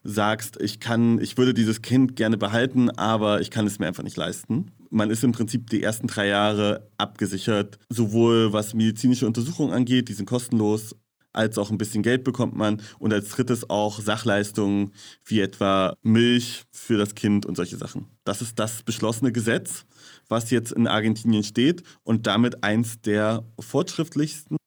sagst, 0.05 0.61
ich 0.61 0.79
kann, 0.79 1.19
ich 1.19 1.37
würde 1.37 1.53
dieses 1.53 1.81
Kind 1.81 2.15
gerne 2.15 2.37
behalten, 2.37 2.89
aber 2.91 3.41
ich 3.41 3.51
kann 3.51 3.67
es 3.67 3.79
mir 3.79 3.87
einfach 3.87 4.03
nicht 4.03 4.15
leisten. 4.15 4.71
Man 4.91 5.09
ist 5.09 5.23
im 5.23 5.31
Prinzip 5.31 5.69
die 5.69 5.83
ersten 5.83 6.07
drei 6.07 6.27
Jahre 6.27 6.87
abgesichert, 6.97 7.79
sowohl 7.89 8.53
was 8.53 8.73
medizinische 8.73 9.25
Untersuchungen 9.25 9.73
angeht, 9.73 10.07
die 10.07 10.13
sind 10.13 10.27
kostenlos, 10.27 10.95
als 11.33 11.57
auch 11.57 11.69
ein 11.69 11.77
bisschen 11.77 12.03
Geld 12.03 12.23
bekommt 12.23 12.55
man 12.55 12.81
und 12.99 13.11
als 13.11 13.29
drittes 13.29 13.69
auch 13.69 13.99
Sachleistungen 13.99 14.93
wie 15.25 15.41
etwa 15.41 15.97
Milch 16.01 16.63
für 16.71 16.97
das 16.97 17.15
Kind 17.15 17.45
und 17.45 17.55
solche 17.55 17.77
Sachen. 17.77 18.07
Das 18.23 18.41
ist 18.41 18.57
das 18.57 18.83
beschlossene 18.83 19.31
Gesetz, 19.31 19.85
was 20.29 20.51
jetzt 20.51 20.71
in 20.71 20.87
Argentinien 20.87 21.43
steht 21.43 21.83
und 22.03 22.27
damit 22.27 22.63
eins 22.63 23.01
der 23.01 23.43
fortschrittlichsten 23.59 24.57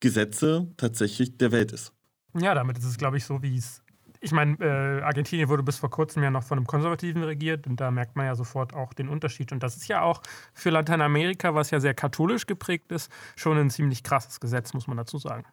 Gesetze 0.00 0.72
tatsächlich 0.76 1.36
der 1.36 1.52
Welt 1.52 1.72
ist. 1.72 1.92
Ja, 2.38 2.54
damit 2.54 2.78
ist 2.78 2.84
es, 2.84 2.98
glaube 2.98 3.16
ich, 3.16 3.24
so, 3.24 3.42
wie 3.42 3.56
es 3.56 3.82
ich 4.20 4.32
meine, 4.32 4.56
äh, 4.60 5.02
Argentinien 5.02 5.48
wurde 5.48 5.62
bis 5.62 5.78
vor 5.78 5.90
kurzem 5.90 6.22
ja 6.22 6.30
noch 6.30 6.42
von 6.42 6.58
einem 6.58 6.66
Konservativen 6.66 7.22
regiert 7.22 7.66
und 7.66 7.80
da 7.80 7.90
merkt 7.90 8.16
man 8.16 8.26
ja 8.26 8.34
sofort 8.34 8.74
auch 8.74 8.92
den 8.92 9.08
Unterschied. 9.08 9.52
Und 9.52 9.62
das 9.62 9.76
ist 9.76 9.88
ja 9.88 10.02
auch 10.02 10.22
für 10.54 10.70
Lateinamerika, 10.70 11.54
was 11.54 11.70
ja 11.70 11.80
sehr 11.80 11.94
katholisch 11.94 12.46
geprägt 12.46 12.92
ist, 12.92 13.10
schon 13.36 13.58
ein 13.58 13.70
ziemlich 13.70 14.02
krasses 14.02 14.40
Gesetz, 14.40 14.74
muss 14.74 14.86
man 14.86 14.96
dazu 14.96 15.18
sagen. 15.18 15.44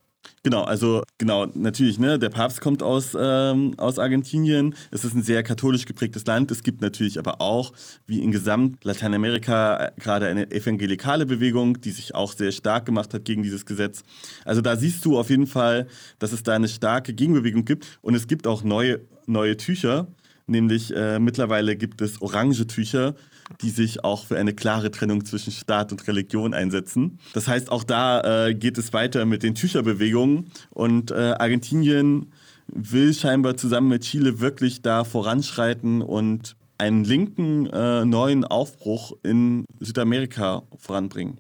Genau, 0.44 0.64
also 0.64 1.04
genau, 1.18 1.48
natürlich, 1.56 1.98
ne, 1.98 2.20
der 2.20 2.30
Papst 2.30 2.62
kommt 2.62 2.84
aus, 2.84 3.18
ähm, 3.20 3.74
aus 3.78 3.98
Argentinien. 3.98 4.76
Es 4.92 5.04
ist 5.04 5.16
ein 5.16 5.24
sehr 5.24 5.42
katholisch 5.42 5.86
geprägtes 5.86 6.26
Land. 6.26 6.52
Es 6.52 6.62
gibt 6.62 6.82
natürlich 6.82 7.18
aber 7.18 7.42
auch, 7.42 7.74
wie 8.06 8.22
in 8.22 8.32
Gesamt 8.32 8.84
Lateinamerika, 8.84 9.92
gerade 9.98 10.28
eine 10.28 10.52
evangelikale 10.52 11.26
Bewegung, 11.26 11.82
die 11.82 11.92
sich 11.92 12.14
auch 12.14 12.32
sehr 12.32 12.52
stark 12.52 12.86
gemacht 12.86 13.14
hat 13.14 13.26
gegen 13.26 13.44
dieses 13.44 13.66
Gesetz. 13.66 14.04
Also 14.46 14.62
da 14.62 14.76
siehst 14.76 15.04
du 15.06 15.18
auf 15.18 15.30
jeden 15.30 15.48
Fall, 15.48 15.88
dass 16.20 16.32
es 16.32 16.44
da 16.44 16.54
eine 16.54 16.68
starke 16.68 17.14
Gegenbewegung 17.14 17.66
gibt. 17.66 17.98
Und 18.02 18.16
es 18.16 18.28
gibt 18.28 18.46
auch 18.46 18.64
neue, 18.64 19.02
neue 19.26 19.58
Tücher, 19.58 20.08
nämlich 20.48 20.96
äh, 20.96 21.20
mittlerweile 21.20 21.76
gibt 21.76 22.02
es 22.02 22.22
orange 22.22 22.68
Tücher, 22.68 23.16
die 23.62 23.70
sich 23.70 24.04
auch 24.04 24.26
für 24.26 24.38
eine 24.38 24.54
klare 24.54 24.92
Trennung 24.92 25.26
zwischen 25.26 25.52
Staat 25.52 25.92
und 25.92 26.08
Religion 26.08 26.54
einsetzen. 26.54 27.20
Das 27.34 27.48
heißt, 27.48 27.72
auch 27.72 27.84
da 27.84 28.48
äh, 28.48 28.56
geht 28.56 28.78
es 28.78 28.94
weiter 28.94 29.26
mit 29.26 29.44
den 29.44 29.56
Tücherbewegungen 29.56 30.52
und 30.72 31.12
äh, 31.12 31.36
Argentinien 31.38 32.32
will 32.68 33.14
scheinbar 33.14 33.58
zusammen 33.58 33.90
mit 33.90 34.04
Chile 34.04 34.40
wirklich 34.40 34.82
da 34.82 35.04
voranschreiten 35.04 36.02
und 36.02 36.56
einen 36.78 37.04
linken 37.04 37.68
äh, 37.68 38.04
neuen 38.06 38.44
Aufbruch 38.44 39.14
in 39.24 39.66
Südamerika 39.80 40.64
voranbringen. 40.78 41.40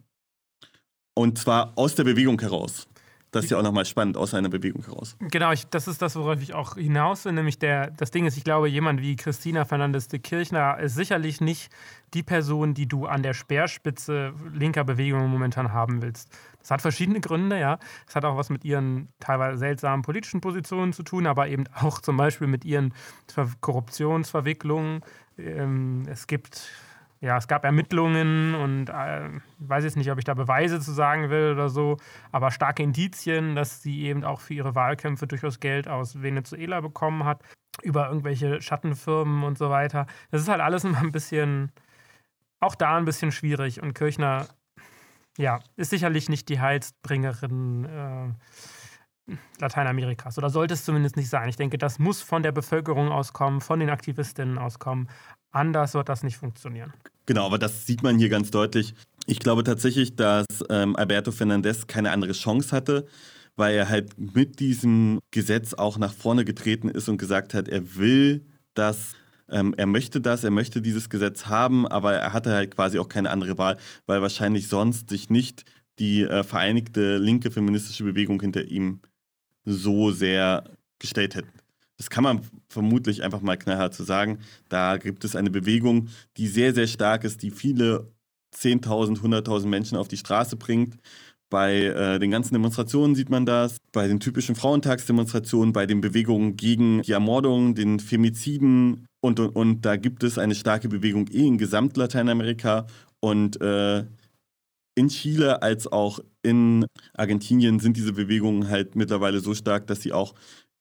Und 1.14 1.38
zwar 1.38 1.74
aus 1.78 1.96
der 1.96 2.04
Bewegung 2.04 2.40
heraus. 2.40 2.88
Das 3.36 3.46
ist 3.46 3.52
ja 3.52 3.58
auch 3.58 3.64
nochmal 3.64 3.84
spannend 3.84 4.16
aus 4.16 4.34
einer 4.34 4.48
Bewegung 4.48 4.86
heraus. 4.86 5.18
Genau, 5.20 5.52
ich, 5.52 5.68
das 5.68 5.90
ist 5.90 6.02
das, 6.02 6.16
worauf 6.16 6.42
ich 6.42 6.54
auch 6.54 6.76
hinaus 6.76 7.26
will. 7.26 7.34
Nämlich 7.34 7.60
der, 7.60 7.92
das 7.92 8.10
Ding 8.10 8.26
ist, 8.26 8.38
ich 8.38 8.46
glaube, 8.46 8.70
jemand 8.70 9.02
wie 9.02 9.18
Christina 9.18 9.66
Fernandes 9.66 10.08
de 10.08 10.20
Kirchner 10.20 10.80
ist 10.80 10.96
sicherlich 10.96 11.42
nicht 11.42 11.70
die 12.14 12.24
Person, 12.24 12.74
die 12.74 12.88
du 12.88 13.08
an 13.08 13.24
der 13.24 13.34
Speerspitze 13.34 14.34
linker 14.54 14.86
Bewegungen 14.86 15.30
momentan 15.30 15.74
haben 15.74 16.02
willst. 16.02 16.30
Das 16.60 16.72
hat 16.72 16.82
verschiedene 16.82 17.20
Gründe, 17.20 17.60
ja. 17.60 17.78
Es 18.08 18.16
hat 18.16 18.24
auch 18.24 18.38
was 18.38 18.50
mit 18.50 18.64
ihren 18.64 19.10
teilweise 19.20 19.58
seltsamen 19.58 20.02
politischen 20.02 20.40
Positionen 20.40 20.94
zu 20.94 21.04
tun, 21.04 21.28
aber 21.28 21.50
eben 21.50 21.66
auch 21.74 22.00
zum 22.00 22.16
Beispiel 22.16 22.48
mit 22.48 22.64
ihren 22.64 22.94
Korruptionsverwicklungen. 23.60 25.02
Ähm, 25.38 26.04
es 26.08 26.26
gibt 26.28 26.70
ja, 27.22 27.38
es 27.38 27.48
gab 27.48 27.64
Ermittlungen 27.64 28.56
und 28.56 28.90
äh, 28.90 29.28
ich 29.28 29.42
weiß 29.60 29.84
jetzt 29.84 29.98
nicht, 29.98 30.12
ob 30.12 30.18
ich 30.18 30.26
da 30.26 30.34
Beweise 30.34 30.80
zu 30.80 30.92
sagen 30.92 31.30
will 31.30 31.54
oder 31.54 31.70
so, 31.70 31.98
aber 32.32 32.52
starke 32.52 32.84
Indizien, 32.84 33.56
dass 33.56 33.82
sie 33.82 34.04
eben 34.04 34.24
auch 34.24 34.42
für 34.42 34.54
ihre 34.54 34.76
Wahlkämpfe 34.76 35.26
durchaus 35.28 35.60
Geld 35.60 35.88
aus 35.88 36.22
Venezuela 36.22 36.82
bekommen 36.82 37.26
hat, 37.26 37.42
über 37.82 38.08
irgendwelche 38.08 38.62
Schattenfirmen 38.62 39.44
und 39.44 39.58
so 39.58 39.70
weiter. 39.70 40.08
Das 40.32 40.42
ist 40.42 40.50
halt 40.50 40.62
alles 40.62 40.84
immer 40.84 41.00
ein 41.00 41.12
bisschen, 41.12 41.72
auch 42.60 42.76
da 42.76 42.98
ein 42.98 43.06
bisschen 43.06 43.32
schwierig 43.32 43.82
und 43.82 43.94
Kirchner, 43.94 44.48
ja, 45.38 45.60
ist 45.76 45.90
sicherlich 45.90 46.30
nicht 46.30 46.50
die 46.50 46.60
Heilsbringerin. 46.60 47.86
Äh, 47.86 48.34
Lateinamerikas 49.60 50.38
oder 50.38 50.50
sollte 50.50 50.74
es 50.74 50.86
zumindest 50.86 51.18
nicht 51.18 51.30
sein. 51.30 51.50
Ich 51.50 51.56
denke, 51.56 51.78
das 51.78 52.00
muss 52.00 52.22
von 52.22 52.44
der 52.44 52.52
Bevölkerung 52.52 53.10
auskommen, 53.10 53.62
von 53.62 53.80
den 53.80 53.90
Aktivistinnen 53.90 54.58
auskommen. 54.58 55.10
Anders 55.52 55.94
wird 55.94 56.10
das 56.10 56.24
nicht 56.24 56.38
funktionieren. 56.38 56.94
Genau, 57.26 57.46
aber 57.46 57.58
das 57.58 57.86
sieht 57.86 58.04
man 58.04 58.20
hier 58.20 58.30
ganz 58.30 58.52
deutlich. 58.52 58.94
Ich 59.26 59.40
glaube 59.40 59.64
tatsächlich, 59.64 60.16
dass 60.16 60.46
ähm, 60.70 60.96
Alberto 60.96 61.32
Fernandez 61.32 61.88
keine 61.88 62.12
andere 62.12 62.34
Chance 62.34 62.76
hatte, 62.76 63.08
weil 63.56 63.76
er 63.76 63.90
halt 63.90 64.18
mit 64.18 64.60
diesem 64.60 65.20
Gesetz 65.32 65.74
auch 65.74 65.98
nach 65.98 66.14
vorne 66.14 66.46
getreten 66.46 66.90
ist 66.90 67.10
und 67.10 67.18
gesagt 67.18 67.54
hat, 67.54 67.68
er 67.68 67.96
will 67.96 68.46
das, 68.76 69.14
ähm, 69.50 69.74
er 69.78 69.88
möchte 69.88 70.22
das, 70.22 70.44
er 70.44 70.52
möchte 70.52 70.82
dieses 70.82 71.10
Gesetz 71.10 71.48
haben, 71.48 71.88
aber 71.88 72.14
er 72.14 72.34
hatte 72.34 72.52
halt 72.52 72.76
quasi 72.76 73.00
auch 73.00 73.10
keine 73.10 73.32
andere 73.32 73.58
Wahl, 73.58 73.78
weil 74.06 74.22
wahrscheinlich 74.22 74.68
sonst 74.68 75.10
sich 75.10 75.30
nicht 75.30 75.64
die 75.98 76.24
äh, 76.24 76.44
vereinigte 76.44 77.18
linke 77.18 77.50
feministische 77.50 78.04
Bewegung 78.04 78.40
hinter 78.42 78.66
ihm 78.66 79.00
so 79.66 80.12
sehr 80.12 80.64
gestellt 81.00 81.36
hätten. 81.36 81.60
Das 81.98 82.10
kann 82.10 82.24
man 82.24 82.42
vermutlich 82.70 83.24
einfach 83.24 83.42
mal 83.42 83.58
knallhart 83.58 83.94
zu 83.94 84.04
sagen, 84.04 84.40
da 84.70 84.98
gibt 84.98 85.24
es 85.24 85.36
eine 85.36 85.50
Bewegung, 85.50 86.10
die 86.38 86.48
sehr, 86.48 86.74
sehr 86.74 86.88
stark 86.88 87.24
ist, 87.24 87.42
die 87.42 87.52
viele 87.52 88.12
10.000, 88.56 89.22
100.000 89.22 89.68
Menschen 89.68 89.98
auf 89.98 90.08
die 90.08 90.18
Straße 90.18 90.56
bringt. 90.58 90.98
Bei 91.50 91.84
äh, 91.84 92.20
den 92.20 92.32
ganzen 92.32 92.54
Demonstrationen 92.54 93.16
sieht 93.16 93.30
man 93.30 93.46
das, 93.46 93.78
bei 93.92 94.08
den 94.08 94.20
typischen 94.20 94.56
Frauentagsdemonstrationen, 94.56 95.74
bei 95.74 95.86
den 95.86 96.02
Bewegungen 96.02 96.58
gegen 96.58 97.02
die 97.04 97.12
Ermordung, 97.12 97.76
den 97.76 98.00
Femiziden 98.00 99.06
und, 99.22 99.40
und, 99.40 99.56
und. 99.56 99.86
Da 99.86 99.96
gibt 99.96 100.24
es 100.24 100.38
eine 100.38 100.56
starke 100.56 100.90
Bewegung 100.90 101.28
eh 101.32 101.46
in 101.46 101.58
gesamt 101.58 101.98
Lateinamerika 101.98 102.88
und 103.20 103.62
äh, 103.62 104.06
in 104.96 105.10
Chile 105.10 105.62
als 105.62 105.88
auch 105.88 106.20
in 106.42 106.86
Argentinien 107.14 107.80
sind 107.80 107.98
diese 107.98 108.14
Bewegungen 108.14 108.70
halt 108.70 108.96
mittlerweile 108.96 109.42
so 109.42 109.54
stark, 109.54 109.88
dass 109.88 110.02
sie 110.02 110.14
auch 110.14 110.34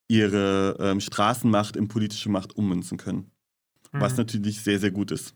ihre 0.08 0.76
ähm, 0.78 1.00
Straßenmacht 1.00 1.76
in 1.76 1.88
politische 1.88 2.28
Macht 2.28 2.56
ummünzen 2.56 2.96
können. 2.96 3.30
Mhm. 3.92 4.00
Was 4.00 4.16
natürlich 4.16 4.60
sehr, 4.60 4.78
sehr 4.78 4.92
gut 4.92 5.10
ist. 5.10 5.34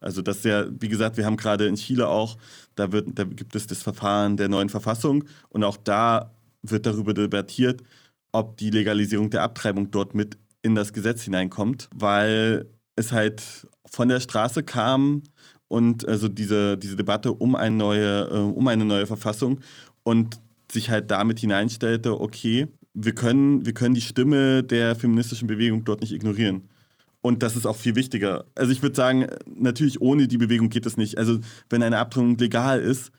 Also 0.00 0.22
das 0.22 0.38
ist 0.38 0.44
ja, 0.44 0.66
wie 0.80 0.88
gesagt, 0.88 1.16
wir 1.16 1.26
haben 1.26 1.36
gerade 1.36 1.66
in 1.66 1.76
Chile 1.76 2.08
auch, 2.08 2.38
da, 2.74 2.90
wird, 2.92 3.18
da 3.18 3.24
gibt 3.24 3.54
es 3.54 3.66
das 3.66 3.82
Verfahren 3.82 4.36
der 4.36 4.48
neuen 4.48 4.70
Verfassung 4.70 5.24
und 5.50 5.62
auch 5.62 5.76
da 5.76 6.34
wird 6.62 6.86
darüber 6.86 7.14
debattiert, 7.14 7.82
ob 8.32 8.56
die 8.56 8.70
Legalisierung 8.70 9.30
der 9.30 9.42
Abtreibung 9.42 9.90
dort 9.90 10.14
mit 10.14 10.38
in 10.62 10.74
das 10.74 10.92
Gesetz 10.92 11.22
hineinkommt, 11.22 11.88
weil 11.94 12.66
es 12.96 13.12
halt 13.12 13.66
von 13.86 14.08
der 14.08 14.20
Straße 14.20 14.62
kam 14.62 15.22
und 15.70 16.06
also 16.08 16.26
diese, 16.26 16.76
diese 16.76 16.96
Debatte 16.96 17.32
um 17.32 17.54
eine 17.54 17.76
neue, 17.76 18.28
äh, 18.28 18.38
um 18.38 18.66
eine 18.66 18.84
neue 18.84 19.06
Verfassung 19.06 19.60
und 20.02 20.40
sich 20.70 20.90
halt 20.90 21.12
damit 21.12 21.38
hineinstellte, 21.38 22.20
okay, 22.20 22.66
wir 22.92 23.14
können, 23.14 23.64
wir 23.64 23.72
können 23.72 23.94
die 23.94 24.00
Stimme 24.00 24.64
der 24.64 24.96
feministischen 24.96 25.46
Bewegung 25.46 25.84
dort 25.84 26.00
nicht 26.00 26.12
ignorieren. 26.12 26.68
Und 27.20 27.44
das 27.44 27.54
ist 27.54 27.66
auch 27.66 27.76
viel 27.76 27.94
wichtiger. 27.94 28.46
Also 28.56 28.72
ich 28.72 28.82
würde 28.82 28.96
sagen, 28.96 29.28
natürlich 29.46 30.00
ohne 30.00 30.26
die 30.26 30.38
Bewegung 30.38 30.70
geht 30.70 30.86
es 30.86 30.96
nicht. 30.96 31.18
Also 31.18 31.38
wenn 31.68 31.84
eine 31.84 31.98
Abtreibung 31.98 32.36
legal 32.36 32.80
ist, 32.80 33.12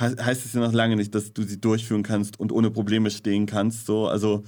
heißt 0.00 0.46
es 0.46 0.54
ja 0.54 0.60
noch 0.60 0.72
lange 0.72 0.96
nicht, 0.96 1.14
dass 1.14 1.34
du 1.34 1.42
sie 1.42 1.60
durchführen 1.60 2.04
kannst 2.04 2.40
und 2.40 2.52
ohne 2.52 2.70
Probleme 2.70 3.10
stehen 3.10 3.44
kannst. 3.44 3.84
So, 3.84 4.06
also 4.06 4.44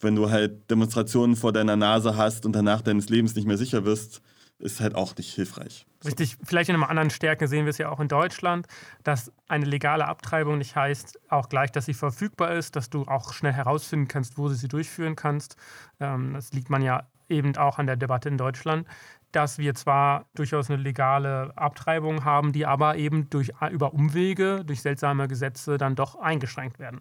wenn 0.00 0.16
du 0.16 0.30
halt 0.30 0.68
Demonstrationen 0.68 1.36
vor 1.36 1.52
deiner 1.52 1.76
Nase 1.76 2.16
hast 2.16 2.44
und 2.44 2.56
danach 2.56 2.82
deines 2.82 3.08
Lebens 3.08 3.36
nicht 3.36 3.46
mehr 3.46 3.58
sicher 3.58 3.84
wirst, 3.84 4.20
ist 4.64 4.80
halt 4.80 4.94
auch 4.94 5.14
nicht 5.16 5.32
hilfreich. 5.34 5.86
Richtig, 6.04 6.36
vielleicht 6.42 6.70
in 6.70 6.76
einer 6.76 6.88
anderen 6.88 7.10
Stärke 7.10 7.48
sehen 7.48 7.66
wir 7.66 7.70
es 7.70 7.78
ja 7.78 7.90
auch 7.90 8.00
in 8.00 8.08
Deutschland, 8.08 8.66
dass 9.02 9.30
eine 9.46 9.64
legale 9.64 10.06
Abtreibung 10.06 10.58
nicht 10.58 10.74
heißt, 10.74 11.20
auch 11.28 11.48
gleich, 11.48 11.70
dass 11.70 11.86
sie 11.86 11.94
verfügbar 11.94 12.54
ist, 12.54 12.74
dass 12.74 12.90
du 12.90 13.02
auch 13.02 13.32
schnell 13.32 13.52
herausfinden 13.52 14.08
kannst, 14.08 14.38
wo 14.38 14.48
du 14.48 14.54
sie 14.54 14.68
durchführen 14.68 15.16
kannst. 15.16 15.56
Ähm, 16.00 16.32
das 16.34 16.52
liegt 16.52 16.70
man 16.70 16.82
ja 16.82 17.06
eben 17.28 17.56
auch 17.56 17.78
an 17.78 17.86
der 17.86 17.96
Debatte 17.96 18.28
in 18.28 18.38
Deutschland, 18.38 18.88
dass 19.32 19.58
wir 19.58 19.74
zwar 19.74 20.26
durchaus 20.34 20.70
eine 20.70 20.82
legale 20.82 21.52
Abtreibung 21.56 22.24
haben, 22.24 22.52
die 22.52 22.66
aber 22.66 22.96
eben 22.96 23.28
durch, 23.30 23.52
über 23.70 23.92
Umwege, 23.92 24.64
durch 24.64 24.82
seltsame 24.82 25.28
Gesetze 25.28 25.76
dann 25.76 25.94
doch 25.94 26.16
eingeschränkt 26.16 26.78
werden. 26.78 27.00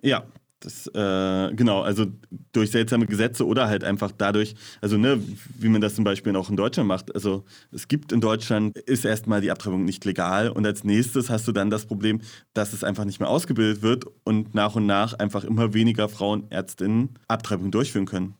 Ja, 0.00 0.24
das, 0.64 0.86
äh, 0.88 1.54
genau, 1.54 1.82
also 1.82 2.06
durch 2.52 2.70
seltsame 2.70 3.06
Gesetze 3.06 3.46
oder 3.46 3.68
halt 3.68 3.84
einfach 3.84 4.12
dadurch, 4.16 4.54
also 4.80 4.96
ne, 4.96 5.20
wie 5.58 5.68
man 5.68 5.80
das 5.80 5.94
zum 5.94 6.04
Beispiel 6.04 6.34
auch 6.36 6.50
in 6.50 6.56
Deutschland 6.56 6.88
macht. 6.88 7.14
Also 7.14 7.44
es 7.70 7.88
gibt 7.88 8.12
in 8.12 8.20
Deutschland, 8.20 8.76
ist 8.78 9.04
erstmal 9.04 9.40
die 9.40 9.50
Abtreibung 9.50 9.84
nicht 9.84 10.04
legal 10.04 10.50
und 10.50 10.66
als 10.66 10.84
nächstes 10.84 11.30
hast 11.30 11.46
du 11.48 11.52
dann 11.52 11.70
das 11.70 11.86
Problem, 11.86 12.20
dass 12.54 12.72
es 12.72 12.84
einfach 12.84 13.04
nicht 13.04 13.20
mehr 13.20 13.28
ausgebildet 13.28 13.82
wird 13.82 14.06
und 14.24 14.54
nach 14.54 14.76
und 14.76 14.86
nach 14.86 15.14
einfach 15.14 15.44
immer 15.44 15.74
weniger 15.74 16.08
Frauenärztinnen 16.08 17.18
Abtreibung 17.28 17.70
durchführen 17.70 18.06
können. 18.06 18.34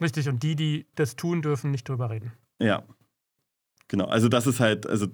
Richtig, 0.00 0.28
und 0.28 0.42
die, 0.42 0.56
die 0.56 0.86
das 0.94 1.16
tun, 1.16 1.42
dürfen 1.42 1.70
nicht 1.70 1.88
drüber 1.88 2.10
reden. 2.10 2.32
Ja, 2.58 2.84
Genau, 3.90 4.04
also 4.04 4.28
das 4.28 4.46
ist 4.46 4.60
halt, 4.60 4.86
also 4.86 5.08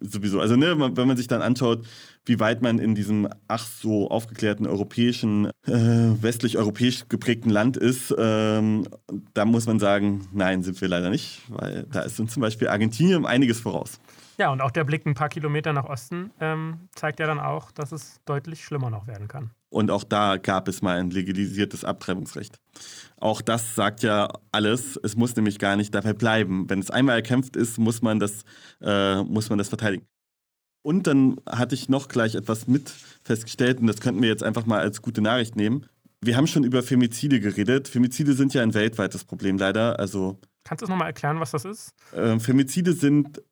sowieso, 0.00 0.40
also 0.40 0.56
ne, 0.56 0.76
wenn 0.76 1.06
man 1.06 1.16
sich 1.16 1.28
dann 1.28 1.40
anschaut, 1.40 1.86
wie 2.24 2.40
weit 2.40 2.60
man 2.60 2.80
in 2.80 2.96
diesem 2.96 3.28
ach 3.46 3.64
so 3.64 4.10
aufgeklärten 4.10 4.66
europäischen, 4.66 5.46
äh, 5.68 5.70
westlich-europäisch 5.70 7.04
geprägten 7.08 7.48
Land 7.48 7.76
ist, 7.76 8.12
ähm, 8.18 8.88
da 9.34 9.44
muss 9.44 9.66
man 9.66 9.78
sagen, 9.78 10.26
nein, 10.32 10.64
sind 10.64 10.80
wir 10.80 10.88
leider 10.88 11.10
nicht, 11.10 11.42
weil 11.48 11.84
da 11.92 12.00
ist 12.00 12.18
uns 12.18 12.32
zum 12.32 12.40
Beispiel 12.40 12.66
Argentinien 12.66 13.24
einiges 13.24 13.60
voraus. 13.60 14.00
Ja, 14.36 14.50
und 14.50 14.62
auch 14.62 14.72
der 14.72 14.82
Blick 14.82 15.06
ein 15.06 15.14
paar 15.14 15.28
Kilometer 15.28 15.72
nach 15.72 15.84
Osten 15.84 16.32
ähm, 16.40 16.88
zeigt 16.96 17.20
ja 17.20 17.28
dann 17.28 17.38
auch, 17.38 17.70
dass 17.70 17.92
es 17.92 18.20
deutlich 18.24 18.64
schlimmer 18.64 18.90
noch 18.90 19.06
werden 19.06 19.28
kann. 19.28 19.52
Und 19.72 19.90
auch 19.90 20.04
da 20.04 20.36
gab 20.36 20.68
es 20.68 20.82
mal 20.82 20.98
ein 20.98 21.10
legalisiertes 21.10 21.82
Abtreibungsrecht. 21.82 22.60
Auch 23.16 23.40
das 23.40 23.74
sagt 23.74 24.02
ja 24.02 24.28
alles. 24.52 25.00
Es 25.02 25.16
muss 25.16 25.34
nämlich 25.34 25.58
gar 25.58 25.76
nicht 25.76 25.94
dabei 25.94 26.12
bleiben. 26.12 26.68
Wenn 26.68 26.78
es 26.78 26.90
einmal 26.90 27.16
erkämpft 27.16 27.56
ist, 27.56 27.78
muss 27.78 28.02
man 28.02 28.20
das, 28.20 28.42
äh, 28.82 29.22
muss 29.22 29.48
man 29.48 29.56
das 29.56 29.70
verteidigen. 29.70 30.06
Und 30.82 31.06
dann 31.06 31.36
hatte 31.48 31.74
ich 31.74 31.88
noch 31.88 32.08
gleich 32.08 32.34
etwas 32.34 32.66
mit 32.66 32.92
festgestellt, 33.24 33.80
und 33.80 33.86
das 33.86 34.00
könnten 34.00 34.20
wir 34.20 34.28
jetzt 34.28 34.42
einfach 34.42 34.66
mal 34.66 34.80
als 34.80 35.00
gute 35.00 35.22
Nachricht 35.22 35.56
nehmen. 35.56 35.86
Wir 36.20 36.36
haben 36.36 36.46
schon 36.46 36.64
über 36.64 36.82
Femizide 36.82 37.40
geredet. 37.40 37.88
Femizide 37.88 38.34
sind 38.34 38.52
ja 38.52 38.62
ein 38.62 38.74
weltweites 38.74 39.24
Problem 39.24 39.56
leider. 39.56 39.98
Also, 39.98 40.38
Kannst 40.64 40.82
du 40.82 40.84
es 40.84 40.90
nochmal 40.90 41.08
erklären, 41.08 41.40
was 41.40 41.52
das 41.52 41.64
ist? 41.64 41.94
Äh, 42.12 42.38
Femizide 42.38 42.92
sind 42.92 43.42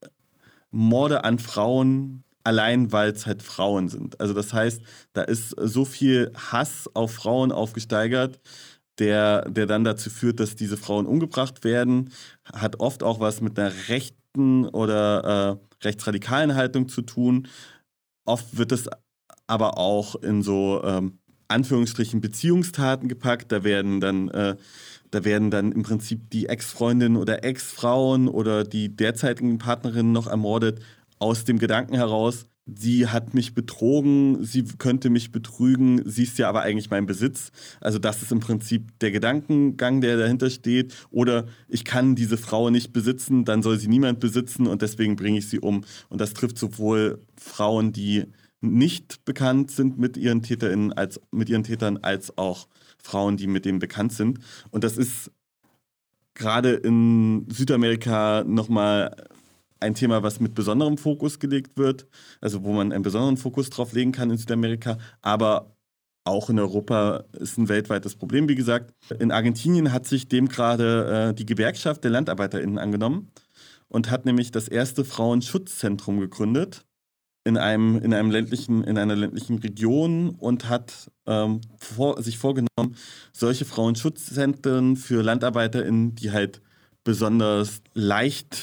Morde 0.71 1.25
an 1.25 1.39
Frauen, 1.39 2.25
allein 2.45 2.93
weil 2.93 3.11
es 3.11 3.27
halt 3.27 3.43
Frauen 3.43 3.89
sind. 3.89 4.21
Also 4.21 4.35
das 4.35 4.53
heißt, 4.53 4.83
da 5.13 5.23
ist 5.23 5.51
so 5.59 5.85
viel 5.85 6.33
Hass 6.35 6.89
auf 6.95 7.13
Frauen 7.13 7.53
aufgesteigert, 7.53 8.41
der, 8.99 9.49
der 9.51 9.67
dann 9.67 9.85
dazu 9.85 10.11
führt, 10.11 10.41
dass 10.41 10.57
diese 10.57 10.77
Frauen 10.77 11.07
umgebracht 11.07 11.65
werden, 11.65 12.11
hat 12.53 12.81
oft 12.81 13.03
auch 13.03 13.21
was 13.21 13.41
mit 13.41 13.59
einer 13.59 13.73
rechten 13.89 14.67
oder 14.67 15.59
äh, 15.83 15.85
rechtsradikalen 15.87 16.55
Haltung 16.55 16.89
zu 16.89 17.03
tun. 17.03 17.49
Oft 18.27 18.57
wird 18.57 18.73
es 18.73 18.89
aber 19.47 19.79
auch 19.79 20.15
in 20.17 20.43
so 20.43 20.83
ähm, 20.85 21.19
Anführungsstrichen 21.49 22.21
Beziehungstaten 22.21 23.09
gepackt. 23.09 23.51
Da 23.51 23.65
werden 23.65 24.01
dann, 24.01 24.29
äh, 24.29 24.57
da 25.11 25.25
werden 25.25 25.51
dann 25.51 25.73
im 25.73 25.83
Prinzip 25.83 26.31
die 26.31 26.47
Ex-Freundinnen 26.47 27.17
oder 27.17 27.45
Ex-Frauen 27.45 28.29
oder 28.29 28.65
die 28.65 28.95
derzeitigen 28.95 29.59
Partnerinnen 29.59 30.13
noch 30.13 30.29
ermordet, 30.29 30.81
aus 31.21 31.45
dem 31.45 31.59
Gedanken 31.59 31.95
heraus, 31.95 32.47
sie 32.67 33.07
hat 33.07 33.35
mich 33.35 33.55
betrogen, 33.55 34.45
sie 34.45 34.65
könnte 34.65 35.11
mich 35.11 35.33
betrügen, 35.33 36.03
sie 36.05 36.25
ist 36.25 36.39
ja 36.39 36.49
aber 36.49 36.63
eigentlich 36.63 36.91
mein 36.91 37.07
Besitz. 37.07 37.51
Also 37.81 37.99
das 37.99 38.23
ist 38.23 38.33
im 38.33 38.41
Prinzip 38.41 38.99
der 39.01 39.11
Gedankengang, 39.11 40.01
der 40.01 40.17
dahinter 40.17 40.51
steht. 40.51 40.95
Oder 41.11 41.47
ich 41.69 41.85
kann 41.85 42.15
diese 42.15 42.37
Frau 42.37 42.71
nicht 42.71 42.93
besitzen, 42.93 43.45
dann 43.45 43.63
soll 43.63 43.79
sie 43.79 43.89
niemand 43.89 44.21
besitzen 44.21 44.67
und 44.67 44.83
deswegen 44.83 45.17
bringe 45.17 45.39
ich 45.39 45.49
sie 45.49 45.61
um. 45.61 45.85
Und 46.09 46.21
das 46.21 46.35
trifft 46.35 46.59
sowohl 46.59 47.21
Frauen, 47.37 47.93
die 47.93 48.27
nicht 48.61 49.25
bekannt 49.25 49.71
sind 49.71 49.99
mit 49.99 50.17
ihren 50.17 50.43
TäterInnen, 50.43 50.93
als 50.93 51.21
mit 51.31 51.49
ihren 51.49 51.65
Tätern, 51.65 51.99
als 51.99 52.37
auch 52.37 52.69
Frauen, 53.03 53.37
die 53.37 53.47
mit 53.47 53.65
denen 53.65 53.79
bekannt 53.79 54.13
sind. 54.13 54.39
Und 54.71 54.85
das 54.85 54.99
ist 54.99 55.31
gerade 56.35 56.73
in 56.73 57.47
Südamerika 57.51 58.45
nochmal 58.47 59.17
ein 59.81 59.95
Thema, 59.95 60.23
was 60.23 60.41
mit 60.41 60.55
besonderem 60.55 60.99
Fokus 60.99 61.39
gelegt 61.39 61.77
wird, 61.77 62.07
also 62.41 62.63
wo 62.63 62.73
man 62.73 62.93
einen 62.93 63.03
besonderen 63.03 63.37
Fokus 63.37 63.71
drauf 63.71 63.93
legen 63.93 64.13
kann 64.13 64.31
in 64.31 64.39
Südamerika, 64.39 64.99
aber 65.23 65.75
auch 66.25 66.51
in 66.51 66.59
Europa 66.59 67.25
ist 67.33 67.59
ein 67.59 67.69
weltweites 67.69 68.15
Problem, 68.15 68.49
wie 68.49 68.55
gesagt. 68.55 68.93
In 69.19 69.33
Argentinien 69.33 69.93
hat 69.93 70.07
sich 70.07 70.29
dem 70.29 70.49
gerade 70.49 71.31
äh, 71.31 71.35
die 71.35 71.47
Gewerkschaft 71.47 72.05
der 72.05 72.11
LandarbeiterInnen 72.11 72.79
angenommen 72.79 73.31
und 73.89 74.11
hat 74.11 74.27
nämlich 74.27 74.51
das 74.51 74.69
erste 74.69 75.05
Frauenschutzzentrum 75.05 76.21
gegründet 76.21 76.85
in 77.45 77.57
einem, 77.57 77.99
in 77.99 78.13
einem 78.13 78.31
ländlichen, 78.31 78.85
in 78.85 78.99
einer 78.99 79.17
ländlichen 79.17 79.59
Region 79.59 80.31
und 80.31 80.69
hat 80.69 81.11
ähm, 81.27 81.63
vor, 81.79 82.23
sich 82.23 82.39
vorgenommen, 82.39 82.97
solche 83.33 83.65
Frauenschutzzentren 83.65 84.97
für 84.97 85.23
LandarbeiterInnen, 85.23 86.15
die 86.15 86.33
halt 86.33 86.61
besonders 87.03 87.81
leicht 87.95 88.55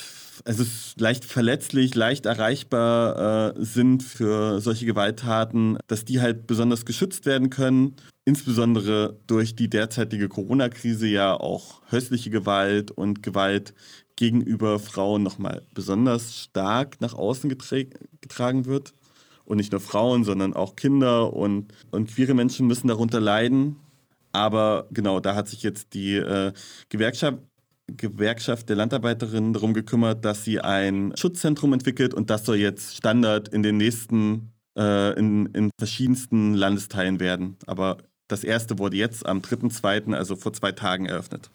also 0.47 0.63
leicht 0.97 1.25
verletzlich, 1.25 1.93
leicht 1.93 2.25
erreichbar 2.25 3.57
äh, 3.57 3.63
sind 3.63 4.01
für 4.01 4.61
solche 4.61 4.85
Gewalttaten, 4.85 5.77
dass 5.87 6.05
die 6.05 6.21
halt 6.21 6.47
besonders 6.47 6.85
geschützt 6.85 7.25
werden 7.25 7.49
können. 7.49 7.97
Insbesondere 8.23 9.19
durch 9.27 9.55
die 9.55 9.69
derzeitige 9.69 10.29
Corona-Krise 10.29 11.07
ja 11.07 11.33
auch 11.33 11.81
häusliche 11.91 12.29
Gewalt 12.29 12.91
und 12.91 13.23
Gewalt 13.23 13.73
gegenüber 14.15 14.79
Frauen 14.79 15.21
nochmal 15.21 15.63
besonders 15.73 16.43
stark 16.43 17.01
nach 17.01 17.13
außen 17.13 17.49
getra 17.49 17.77
getragen 18.21 18.65
wird. 18.65 18.93
Und 19.43 19.57
nicht 19.57 19.71
nur 19.71 19.81
Frauen, 19.81 20.23
sondern 20.23 20.53
auch 20.53 20.75
Kinder 20.75 21.33
und, 21.33 21.73
und 21.91 22.09
queere 22.09 22.33
Menschen 22.33 22.67
müssen 22.67 22.87
darunter 22.87 23.19
leiden. 23.19 23.77
Aber 24.33 24.87
genau, 24.91 25.19
da 25.19 25.35
hat 25.35 25.47
sich 25.47 25.63
jetzt 25.63 25.93
die 25.93 26.15
äh, 26.15 26.51
Gewerkschaft 26.89 27.39
Gewerkschaft 27.87 28.69
der 28.69 28.75
Landarbeiterinnen 28.75 29.53
darum 29.53 29.73
gekümmert, 29.73 30.25
dass 30.25 30.43
sie 30.43 30.59
ein 30.59 31.13
Schutzzentrum 31.15 31.73
entwickelt 31.73 32.13
und 32.13 32.29
das 32.29 32.45
soll 32.45 32.57
jetzt 32.57 32.97
Standard 32.97 33.47
in 33.47 33.63
den 33.63 33.77
nächsten, 33.77 34.51
äh, 34.77 35.17
in, 35.17 35.47
in 35.47 35.71
verschiedensten 35.79 36.53
Landesteilen 36.53 37.19
werden. 37.19 37.57
Aber 37.65 37.97
das 38.27 38.43
erste 38.43 38.77
wurde 38.77 38.97
jetzt 38.97 39.25
am 39.25 39.39
3.2., 39.39 40.13
also 40.13 40.35
vor 40.35 40.53
zwei 40.53 40.73
Tagen 40.73 41.05
eröffnet. 41.05 41.49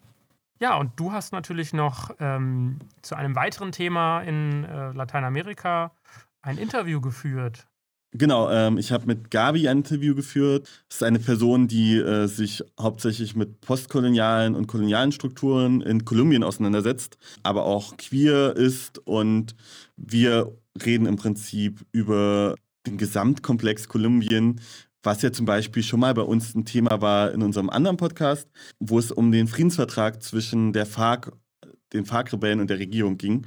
Ja, 0.58 0.76
und 0.76 0.92
du 0.96 1.12
hast 1.12 1.32
natürlich 1.32 1.72
noch 1.72 2.14
ähm, 2.20 2.78
zu 3.02 3.16
einem 3.16 3.34
weiteren 3.34 3.72
Thema 3.72 4.20
in 4.20 4.64
äh, 4.64 4.92
Lateinamerika 4.92 5.92
ein 6.40 6.56
Interview 6.56 7.00
geführt. 7.00 7.66
Genau, 8.14 8.50
ähm, 8.50 8.76
ich 8.76 8.92
habe 8.92 9.06
mit 9.06 9.30
Gabi 9.30 9.68
ein 9.68 9.78
Interview 9.78 10.14
geführt. 10.14 10.68
Das 10.88 10.96
ist 10.96 11.02
eine 11.02 11.18
Person, 11.18 11.66
die 11.66 11.96
äh, 11.96 12.26
sich 12.26 12.62
hauptsächlich 12.78 13.34
mit 13.34 13.62
postkolonialen 13.62 14.54
und 14.54 14.66
kolonialen 14.66 15.12
Strukturen 15.12 15.80
in 15.80 16.04
Kolumbien 16.04 16.42
auseinandersetzt, 16.42 17.16
aber 17.42 17.64
auch 17.64 17.96
queer 17.96 18.54
ist. 18.54 18.98
Und 19.06 19.54
wir 19.96 20.54
reden 20.84 21.06
im 21.06 21.16
Prinzip 21.16 21.80
über 21.92 22.54
den 22.86 22.98
Gesamtkomplex 22.98 23.88
Kolumbien, 23.88 24.60
was 25.02 25.22
ja 25.22 25.32
zum 25.32 25.46
Beispiel 25.46 25.82
schon 25.82 26.00
mal 26.00 26.12
bei 26.12 26.22
uns 26.22 26.54
ein 26.54 26.66
Thema 26.66 27.00
war 27.00 27.32
in 27.32 27.42
unserem 27.42 27.70
anderen 27.70 27.96
Podcast, 27.96 28.46
wo 28.78 28.98
es 28.98 29.10
um 29.10 29.32
den 29.32 29.48
Friedensvertrag 29.48 30.22
zwischen 30.22 30.74
der 30.74 30.84
FARC, 30.84 31.32
den 31.94 32.04
FARC-Rebellen 32.04 32.60
und 32.60 32.68
der 32.68 32.78
Regierung 32.78 33.16
ging. 33.16 33.46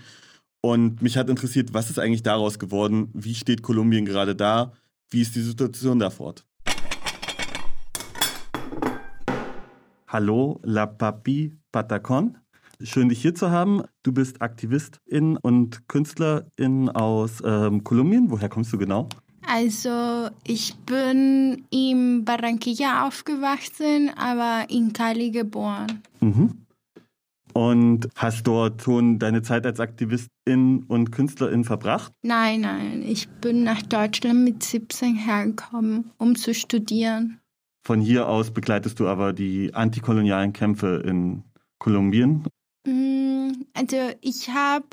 Und 0.66 1.04
mich 1.04 1.16
hat 1.16 1.30
interessiert, 1.30 1.76
was 1.76 1.92
ist 1.92 2.00
eigentlich 2.00 2.24
daraus 2.24 2.58
geworden? 2.58 3.12
Wie 3.14 3.36
steht 3.36 3.62
Kolumbien 3.62 4.04
gerade 4.04 4.36
da? 4.36 4.74
Wie 5.12 5.22
ist 5.22 5.36
die 5.36 5.42
Situation 5.42 6.00
da 6.00 6.10
fort? 6.10 6.44
Hallo, 10.08 10.60
La 10.64 10.88
Papi 10.88 11.54
Patacon. 11.72 12.40
Schön, 12.82 13.10
dich 13.10 13.22
hier 13.22 13.36
zu 13.36 13.52
haben. 13.52 13.84
Du 14.02 14.12
bist 14.12 14.42
Aktivistin 14.42 15.38
und 15.38 15.88
Künstlerin 15.88 16.90
aus 16.90 17.44
ähm, 17.46 17.84
Kolumbien. 17.84 18.32
Woher 18.32 18.50
kommst 18.50 18.74
du 18.74 18.80
genau? 18.80 19.08
Also, 19.48 20.32
ich 20.48 20.74
bin 20.88 21.68
in 21.70 22.26
Barranquilla 22.26 23.06
aufgewachsen, 23.08 24.10
aber 24.18 24.66
in 24.72 24.94
Cali 24.94 25.30
geboren. 25.30 26.02
Mhm 26.22 26.65
und 27.56 28.10
hast 28.16 28.46
dort 28.46 28.82
schon 28.82 29.18
deine 29.18 29.42
Zeit 29.42 29.66
als 29.66 29.80
Aktivistin 29.80 30.84
und 30.90 31.12
Künstlerin 31.12 31.64
verbracht? 31.64 32.12
Nein, 32.22 32.62
nein. 32.62 33.02
Ich 33.02 33.30
bin 33.30 33.64
nach 33.64 33.82
Deutschland 33.82 34.44
mit 34.44 34.62
17 34.62 35.16
hergekommen, 35.16 36.12
um 36.18 36.36
zu 36.36 36.54
studieren. 36.54 37.40
Von 37.88 38.02
hier 38.02 38.28
aus 38.28 38.52
begleitest 38.52 39.00
du 39.00 39.08
aber 39.08 39.32
die 39.32 39.74
antikolonialen 39.74 40.52
Kämpfe 40.52 41.02
in 41.06 41.44
Kolumbien? 41.80 42.44
Mm, 42.86 43.52
also 43.74 44.12
ich 44.20 44.50
habe 44.50 44.88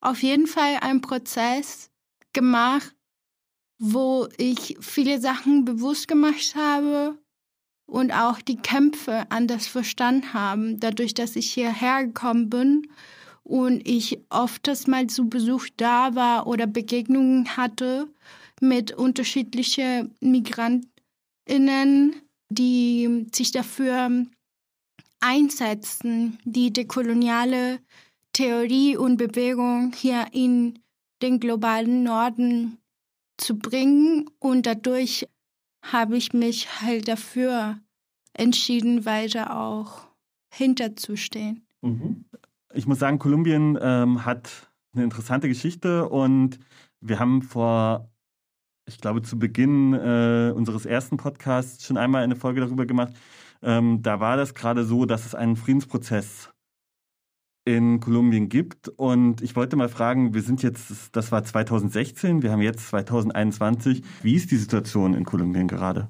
auf 0.00 0.22
jeden 0.22 0.46
Fall 0.46 0.76
einen 0.82 1.00
Prozess 1.00 1.90
gemacht, 2.32 2.94
wo 3.80 4.28
ich 4.36 4.76
viele 4.80 5.20
Sachen 5.20 5.64
bewusst 5.64 6.06
gemacht 6.06 6.54
habe 6.54 7.18
und 7.86 8.12
auch 8.12 8.40
die 8.40 8.56
Kämpfe 8.56 9.24
anders 9.30 9.66
verstanden 9.66 10.34
haben, 10.34 10.80
dadurch, 10.80 11.14
dass 11.14 11.36
ich 11.36 11.52
hierher 11.52 12.04
gekommen 12.06 12.50
bin 12.50 12.88
und 13.44 13.86
ich 13.86 14.18
oftmals 14.28 14.86
mal 14.86 15.06
zu 15.06 15.28
Besuch 15.28 15.66
da 15.76 16.14
war 16.14 16.46
oder 16.46 16.66
Begegnungen 16.66 17.56
hatte 17.56 18.08
mit 18.60 18.92
unterschiedlichen 18.92 20.14
Migrantinnen, 20.20 22.16
die 22.48 23.26
sich 23.32 23.52
dafür 23.52 24.26
einsetzen, 25.20 26.38
die 26.44 26.72
dekoloniale 26.72 27.78
Theorie 28.32 28.96
und 28.96 29.16
Bewegung 29.16 29.92
hier 29.94 30.26
in 30.32 30.78
den 31.22 31.40
globalen 31.40 32.02
Norden 32.02 32.78
zu 33.38 33.56
bringen 33.56 34.28
und 34.38 34.66
dadurch 34.66 35.26
habe 35.92 36.16
ich 36.16 36.32
mich 36.32 36.80
halt 36.80 37.08
dafür 37.08 37.78
entschieden, 38.34 39.04
weiter 39.04 39.56
auch 39.56 40.06
hinterzustehen. 40.52 41.66
Mhm. 41.82 42.24
Ich 42.74 42.86
muss 42.86 42.98
sagen, 42.98 43.18
Kolumbien 43.18 43.78
ähm, 43.80 44.24
hat 44.24 44.70
eine 44.92 45.04
interessante 45.04 45.48
Geschichte 45.48 46.08
und 46.08 46.58
wir 47.00 47.18
haben 47.18 47.42
vor, 47.42 48.10
ich 48.86 48.98
glaube, 48.98 49.22
zu 49.22 49.38
Beginn 49.38 49.94
äh, 49.94 50.52
unseres 50.54 50.86
ersten 50.86 51.16
Podcasts 51.16 51.84
schon 51.84 51.96
einmal 51.96 52.22
eine 52.22 52.36
Folge 52.36 52.60
darüber 52.60 52.86
gemacht. 52.86 53.14
Ähm, 53.62 54.02
da 54.02 54.20
war 54.20 54.36
das 54.36 54.54
gerade 54.54 54.84
so, 54.84 55.06
dass 55.06 55.26
es 55.26 55.34
einen 55.34 55.56
Friedensprozess 55.56 56.50
in 57.66 58.00
Kolumbien 58.00 58.48
gibt. 58.48 58.88
Und 58.88 59.42
ich 59.42 59.56
wollte 59.56 59.76
mal 59.76 59.90
fragen, 59.90 60.32
wir 60.32 60.42
sind 60.42 60.62
jetzt, 60.62 61.10
das 61.12 61.32
war 61.32 61.44
2016, 61.44 62.42
wir 62.42 62.52
haben 62.52 62.62
jetzt 62.62 62.88
2021. 62.88 64.02
Wie 64.22 64.34
ist 64.34 64.50
die 64.50 64.56
Situation 64.56 65.12
in 65.12 65.24
Kolumbien 65.24 65.68
gerade? 65.68 66.08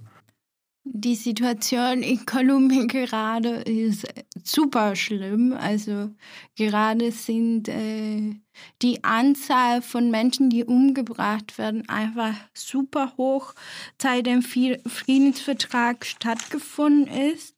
Die 0.89 1.17
Situation 1.17 2.03
in 2.03 2.25
Kolumbien 2.27 2.87
gerade 2.87 3.57
ist 3.63 4.07
super 4.45 4.95
schlimm. 4.95 5.53
Also 5.59 6.11
gerade 6.57 7.11
sind 7.11 7.69
äh, 7.69 8.35
die 8.83 9.03
Anzahl 9.03 9.83
von 9.83 10.13
Menschen, 10.13 10.49
die 10.49 10.65
umgebracht 10.65 11.59
werden, 11.59 11.89
einfach 11.89 12.35
super 12.55 13.15
hoch, 13.17 13.55
seit 14.01 14.27
dem 14.27 14.43
Friedensvertrag 14.43 16.05
stattgefunden 16.05 17.09
ist. 17.09 17.57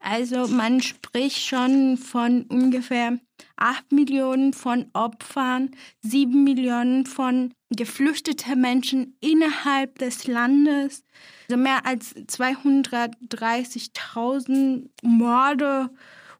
Also 0.00 0.48
man 0.48 0.82
spricht 0.82 1.46
schon 1.46 1.96
von 1.96 2.42
ungefähr 2.42 3.18
8 3.56 3.92
Millionen 3.92 4.52
von 4.52 4.90
Opfern, 4.92 5.70
7 6.00 6.44
Millionen 6.44 7.06
von 7.06 7.54
geflüchteten 7.70 8.60
Menschen 8.60 9.16
innerhalb 9.20 9.98
des 9.98 10.26
Landes, 10.26 11.04
also 11.48 11.60
mehr 11.60 11.86
als 11.86 12.14
230.000 12.16 14.88
Morde 15.02 15.90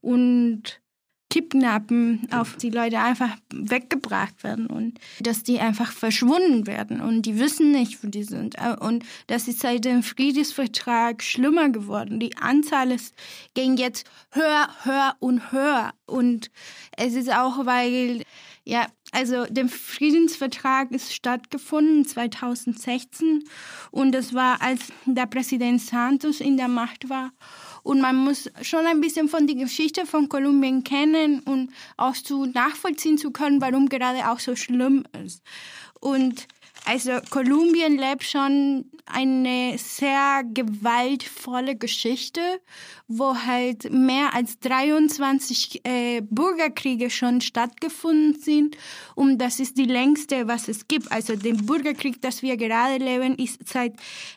und 0.00 0.80
Kidnappen 1.34 2.28
auf 2.30 2.54
die 2.58 2.70
Leute 2.70 3.00
einfach 3.00 3.36
weggebracht 3.52 4.44
werden 4.44 4.68
und 4.68 5.00
dass 5.18 5.42
die 5.42 5.58
einfach 5.58 5.90
verschwunden 5.90 6.68
werden 6.68 7.00
und 7.00 7.22
die 7.22 7.40
wissen 7.40 7.72
nicht, 7.72 8.04
wo 8.04 8.06
die 8.06 8.22
sind. 8.22 8.54
Und 8.78 9.04
das 9.26 9.48
ist 9.48 9.58
seit 9.58 9.84
dem 9.84 10.04
Friedensvertrag 10.04 11.24
schlimmer 11.24 11.70
geworden. 11.70 12.20
Die 12.20 12.36
Anzahl 12.36 12.92
ist, 12.92 13.16
ging 13.54 13.76
jetzt 13.76 14.08
höher, 14.30 14.68
höher 14.84 15.16
und 15.18 15.50
höher. 15.50 15.92
Und 16.06 16.52
es 16.96 17.14
ist 17.14 17.32
auch, 17.32 17.66
weil, 17.66 18.22
ja, 18.62 18.86
also 19.10 19.44
der 19.46 19.66
Friedensvertrag 19.68 20.92
ist 20.92 21.12
stattgefunden 21.12 22.06
2016 22.06 23.42
und 23.90 24.12
das 24.12 24.34
war, 24.34 24.62
als 24.62 24.92
der 25.04 25.26
Präsident 25.26 25.82
Santos 25.82 26.40
in 26.40 26.56
der 26.56 26.68
Macht 26.68 27.08
war. 27.08 27.32
Und 27.84 28.00
man 28.00 28.16
muss 28.16 28.50
schon 28.62 28.86
ein 28.86 29.00
bisschen 29.02 29.28
von 29.28 29.46
der 29.46 29.56
Geschichte 29.56 30.06
von 30.06 30.28
Kolumbien 30.28 30.82
kennen 30.84 31.40
und 31.40 31.70
auch 31.98 32.14
zu 32.14 32.46
nachvollziehen 32.46 33.18
zu 33.18 33.30
können, 33.30 33.60
warum 33.60 33.90
gerade 33.90 34.30
auch 34.30 34.40
so 34.40 34.56
schlimm 34.56 35.04
ist. 35.24 35.42
Und 36.00 36.48
Also 36.86 37.12
Kolumbien 37.30 37.96
lebt 37.96 38.24
schon 38.24 38.90
eine 39.06 39.78
sehr 39.78 40.42
gewaltvolle 40.44 41.76
Geschichte, 41.76 42.60
wo 43.06 43.36
halt 43.36 43.92
mehr 43.92 44.34
als 44.34 44.58
23 44.60 45.82
äh, 45.84 46.22
Bürgerkriege 46.22 47.10
schon 47.10 47.40
stattgefunden 47.40 48.40
sind. 48.40 48.76
Und 49.14 49.38
das 49.38 49.60
ist 49.60 49.78
die 49.78 49.84
längste, 49.84 50.48
was 50.48 50.66
es 50.68 50.88
gibt. 50.88 51.12
Also 51.12 51.36
den 51.36 51.64
Bürgerkrieg, 51.64 52.20
das 52.22 52.42
wir 52.42 52.56
gerade 52.56 52.96
leben, 53.02 53.36
ist 53.36 53.60
seit 53.66 53.94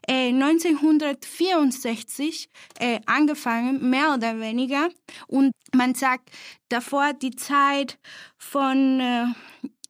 äh, 0.07 0.29
1964 0.29 2.49
äh, 2.79 2.99
angefangen, 3.05 3.89
mehr 3.89 4.13
oder 4.13 4.39
weniger. 4.39 4.89
Und 5.27 5.51
man 5.73 5.95
sagt 5.95 6.29
davor 6.69 7.13
die 7.13 7.35
Zeit 7.35 7.97
von 8.37 9.33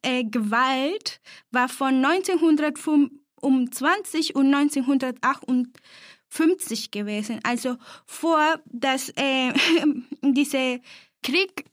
äh, 0.02 0.24
Gewalt 0.24 1.20
war 1.50 1.68
von 1.68 2.04
1925 2.04 4.34
und 4.34 4.54
1958 4.54 6.90
gewesen. 6.90 7.40
Also 7.42 7.76
vor, 8.06 8.60
dass 8.66 9.10
äh, 9.16 9.52
dieser 10.22 10.78
Krieg 11.22 11.64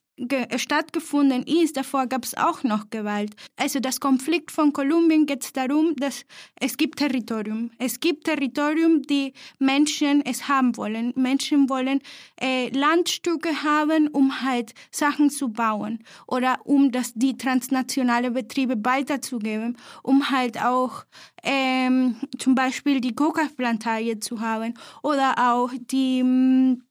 stattgefunden 0.55 1.43
ist, 1.43 1.75
davor 1.75 2.07
gab 2.07 2.23
es 2.23 2.35
auch 2.37 2.63
noch 2.63 2.89
Gewalt. 2.89 3.35
Also 3.57 3.79
das 3.79 3.99
Konflikt 3.99 4.49
von 4.51 4.71
Kolumbien 4.71 5.25
geht 5.25 5.55
darum, 5.57 5.95
dass 5.97 6.25
es 6.59 6.77
gibt 6.77 6.99
Territorium. 6.99 7.71
Es 7.79 7.99
gibt 7.99 8.23
Territorium, 8.23 9.01
die 9.01 9.33
Menschen 9.59 10.25
es 10.25 10.47
haben 10.47 10.77
wollen. 10.77 11.11
Menschen 11.15 11.69
wollen 11.69 11.99
äh, 12.39 12.69
Landstücke 12.69 13.63
haben, 13.63 14.07
um 14.07 14.41
halt 14.41 14.73
Sachen 14.89 15.29
zu 15.29 15.49
bauen 15.49 15.99
oder 16.27 16.59
um 16.63 16.91
das 16.91 17.13
die 17.13 17.35
transnationale 17.35 18.31
Betriebe 18.31 18.75
weiterzugeben, 18.77 19.77
um 20.01 20.29
halt 20.29 20.61
auch 20.61 21.05
ähm, 21.43 22.15
zum 22.37 22.55
Beispiel 22.55 23.01
die 23.01 23.15
Coca-Plantage 23.15 24.19
zu 24.21 24.39
haben 24.39 24.75
oder 25.03 25.35
auch 25.37 25.71
die 25.91 26.23
mm, 26.23 26.81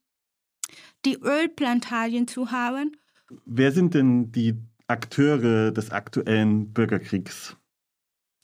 die 1.06 1.18
Ölplantagen 1.22 2.26
zu 2.26 2.50
haben 2.50 2.96
Wer 3.44 3.72
sind 3.72 3.94
denn 3.94 4.32
die 4.32 4.54
Akteure 4.86 5.70
des 5.72 5.90
aktuellen 5.90 6.72
Bürgerkriegs? 6.72 7.56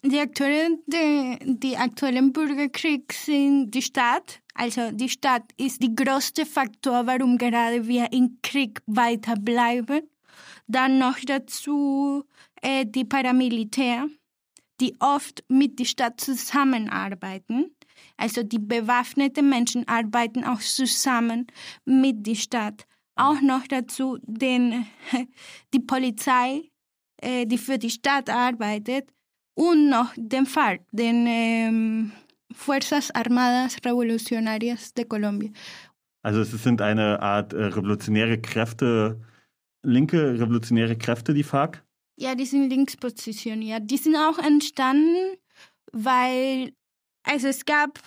Die 0.03 0.19
Akteure 0.19 0.79
de, 0.87 1.39
die 1.45 1.77
aktuellen 1.77 2.33
Bürgerkriegs 2.33 3.27
sind 3.27 3.71
die 3.73 3.83
Stadt. 3.83 4.41
Also 4.55 4.91
die 4.93 5.11
Stadt 5.11 5.45
ist 5.59 5.83
der 5.83 5.91
größte 5.91 6.47
Faktor, 6.47 7.07
warum 7.07 7.37
gerade 7.37 7.87
wir 7.87 8.11
im 8.13 8.39
Krieg 8.43 8.81
weiterbleiben. 8.87 10.09
Dann 10.67 10.99
noch 10.99 11.19
dazu 11.27 12.25
äh, 12.63 12.87
die 12.87 13.05
Paramilitär, 13.05 14.07
die 14.81 14.95
oft 15.01 15.45
mit 15.49 15.79
der 15.79 15.85
Stadt 15.85 16.19
zusammenarbeiten. 16.21 17.77
Also 18.17 18.43
die 18.43 18.59
bewaffneten 18.59 19.51
Menschen 19.51 19.87
arbeiten 19.87 20.45
auch 20.45 20.61
zusammen 20.61 21.47
mit 21.85 22.27
der 22.27 22.37
Stadt 22.37 22.87
auch 23.17 23.41
noch 23.41 23.67
dazu 23.67 24.19
den, 24.23 24.87
die 25.75 25.81
Polizei, 25.81 26.71
äh, 27.23 27.47
die 27.47 27.59
für 27.59 27.79
die 27.79 27.91
Stadt 27.91 28.31
arbeitet, 28.31 29.11
und 29.55 29.91
noch 29.91 30.15
den 30.17 30.47
FARC, 30.47 30.81
den 30.93 31.27
ähm, 31.27 32.13
Fuerzas 32.53 33.11
Armadas 33.11 33.77
Revolucionarias 33.85 34.95
de 34.95 35.05
Colombia. 35.05 35.51
Also 36.23 36.41
es 36.41 36.51
sind 36.51 36.81
eine 36.81 37.21
Art 37.21 37.53
äh, 37.53 37.65
revolutionäre 37.65 38.41
Kräfte, 38.41 39.21
linke 39.83 40.39
revolutionäre 40.39 40.97
Kräfte, 40.97 41.35
die 41.35 41.43
FARC? 41.43 41.85
Ja, 42.17 42.35
die 42.35 42.47
sind 42.47 42.69
links 42.69 42.97
positioniert. 42.97 43.91
Die 43.91 43.97
sind 43.97 44.17
auch 44.17 44.39
entstanden, 44.39 45.37
weil 45.93 46.73
also 47.23 47.49
es 47.49 47.65
gab 47.65 47.99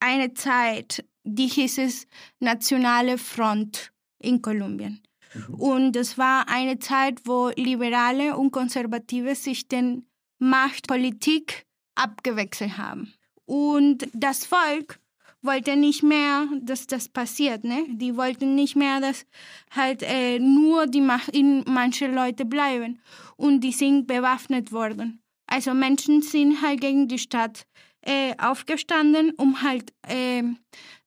eine 0.00 0.34
Zeit, 0.34 1.04
die 1.24 1.46
hieß 1.46 1.78
es 1.78 2.06
Nationale 2.40 3.18
Front 3.18 3.92
in 4.24 4.42
Kolumbien. 4.42 5.00
Mhm. 5.34 5.54
Und 5.54 5.96
es 5.96 6.18
war 6.18 6.48
eine 6.48 6.78
Zeit, 6.78 7.20
wo 7.24 7.50
Liberale 7.56 8.36
und 8.36 8.50
Konservative 8.50 9.34
sich 9.34 9.68
den 9.68 10.06
Machtpolitik 10.38 11.64
abgewechselt 11.94 12.76
haben. 12.78 13.14
Und 13.46 14.08
das 14.12 14.46
Volk 14.46 14.98
wollte 15.42 15.76
nicht 15.76 16.02
mehr, 16.02 16.48
dass 16.62 16.86
das 16.86 17.08
passiert. 17.08 17.64
Ne? 17.64 17.86
Die 17.90 18.16
wollten 18.16 18.54
nicht 18.54 18.76
mehr, 18.76 19.00
dass 19.00 19.26
halt 19.70 20.02
äh, 20.02 20.38
nur 20.38 20.86
die 20.86 21.02
Macht 21.02 21.28
in 21.28 21.64
manche 21.66 22.06
Leute 22.06 22.44
bleiben. 22.44 23.00
Und 23.36 23.60
die 23.60 23.72
sind 23.72 24.06
bewaffnet 24.06 24.72
worden. 24.72 25.20
Also 25.46 25.74
Menschen 25.74 26.22
sind 26.22 26.62
halt 26.62 26.80
gegen 26.80 27.08
die 27.08 27.18
Stadt 27.18 27.66
äh, 28.00 28.34
aufgestanden, 28.38 29.32
um 29.36 29.62
halt 29.62 29.92
äh, 30.08 30.42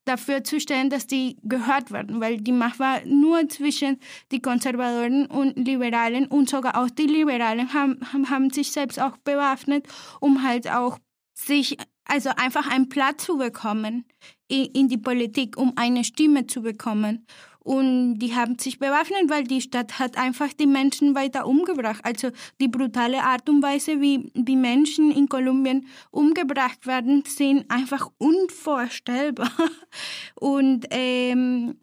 dafür 0.08 0.42
zu 0.42 0.58
stellen, 0.60 0.90
dass 0.90 1.06
die 1.06 1.36
gehört 1.42 1.90
werden, 1.90 2.20
weil 2.20 2.38
die 2.38 2.52
Macht 2.52 2.78
war 2.78 3.04
nur 3.04 3.48
zwischen 3.48 3.98
die 4.32 4.40
Konservatoren 4.40 5.26
und 5.26 5.56
Liberalen 5.56 6.26
und 6.26 6.48
sogar 6.48 6.76
auch 6.80 6.90
die 6.90 7.06
Liberalen 7.06 7.72
haben, 7.74 8.00
haben 8.30 8.50
sich 8.50 8.72
selbst 8.72 9.00
auch 9.00 9.16
bewaffnet, 9.18 9.86
um 10.20 10.42
halt 10.42 10.70
auch 10.70 10.98
sich, 11.34 11.76
also 12.04 12.30
einfach 12.30 12.68
einen 12.70 12.88
Platz 12.88 13.24
zu 13.24 13.36
bekommen 13.36 14.04
in, 14.48 14.66
in 14.66 14.88
die 14.88 14.98
Politik, 14.98 15.56
um 15.56 15.72
eine 15.76 16.04
Stimme 16.04 16.46
zu 16.46 16.62
bekommen. 16.62 17.26
Und 17.68 18.20
die 18.20 18.34
haben 18.34 18.58
sich 18.58 18.78
bewaffnet, 18.78 19.28
weil 19.28 19.44
die 19.44 19.60
Stadt 19.60 19.98
hat 19.98 20.16
einfach 20.16 20.54
die 20.54 20.66
Menschen 20.66 21.14
weiter 21.14 21.46
umgebracht. 21.46 22.00
Also 22.02 22.30
die 22.62 22.68
brutale 22.68 23.22
Art 23.22 23.46
und 23.50 23.62
Weise, 23.62 24.00
wie 24.00 24.32
die 24.34 24.56
Menschen 24.56 25.10
in 25.10 25.28
Kolumbien 25.28 25.86
umgebracht 26.10 26.86
werden, 26.86 27.24
sind 27.26 27.70
einfach 27.70 28.08
unvorstellbar. 28.16 29.52
Und 30.40 30.86
ähm, 30.88 31.74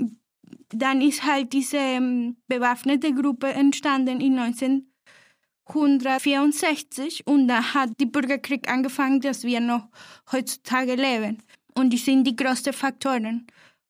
dann 0.69 1.01
ist 1.01 1.23
halt 1.23 1.53
diese 1.53 1.77
ähm, 1.77 2.37
bewaffnete 2.47 3.13
Gruppe 3.13 3.49
entstanden 3.49 4.21
in 4.21 4.39
1964 4.39 7.27
und 7.27 7.47
da 7.47 7.75
hat 7.75 7.91
der 7.99 8.07
Bürgerkrieg 8.07 8.67
angefangen, 8.71 9.21
dass 9.21 9.43
wir 9.43 9.59
noch 9.59 9.87
heutzutage 10.31 10.95
leben. 10.95 11.43
Und 11.75 11.91
die 11.91 11.97
sind 11.97 12.23
die 12.23 12.35
größten 12.35 12.73
Faktoren 12.73 13.45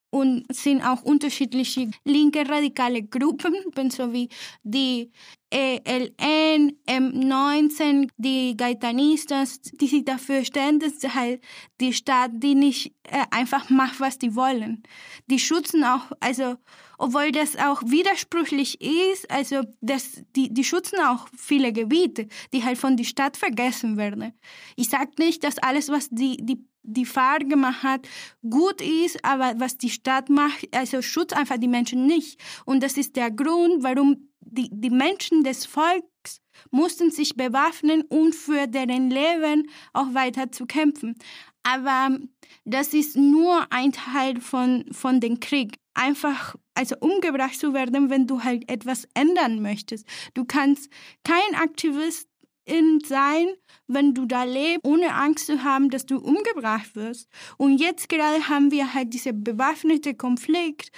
und 0.10 0.46
sind 0.54 0.82
auch 0.82 1.02
unterschiedliche 1.02 1.90
linke 2.04 2.48
radikale 2.48 3.04
Gruppen, 3.04 3.56
so 3.90 4.14
wie 4.14 4.30
die 4.64 5.12
ELN, 5.50 6.74
M19, 6.88 8.10
die 8.18 8.58
Gaitanistas, 8.58 9.62
die 9.62 9.88
sich 9.88 10.04
dafür 10.04 10.44
stellen, 10.44 10.80
dass 10.80 11.02
halt 11.14 11.42
die 11.80 11.94
Stadt, 11.94 12.32
die 12.34 12.56
nicht 12.56 12.94
äh, 13.04 13.26
einfach 13.32 13.70
macht, 13.70 14.00
was 14.00 14.18
die 14.18 14.36
wollen. 14.36 14.84
Die 15.28 15.40
schützen 15.40 15.84
auch, 15.84 16.12
also 16.20 16.58
obwohl 16.98 17.32
das 17.32 17.56
auch 17.58 17.82
widersprüchlich 17.84 18.82
ist, 18.82 19.30
also 19.30 19.62
das, 19.82 20.24
die, 20.36 20.54
die 20.54 20.64
schützen 20.64 21.00
auch 21.00 21.28
viele 21.38 21.74
Gebiete, 21.74 22.28
die 22.54 22.64
halt 22.64 22.78
von 22.78 22.98
der 22.98 23.04
Stadt 23.04 23.38
vergessen 23.38 23.98
werden. 23.98 24.34
Ich 24.76 24.90
sage 24.90 25.12
nicht, 25.20 25.44
dass 25.44 25.58
alles, 25.58 25.90
was 25.90 26.10
die, 26.10 26.38
die 26.38 26.66
die 26.86 27.06
FARC 27.06 27.50
gemacht 27.50 27.84
hat, 27.84 28.08
gut 28.50 28.82
ist, 28.82 29.24
aber 29.24 29.54
was 29.58 29.78
die 29.78 29.90
Stadt 29.90 30.30
macht, 30.30 30.68
also 30.72 31.02
schützt 31.02 31.36
einfach 31.36 31.58
die 31.58 31.68
Menschen 31.68 32.06
nicht. 32.06 32.40
Und 32.66 32.84
das 32.84 32.98
ist 32.98 33.16
der 33.16 33.32
Grund, 33.32 33.84
warum 33.84 34.30
die, 34.42 34.70
die 34.72 34.90
Menschen 34.90 35.44
des 35.44 35.66
Volks 35.66 36.42
mussten 36.72 37.12
sich 37.12 37.36
bewaffnen 37.36 38.04
und 38.04 38.36
für 38.36 38.68
deren 38.68 39.10
Leben 39.10 39.70
auch 39.94 40.14
weiter 40.14 40.52
zu 40.52 40.66
kämpfen. 40.66 41.16
Aber 41.64 42.20
das 42.64 42.94
ist 42.94 43.18
nur 43.18 43.66
ein 43.72 43.92
Teil 43.92 44.40
von, 44.40 44.86
von 44.92 45.20
dem 45.20 45.40
Krieg. 45.40 45.78
Einfach, 45.96 46.56
also 46.76 46.96
umgebracht 47.00 47.58
zu 47.60 47.74
werden, 47.74 48.10
wenn 48.10 48.28
du 48.28 48.44
halt 48.44 48.70
etwas 48.70 49.08
ändern 49.14 49.62
möchtest. 49.62 50.06
Du 50.34 50.46
kannst 50.46 50.90
kein 51.24 51.56
Aktivist 51.56 52.30
sein, 53.06 53.48
wenn 53.88 54.14
du 54.14 54.26
da 54.26 54.44
lebst, 54.44 54.86
ohne 54.86 55.14
Angst 55.14 55.48
zu 55.48 55.64
haben, 55.64 55.90
dass 55.90 56.06
du 56.06 56.18
umgebracht 56.18 56.96
wirst. 56.96 57.30
Und 57.58 57.78
jetzt 57.80 58.10
gerade 58.10 58.48
haben 58.48 58.72
wir 58.72 58.94
halt 58.94 59.14
diesen 59.14 59.44
bewaffneten 59.44 60.18
Konflikt, 60.18 60.92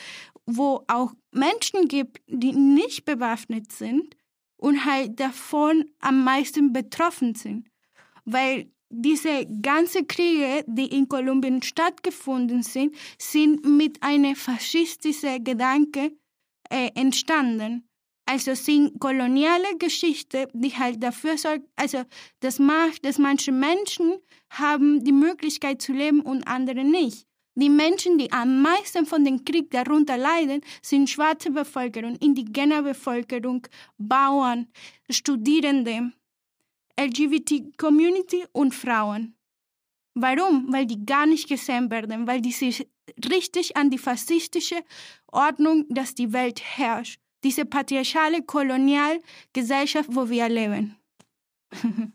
wo 0.45 0.83
auch 0.87 1.13
Menschen 1.31 1.87
gibt, 1.87 2.21
die 2.27 2.53
nicht 2.53 3.05
bewaffnet 3.05 3.71
sind 3.71 4.15
und 4.57 4.85
halt 4.85 5.19
davon 5.19 5.85
am 5.99 6.23
meisten 6.23 6.73
betroffen 6.73 7.35
sind. 7.35 7.67
Weil 8.25 8.71
diese 8.89 9.45
ganzen 9.61 10.07
Kriege, 10.07 10.63
die 10.67 10.87
in 10.87 11.09
Kolumbien 11.09 11.61
stattgefunden 11.61 12.63
sind, 12.63 12.95
sind 13.17 13.65
mit 13.65 14.01
einem 14.01 14.35
faschistischen 14.35 15.43
Gedanke 15.43 16.11
äh, 16.69 16.91
entstanden. 16.95 17.86
Also 18.29 18.55
sind 18.55 18.99
koloniale 18.99 19.77
Geschichte, 19.79 20.49
die 20.53 20.77
halt 20.77 21.01
dafür 21.01 21.37
sorgt, 21.37 21.63
also 21.77 22.03
das 22.41 22.59
macht, 22.59 23.05
dass 23.05 23.19
manche 23.19 23.53
Menschen 23.53 24.17
haben 24.49 25.01
die 25.01 25.13
Möglichkeit 25.13 25.81
zu 25.81 25.93
leben 25.93 26.19
und 26.21 26.45
andere 26.45 26.83
nicht. 26.83 27.25
Die 27.55 27.69
Menschen, 27.69 28.17
die 28.17 28.31
am 28.33 28.61
meisten 28.61 29.05
von 29.05 29.23
dem 29.23 29.45
Krieg 29.45 29.71
darunter 29.71 30.17
leiden, 30.17 30.61
sind 30.81 31.09
schwarze 31.09 31.51
Bevölkerung, 31.51 32.17
indigene 32.17 32.83
Bevölkerung, 32.83 33.65
Bauern, 33.97 34.67
Studierende, 35.09 36.11
LGBT-Community 36.99 38.45
und 38.51 38.75
Frauen. 38.75 39.35
Warum? 40.15 40.71
Weil 40.71 40.85
die 40.85 41.05
gar 41.05 41.25
nicht 41.25 41.47
gesehen 41.47 41.89
werden, 41.89 42.27
weil 42.27 42.41
die 42.41 42.51
sich 42.51 42.85
richtig 43.31 43.77
an 43.77 43.89
die 43.89 43.97
faschistische 43.97 44.83
Ordnung, 45.31 45.85
dass 45.89 46.13
die 46.13 46.33
Welt 46.33 46.61
herrscht. 46.61 47.21
Diese 47.43 47.65
patriarchale 47.65 48.41
Kolonialgesellschaft, 48.43 50.09
wo 50.11 50.29
wir 50.29 50.49
leben. 50.49 50.95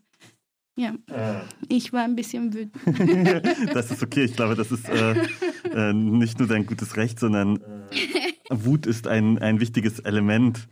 ja, 0.75 0.93
äh. 1.09 1.41
ich 1.69 1.93
war 1.93 2.03
ein 2.03 2.15
bisschen 2.15 2.53
wütend. 2.53 2.75
das 3.73 3.91
ist 3.91 4.03
okay. 4.03 4.25
Ich 4.25 4.35
glaube, 4.35 4.55
das 4.55 4.71
ist 4.71 4.89
äh, 4.89 5.15
äh, 5.73 5.93
nicht 5.93 6.39
nur 6.39 6.47
dein 6.47 6.65
gutes 6.65 6.97
Recht, 6.97 7.19
sondern 7.19 7.59
Wut 8.49 8.85
ist 8.85 9.07
ein, 9.07 9.37
ein 9.39 9.59
wichtiges 9.59 9.99
Element, 9.99 10.67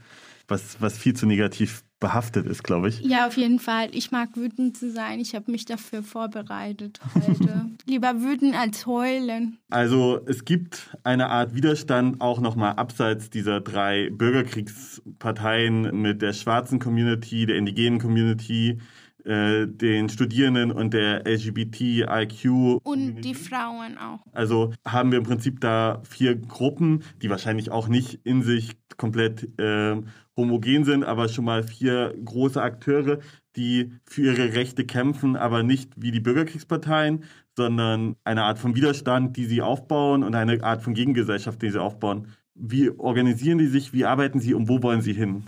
was, 0.52 0.80
was 0.80 0.98
viel 0.98 1.16
zu 1.16 1.26
negativ 1.26 1.84
behaftet 2.00 2.46
ist, 2.46 2.64
glaube 2.64 2.90
ich. 2.90 3.00
Ja, 3.02 3.28
auf 3.28 3.38
jeden 3.38 3.60
Fall. 3.60 3.90
Ich 3.94 4.12
mag 4.12 4.36
wütend 4.36 4.76
zu 4.76 4.92
sein. 4.92 5.20
Ich 5.20 5.34
habe 5.34 5.50
mich 5.52 5.66
dafür 5.66 6.04
vorbereitet 6.04 7.00
heute. 7.16 7.68
Lieber 7.88 8.22
wütend 8.22 8.56
als 8.56 8.86
heulen. 8.86 9.60
Also 9.70 10.20
es 10.26 10.44
gibt 10.44 10.98
eine 11.04 11.30
Art 11.30 11.56
Widerstand 11.56 12.20
auch 12.20 12.42
nochmal 12.42 12.74
abseits 12.74 13.30
dieser 13.30 13.62
drei 13.62 14.10
Bürgerkriegsparteien 14.12 16.02
mit 16.02 16.22
der 16.22 16.34
schwarzen 16.34 16.80
Community, 16.80 17.46
der 17.46 17.56
indigenen 17.56 18.00
Community, 18.00 18.80
äh, 19.24 19.68
den 19.68 20.10
Studierenden 20.10 20.72
und 20.72 20.96
der 20.96 21.28
LGBTIQ. 21.28 22.80
Und 22.84 23.22
die 23.22 23.36
Frauen 23.36 24.00
auch. 24.00 24.26
Also 24.32 24.74
haben 24.88 25.12
wir 25.12 25.20
im 25.20 25.24
Prinzip 25.24 25.62
da 25.62 26.02
vier 26.10 26.36
Gruppen, 26.36 27.04
die 27.22 27.30
wahrscheinlich 27.30 27.70
auch 27.70 27.88
nicht 27.88 28.22
in 28.24 28.42
sich 28.42 28.72
komplett 28.98 29.48
äh, 29.60 30.02
homogen 30.42 30.86
sind, 30.86 31.04
aber 31.04 31.30
schon 31.30 31.46
mal 31.46 31.64
vier 31.64 32.14
große 32.24 32.62
Akteure, 32.62 33.20
die 33.56 33.94
für 34.06 34.24
ihre 34.24 34.54
Rechte 34.54 34.86
kämpfen, 34.86 35.36
aber 35.36 35.64
nicht 35.64 35.94
wie 35.96 36.12
die 36.12 36.20
Bürgerkriegsparteien, 36.20 37.24
sondern 37.56 38.16
eine 38.24 38.44
Art 38.44 38.60
von 38.60 38.76
Widerstand, 38.76 39.38
die 39.38 39.46
sie 39.46 39.62
aufbauen 39.62 40.24
und 40.24 40.36
eine 40.36 40.64
Art 40.64 40.84
von 40.84 40.94
Gegengesellschaft, 40.94 41.62
die 41.62 41.70
sie 41.72 41.82
aufbauen. 41.82 42.28
Wie 42.54 42.90
organisieren 42.90 43.58
die 43.58 43.68
sich? 43.68 43.94
Wie 43.94 44.06
arbeiten 44.06 44.40
sie 44.40 44.54
und 44.54 44.68
wo 44.68 44.82
wollen 44.84 45.02
sie 45.02 45.14
hin? 45.14 45.44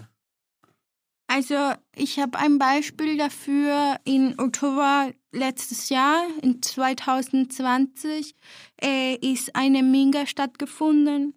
Also 1.27 1.55
ich 1.95 2.19
habe 2.19 2.37
ein 2.37 2.59
Beispiel 2.59 3.17
dafür. 3.17 3.97
In 4.03 4.37
Oktober 4.37 5.11
letztes 5.31 5.89
Jahr, 5.89 6.27
in 6.41 6.61
2020, 6.61 8.35
äh, 8.81 9.15
ist 9.15 9.55
eine 9.55 9.81
Minga 9.81 10.27
stattgefunden. 10.27 11.33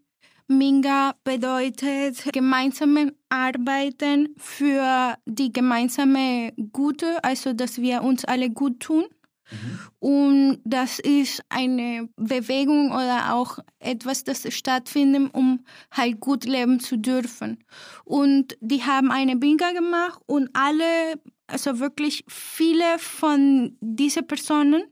Minga 0.49 1.15
bedeutet 1.25 2.31
gemeinsame 2.33 3.15
Arbeiten 3.29 4.35
für 4.37 5.17
die 5.27 5.53
gemeinsame 5.53 6.53
Gute, 6.73 7.23
also 7.25 7.53
dass 7.53 7.81
wir 7.81 8.03
uns 8.03 8.25
alle 8.25 8.51
gut 8.51 8.81
tun. 8.81 9.07
Mhm. 9.51 9.79
Und 9.99 10.61
das 10.65 10.99
ist 10.99 11.43
eine 11.49 12.09
Bewegung 12.17 12.91
oder 12.91 13.35
auch 13.35 13.59
etwas, 13.79 14.25
das 14.25 14.53
stattfindet, 14.53 15.31
um 15.35 15.65
halt 15.91 16.21
gut 16.21 16.45
leben 16.45 16.81
zu 16.81 16.97
dürfen. 16.97 17.59
Und 18.05 18.57
die 18.61 18.83
haben 18.83 19.11
eine 19.11 19.37
Binga 19.37 19.73
gemacht 19.73 20.21
und 20.27 20.51
alle, 20.53 21.21
also 21.47 21.79
wirklich 21.79 22.25
viele 22.29 22.99
von 22.99 23.77
diesen 23.81 24.27
Personen, 24.27 24.83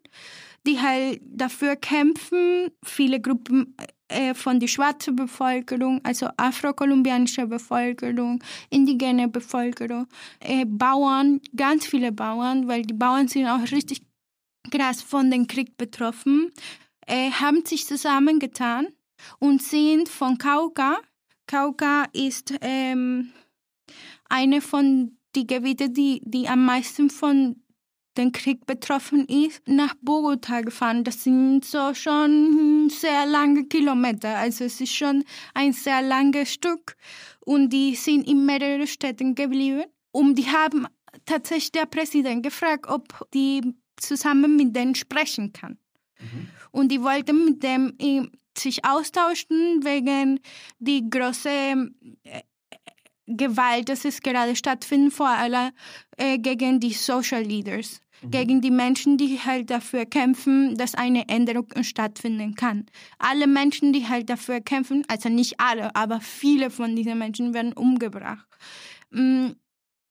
die 0.67 0.81
halt 0.81 1.21
dafür 1.27 1.77
kämpfen, 1.77 2.71
viele 2.83 3.21
Gruppen 3.21 3.77
von 4.35 4.61
der 4.61 4.69
schwarzen 4.69 5.17
Bevölkerung, 5.17 6.01
also 6.05 6.29
afrokolumbianische 6.37 7.47
Bevölkerung, 7.47 8.43
indigene 8.71 9.29
Bevölkerung, 9.29 10.07
äh, 10.41 10.65
Bauern, 10.67 11.41
ganz 11.57 11.87
viele 11.87 12.13
Bauern, 12.13 12.69
weil 12.69 12.83
die 12.83 12.95
Bauern 12.95 13.29
sind 13.29 13.47
auch 13.47 13.63
richtig 13.73 14.03
krass 14.71 15.03
von 15.03 15.31
dem 15.31 15.47
Krieg 15.47 15.77
betroffen, 15.77 16.53
äh, 17.07 17.31
haben 17.31 17.65
sich 17.65 17.87
zusammengetan 17.87 18.89
und 19.39 19.63
sind 19.63 20.09
von 20.09 20.39
Kauka. 20.39 20.99
Kauka 21.47 22.05
ist 22.13 22.55
ähm, 22.61 23.33
eine 24.29 24.61
von 24.61 25.17
den 25.35 25.47
Gebieten, 25.47 25.93
die, 25.93 26.21
die 26.25 26.49
am 26.49 26.65
meisten 26.65 27.11
von 27.11 27.64
dem 28.17 28.33
Krieg 28.33 28.67
betroffen 28.67 29.27
ist, 29.27 29.67
nach 29.67 29.95
Bogota 30.01 30.61
gefahren. 30.61 31.05
Das 31.05 31.25
sind 31.25 31.65
so 31.65 31.95
schon 31.95 32.89
sehr 32.91 33.27
lange 33.27 33.65
Kilometer. 33.65 34.37
Also 34.37 34.65
es 34.65 34.81
ist 34.81 34.95
schon 34.95 35.25
ein 35.55 35.73
sehr 35.73 36.03
langes 36.03 36.53
Stück. 36.53 36.97
Und 37.41 37.71
die 37.71 37.95
sind 37.95 38.29
in 38.29 38.47
mehreren 38.47 38.87
Städten 38.87 39.35
geblieben. 39.35 39.85
Und 40.13 40.37
die 40.37 40.49
haben 40.49 40.87
tatsächlich 41.27 41.73
der 41.73 41.87
Präsident 41.87 42.43
gefragt, 42.43 42.87
ob 42.89 43.29
die 43.33 43.63
zusammen 43.97 44.57
mit 44.57 44.75
denen 44.75 44.95
sprechen 44.95 45.53
kann. 45.53 45.79
Mhm. 46.19 46.49
Und 46.71 46.89
die 46.91 47.03
wollten 47.03 47.45
mit 47.45 47.63
dem 47.63 47.97
sich 48.57 48.85
austauschen 48.85 49.85
wegen 49.85 50.41
die 50.79 51.09
große 51.09 51.49
äh, 51.49 52.43
Gewalt, 53.27 53.89
das 53.89 54.05
es 54.05 54.21
gerade 54.21 54.55
stattfindet, 54.55 55.13
vor 55.13 55.29
allem 55.29 55.71
äh, 56.17 56.39
gegen 56.39 56.79
die 56.79 56.93
Social 56.93 57.43
Leaders. 57.43 58.01
Gegen 58.31 58.61
die 58.61 58.71
Menschen, 58.71 59.17
die 59.17 59.39
halt 59.39 59.71
dafür 59.71 60.07
kämpfen, 60.07 60.77
dass 60.77 60.95
eine 60.95 61.29
Änderung 61.29 61.67
stattfinden 61.83 62.55
kann. 62.55 62.87
Alle 63.19 63.47
Menschen, 63.47 63.93
die 63.93 64.09
halt 64.09 64.31
dafür 64.31 64.61
kämpfen, 64.61 65.05
also 65.09 65.29
nicht 65.29 65.61
alle, 65.61 65.95
aber 65.95 66.21
viele 66.21 66.71
von 66.71 66.97
diesen 66.97 67.19
Menschen 67.19 67.55
werden 67.55 67.73
umgebracht. 67.73 68.47
Mm, 69.11 69.53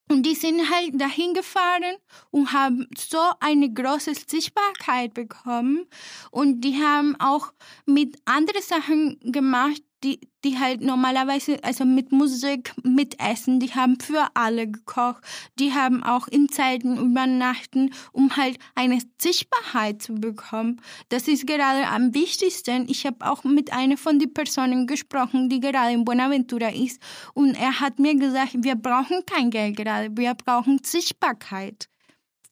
und 0.09 0.26
die 0.26 0.36
sind 0.36 0.70
halt 0.70 0.99
dahin 0.99 1.34
gefahren 1.34 1.95
und 2.30 2.51
haben 2.51 2.88
so 2.97 3.20
eine 3.39 3.74
große 3.74 4.14
Sichtbarkeit 4.28 5.14
bekommen. 5.14 5.86
Und 6.30 6.61
die 6.61 6.76
haben 6.76 7.16
auch 7.20 7.53
mit 7.86 8.18
anderen 8.26 8.61
Sachen 8.61 9.20
gemacht, 9.32 9.82
die, 10.03 10.19
die 10.43 10.59
halt 10.59 10.81
normalerweise, 10.81 11.63
also 11.63 11.85
mit 11.85 12.11
Musik, 12.11 12.73
mit 12.83 13.19
Essen, 13.19 13.59
die 13.59 13.73
haben 13.73 13.99
für 13.99 14.27
alle 14.33 14.67
gekocht, 14.69 15.23
die 15.57 15.73
haben 15.73 16.03
auch 16.03 16.27
in 16.27 16.49
Zelten 16.49 16.97
übernachten, 16.97 17.93
um 18.11 18.35
halt 18.35 18.57
eine 18.75 18.99
Sichtbarkeit 19.17 20.01
zu 20.01 20.15
bekommen. 20.15 20.81
Das 21.09 21.27
ist 21.27 21.47
gerade 21.47 21.87
am 21.87 22.13
wichtigsten. 22.13 22.89
Ich 22.89 23.05
habe 23.05 23.25
auch 23.25 23.43
mit 23.43 23.71
einer 23.71 23.97
von 23.97 24.19
den 24.19 24.33
Personen 24.33 24.87
gesprochen, 24.87 25.49
die 25.49 25.59
gerade 25.59 25.93
in 25.93 26.03
Buenaventura 26.03 26.69
ist 26.69 27.01
und 27.33 27.55
er 27.55 27.79
hat 27.79 27.99
mir 27.99 28.15
gesagt, 28.15 28.55
wir 28.57 28.75
brauchen 28.75 29.25
kein 29.25 29.49
Geld 29.49 29.77
gerade, 29.77 30.09
wir 30.15 30.33
brauchen 30.33 30.79
Sichtbarkeit. 30.83 31.87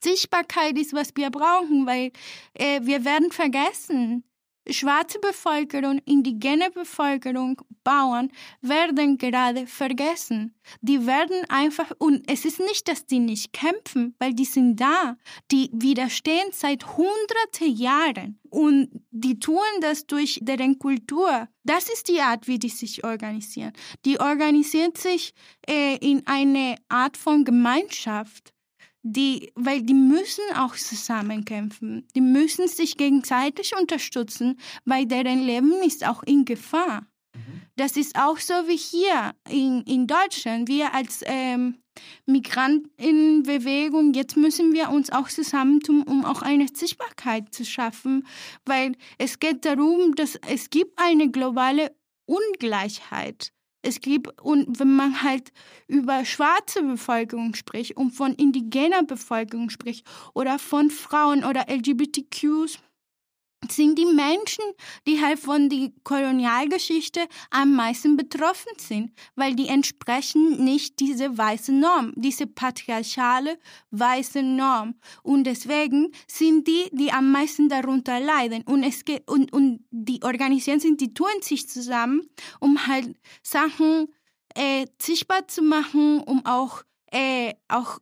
Sichtbarkeit 0.03 0.77
ist, 0.79 0.93
was 0.93 1.09
wir 1.15 1.29
brauchen, 1.29 1.85
weil 1.85 2.11
äh, 2.53 2.79
wir 2.83 3.05
werden 3.05 3.31
vergessen 3.31 4.23
schwarze 4.69 5.19
Bevölkerung, 5.19 5.99
indigene 6.05 6.71
Bevölkerung, 6.71 7.61
Bauern 7.83 8.31
werden 8.61 9.17
gerade 9.17 9.65
vergessen. 9.65 10.53
Die 10.81 11.05
werden 11.07 11.49
einfach, 11.49 11.91
und 11.97 12.29
es 12.29 12.45
ist 12.45 12.59
nicht, 12.59 12.87
dass 12.87 13.05
die 13.05 13.19
nicht 13.19 13.53
kämpfen, 13.53 14.15
weil 14.19 14.33
die 14.33 14.45
sind 14.45 14.79
da. 14.79 15.17
Die 15.51 15.69
widerstehen 15.73 16.49
seit 16.51 16.85
hunderte 16.97 17.65
Jahren. 17.65 18.39
Und 18.49 18.89
die 19.11 19.39
tun 19.39 19.57
das 19.81 20.05
durch 20.05 20.39
deren 20.41 20.77
Kultur. 20.77 21.47
Das 21.63 21.89
ist 21.89 22.09
die 22.09 22.21
Art, 22.21 22.47
wie 22.47 22.59
die 22.59 22.69
sich 22.69 23.03
organisieren. 23.03 23.73
Die 24.05 24.19
organisieren 24.19 24.93
sich 24.95 25.33
äh, 25.67 25.97
in 25.97 26.25
eine 26.27 26.75
Art 26.89 27.17
von 27.17 27.45
Gemeinschaft 27.45 28.53
die, 29.03 29.51
weil 29.55 29.81
die 29.81 29.93
müssen 29.93 30.43
auch 30.55 30.75
zusammenkämpfen. 30.75 32.07
Die 32.15 32.21
müssen 32.21 32.67
sich 32.67 32.97
gegenseitig 32.97 33.75
unterstützen, 33.79 34.59
weil 34.85 35.05
deren 35.05 35.43
Leben 35.43 35.73
ist 35.83 36.05
auch 36.07 36.23
in 36.23 36.45
Gefahr. 36.45 37.07
Mhm. 37.33 37.61
Das 37.75 37.97
ist 37.97 38.15
auch 38.15 38.37
so 38.37 38.53
wie 38.67 38.77
hier 38.77 39.33
in, 39.49 39.81
in 39.83 40.05
Deutschland. 40.07 40.67
Wir 40.67 40.93
als 40.93 41.21
ähm, 41.25 41.77
Migrantinnenbewegung, 42.25 44.13
jetzt 44.13 44.37
müssen 44.37 44.73
wir 44.73 44.89
uns 44.89 45.09
auch 45.11 45.29
zusammentun, 45.29 46.03
um 46.03 46.23
auch 46.23 46.41
eine 46.41 46.67
Sichtbarkeit 46.71 47.53
zu 47.53 47.65
schaffen, 47.65 48.27
weil 48.65 48.95
es 49.17 49.39
geht 49.39 49.65
darum, 49.65 50.15
dass 50.15 50.35
es 50.47 50.69
gibt 50.69 50.97
eine 50.97 51.29
globale 51.31 51.95
Ungleichheit 52.25 53.51
es 53.81 53.99
gibt, 53.99 54.41
und 54.41 54.79
wenn 54.79 54.95
man 54.95 55.23
halt 55.23 55.51
über 55.87 56.23
schwarze 56.25 56.83
Bevölkerung 56.83 57.55
spricht 57.55 57.97
und 57.97 58.11
von 58.11 58.33
indigener 58.33 59.03
Bevölkerung 59.03 59.69
spricht 59.69 60.05
oder 60.33 60.59
von 60.59 60.89
Frauen 60.89 61.43
oder 61.43 61.65
LGBTQs, 61.69 62.79
sind 63.69 63.97
die 63.97 64.05
Menschen, 64.05 64.65
die 65.07 65.21
halt 65.21 65.39
von 65.39 65.69
der 65.69 65.91
Kolonialgeschichte 66.03 67.27
am 67.51 67.75
meisten 67.75 68.17
betroffen 68.17 68.71
sind, 68.77 69.11
weil 69.35 69.55
die 69.55 69.67
entsprechen 69.67 70.63
nicht 70.63 70.99
diese 70.99 71.37
weiße 71.37 71.71
Norm, 71.71 72.13
diese 72.15 72.47
patriarchale 72.47 73.59
weiße 73.91 74.41
Norm. 74.41 74.95
Und 75.23 75.45
deswegen 75.45 76.11
sind 76.27 76.67
die, 76.67 76.89
die 76.91 77.11
am 77.11 77.31
meisten 77.31 77.69
darunter 77.69 78.19
leiden. 78.19 78.63
Und, 78.63 78.83
es 78.83 79.05
geht, 79.05 79.29
und, 79.29 79.53
und 79.53 79.85
die 79.91 80.21
organisieren 80.23 80.79
sich, 80.79 80.97
die 80.97 81.13
tun 81.13 81.27
sich 81.41 81.69
zusammen, 81.69 82.27
um 82.59 82.87
halt 82.87 83.15
Sachen 83.43 84.07
äh, 84.55 84.85
sichtbar 85.01 85.47
zu 85.47 85.61
machen, 85.61 86.21
um 86.21 86.45
auch, 86.45 86.83
äh, 87.11 87.53
auch 87.67 87.99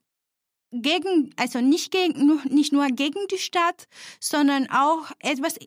gegen, 0.71 1.33
also 1.37 1.61
nicht, 1.61 1.91
gegen, 1.91 2.41
nicht 2.49 2.73
nur 2.73 2.87
gegen 2.87 3.19
die 3.31 3.37
Stadt, 3.37 3.87
sondern 4.19 4.69
auch 4.69 5.11
etwas 5.19 5.57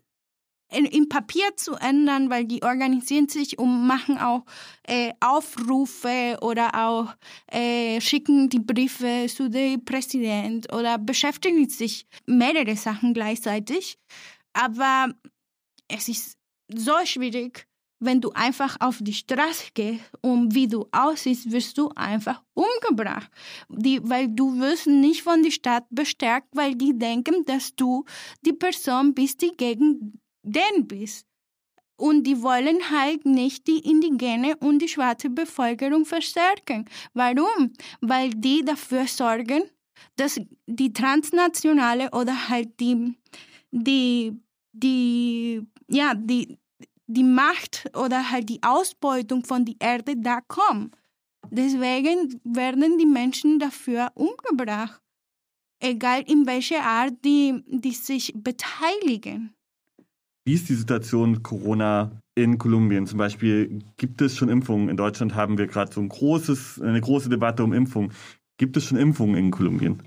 im 0.73 1.09
Papier 1.09 1.55
zu 1.57 1.75
ändern, 1.75 2.31
weil 2.31 2.47
die 2.47 2.63
organisieren 2.63 3.29
sich 3.29 3.59
und 3.59 3.87
machen 3.87 4.19
auch 4.19 4.45
äh, 4.85 5.13
Aufrufe 5.21 6.39
oder 6.41 6.75
auch 6.75 7.15
äh, 7.49 8.01
schicken 8.01 8.49
die 8.49 8.61
Briefe 8.61 9.27
zu 9.29 9.51
dem 9.51 9.85
Präsident 9.85 10.73
oder 10.73 10.99
beschäftigen 10.99 11.69
sich 11.69 12.07
mehrere 12.27 12.77
Sachen 12.77 13.13
gleichzeitig. 13.13 13.99
Aber 14.55 15.13
es 15.89 16.09
ist 16.09 16.39
so 16.69 16.95
schwierig, 17.05 17.67
wenn 18.03 18.21
du 18.21 18.31
einfach 18.33 18.77
auf 18.81 18.99
die 19.01 19.13
Straße 19.13 19.71
gehst 19.75 20.03
und 20.21 20.55
wie 20.55 20.67
du 20.67 20.87
aussiehst, 20.91 21.51
wirst 21.53 21.79
du 21.79 21.89
einfach 21.95 22.43
umgebracht. 22.55 23.31
Die, 23.69 24.01
weil 24.03 24.29
du 24.29 24.59
wirst 24.59 24.89
nicht 24.89 25.23
von 25.23 25.43
der 25.43 25.53
Stadt 25.53 25.85
bestärkt, 25.91 26.49
weil 26.53 26.75
die 26.75 26.99
denken, 26.99 27.45
dass 27.45 27.75
du 27.75 28.05
die 28.45 28.53
Person 28.53 29.15
bist, 29.15 29.41
die 29.41 29.53
gegen 29.57 30.21
den 30.43 30.87
bist. 30.87 31.27
Und 31.97 32.25
die 32.25 32.43
wollen 32.43 32.91
halt 32.91 33.25
nicht 33.25 33.69
die 33.69 33.79
indigene 33.79 34.57
und 34.57 34.81
die 34.81 34.89
schwarze 34.89 35.31
Bevölkerung 35.31 36.05
verstärken. 36.05 36.87
Warum? 37.15 37.73
Weil 38.01 38.31
die 38.31 38.65
dafür 38.65 39.07
sorgen, 39.07 39.63
dass 40.17 40.41
die 40.67 40.93
transnationale 40.93 42.11
oder 42.11 42.49
halt 42.49 42.81
die, 42.81 43.15
die, 43.71 44.33
die, 44.73 45.63
ja, 45.89 46.15
die, 46.15 46.59
die 47.13 47.25
Macht 47.25 47.91
oder 47.97 48.31
halt 48.31 48.49
die 48.49 48.63
Ausbeutung 48.63 49.45
von 49.45 49.65
der 49.65 49.75
Erde 49.79 50.15
da 50.17 50.41
kommt. 50.41 50.95
Deswegen 51.51 52.41
werden 52.45 52.99
die 52.99 53.07
Menschen 53.07 53.59
dafür 53.59 54.11
umgebracht, 54.15 55.01
egal 55.81 56.23
in 56.27 56.47
welcher 56.47 56.83
Art 56.83 57.15
die, 57.25 57.63
die 57.67 57.93
sich 57.93 58.33
beteiligen. 58.35 59.53
Wie 60.45 60.55
ist 60.55 60.69
die 60.69 60.75
Situation 60.75 61.43
Corona 61.43 62.11
in 62.35 62.59
Kolumbien? 62.59 63.07
Zum 63.07 63.19
Beispiel 63.19 63.81
gibt 63.97 64.21
es 64.21 64.37
schon 64.37 64.49
Impfungen? 64.49 64.89
In 64.89 64.97
Deutschland 64.97 65.35
haben 65.35 65.57
wir 65.59 65.67
gerade 65.67 65.93
so 65.93 66.01
ein 66.01 66.09
großes, 66.09 66.81
eine 66.81 67.01
große 67.01 67.29
Debatte 67.29 67.63
um 67.63 67.73
Impfungen. 67.73 68.13
Gibt 68.59 68.77
es 68.77 68.85
schon 68.87 68.99
Impfungen 68.99 69.37
in 69.37 69.51
Kolumbien? 69.51 70.03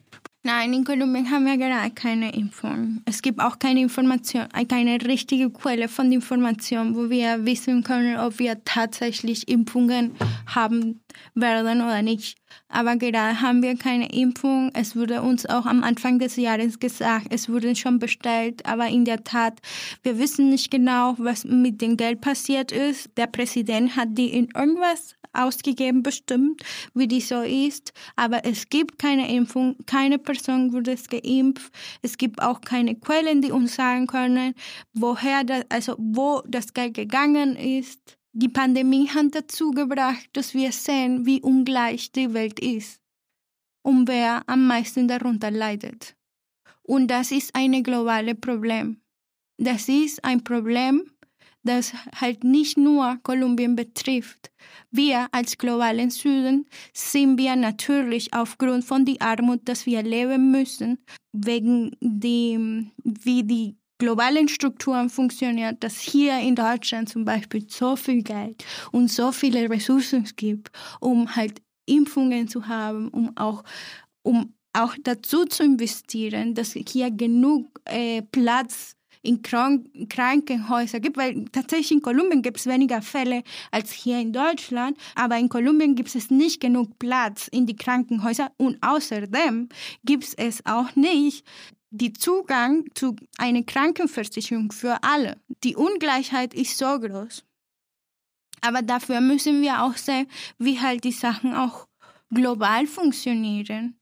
Nein, 0.46 0.74
in 0.74 0.84
Kolumbien 0.84 1.32
haben 1.32 1.48
wir 1.48 1.58
gerade 1.58 1.90
keine 1.90 2.32
Impfung. 2.36 3.02
Es 3.06 3.24
gibt 3.24 3.40
auch 3.40 3.58
keine 3.58 3.82
Information, 3.82 4.44
äh, 4.54 4.64
keine 4.66 5.02
richtige 5.04 5.50
Quelle 5.50 5.88
von 5.88 6.12
Information, 6.12 6.96
wo 6.96 7.10
wir 7.10 7.48
wissen 7.48 7.82
können, 7.82 8.20
ob 8.20 8.38
wir 8.38 8.64
tatsächlich 8.64 9.48
Impfungen 9.48 10.12
haben 10.46 11.02
werden 11.34 11.82
oder 11.82 12.02
nicht. 12.02 12.38
Aber 12.70 12.96
gerade 12.96 13.42
haben 13.42 13.62
wir 13.62 13.78
keine 13.78 14.12
Impfung. 14.12 14.72
Es 14.74 14.96
wurde 14.96 15.22
uns 15.22 15.46
auch 15.46 15.66
am 15.66 15.84
Anfang 15.84 16.20
des 16.20 16.36
Jahres 16.36 16.80
gesagt, 16.80 17.28
es 17.30 17.50
wurde 17.50 17.76
schon 17.76 18.00
bestellt, 18.00 18.66
aber 18.66 18.88
in 18.88 19.06
der 19.06 19.24
Tat, 19.24 19.60
wir 20.04 20.18
wissen 20.20 20.50
nicht 20.50 20.72
genau, 20.72 21.16
was 21.18 21.44
mit 21.44 21.82
dem 21.82 21.98
Geld 21.98 22.22
passiert 22.22 22.72
ist. 22.72 23.10
Der 23.18 23.28
Präsident 23.28 23.96
hat 23.96 24.10
die 24.12 24.34
in 24.34 24.50
irgendwas 24.56 25.16
ausgegeben, 25.36 26.04
bestimmt, 26.04 26.62
wie 26.94 27.08
die 27.08 27.22
so 27.22 27.42
ist. 27.42 27.94
Aber 28.16 28.46
es 28.46 28.70
gibt 28.70 29.00
keine 29.00 29.30
Impfung, 29.34 29.76
keine 29.86 30.18
Person 30.18 30.74
wurde 30.74 30.96
geimpft. 31.10 31.72
Es 32.02 32.18
gibt 32.18 32.42
auch 32.42 32.62
keine 32.62 32.96
Quellen, 32.96 33.42
die 33.42 33.52
uns 33.52 33.76
sagen 33.76 34.08
können, 34.08 34.54
woher 34.94 35.44
das, 35.44 35.66
also 35.70 35.96
wo 35.98 36.42
das 36.48 36.74
Geld 36.74 36.94
gegangen 36.94 37.56
ist. 37.56 38.18
Die 38.38 38.50
Pandemie 38.50 39.08
hat 39.08 39.34
dazu 39.34 39.72
gebracht, 39.72 40.28
dass 40.34 40.54
wir 40.54 40.74
sehen, 40.74 41.26
wie 41.26 41.42
ungleich 41.42 42.12
die 42.12 42.34
Welt 42.34 42.60
ist 42.60 43.00
und 43.82 44.10
wer 44.10 44.44
am 44.48 44.68
meisten 44.68 45.08
darunter 45.08 45.52
leidet. 45.52 46.18
Und 46.84 47.08
das 47.08 47.32
ist 47.32 47.56
ein 47.56 47.82
globales 47.82 48.36
Problem. 48.42 49.00
Das 49.58 49.88
ist 49.88 50.22
ein 50.26 50.44
Problem, 50.44 51.10
das 51.64 51.94
halt 52.20 52.44
nicht 52.44 52.78
nur 52.78 53.18
Kolumbien 53.24 53.78
betrifft. 53.78 54.52
Wir 54.92 55.30
als 55.32 55.58
globalen 55.58 56.10
Süden 56.10 56.68
sind 56.92 57.38
wir 57.38 57.56
natürlich 57.56 58.34
aufgrund 58.34 58.84
von 58.84 59.06
der 59.06 59.22
Armut, 59.22 59.62
dass 59.64 59.86
wir 59.86 60.04
leben 60.04 60.52
müssen, 60.52 60.98
wegen 61.32 61.96
dem, 62.02 62.92
wie 62.98 63.44
die 63.44 63.78
globalen 63.98 64.48
Strukturen 64.48 65.10
funktionieren, 65.10 65.78
dass 65.80 66.00
hier 66.00 66.40
in 66.40 66.56
Deutschland 66.56 67.10
zum 67.10 67.26
Beispiel 67.26 67.66
so 67.70 67.96
viel 67.96 68.24
Geld 68.24 68.64
und 68.92 69.10
so 69.10 69.32
viele 69.32 69.70
Ressourcen 69.70 70.28
gibt, 70.36 70.70
um 71.00 71.36
halt 71.36 71.62
Impfungen 71.86 72.48
zu 72.48 72.68
haben, 72.68 73.10
um 73.10 73.36
auch, 73.38 73.64
um 74.24 74.54
auch 74.74 74.96
dazu 75.04 75.46
zu 75.46 75.64
investieren, 75.64 76.54
dass 76.54 76.74
hier 76.74 77.12
genug 77.12 77.80
äh, 77.86 78.22
Platz 78.22 78.96
in 79.22 79.42
Krank 79.42 79.88
Krankenhäusern 80.10 81.02
gibt, 81.02 81.18
weil 81.18 81.46
tatsächlich 81.52 81.92
in 81.92 82.02
Kolumbien 82.02 82.42
gibt 82.42 82.58
es 82.58 82.68
weniger 82.68 83.02
Fälle 83.02 83.44
als 83.72 83.92
hier 83.92 84.20
in 84.20 84.32
Deutschland, 84.32 84.98
aber 85.16 85.38
in 85.38 85.50
Kolumbien 85.50 85.96
gibt 85.96 86.14
es 86.14 86.30
nicht 86.30 86.60
genug 86.62 87.00
Platz 87.00 87.48
in 87.48 87.66
die 87.66 87.76
Krankenhäuser 87.76 88.52
und 88.58 88.78
außerdem 88.82 89.70
gibt 90.04 90.26
es 90.38 90.66
auch 90.66 90.96
nicht 90.96 91.46
die 91.98 92.14
Zugang 92.14 92.86
zu 92.94 93.16
einer 93.38 93.64
Krankenversicherung 93.64 94.72
für 94.72 95.02
alle. 95.04 95.38
Die 95.64 95.76
Ungleichheit 95.76 96.54
ist 96.54 96.78
so 96.78 97.00
groß. 97.00 97.44
Aber 98.62 98.82
dafür 98.82 99.22
müssen 99.22 99.62
wir 99.62 99.84
auch 99.84 99.96
sehen, 99.96 100.28
wie 100.58 100.80
halt 100.80 101.04
die 101.04 101.12
Sachen 101.12 101.54
auch 101.54 101.88
global 102.34 102.88
funktionieren. 102.88 103.96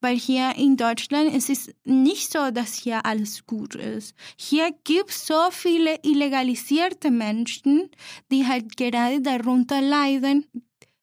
Weil 0.00 0.16
hier 0.16 0.54
in 0.56 0.76
Deutschland 0.76 1.34
es 1.34 1.48
ist 1.48 1.74
nicht 1.84 2.30
so, 2.30 2.52
dass 2.52 2.74
hier 2.74 3.04
alles 3.04 3.44
gut 3.46 3.74
ist. 3.74 4.14
Hier 4.36 4.70
gibt 4.84 5.10
es 5.10 5.26
so 5.26 5.50
viele 5.50 5.98
illegalisierte 6.04 7.10
Menschen, 7.10 7.90
die 8.30 8.46
halt 8.46 8.76
gerade 8.76 9.20
darunter 9.20 9.80
leiden, 9.80 10.46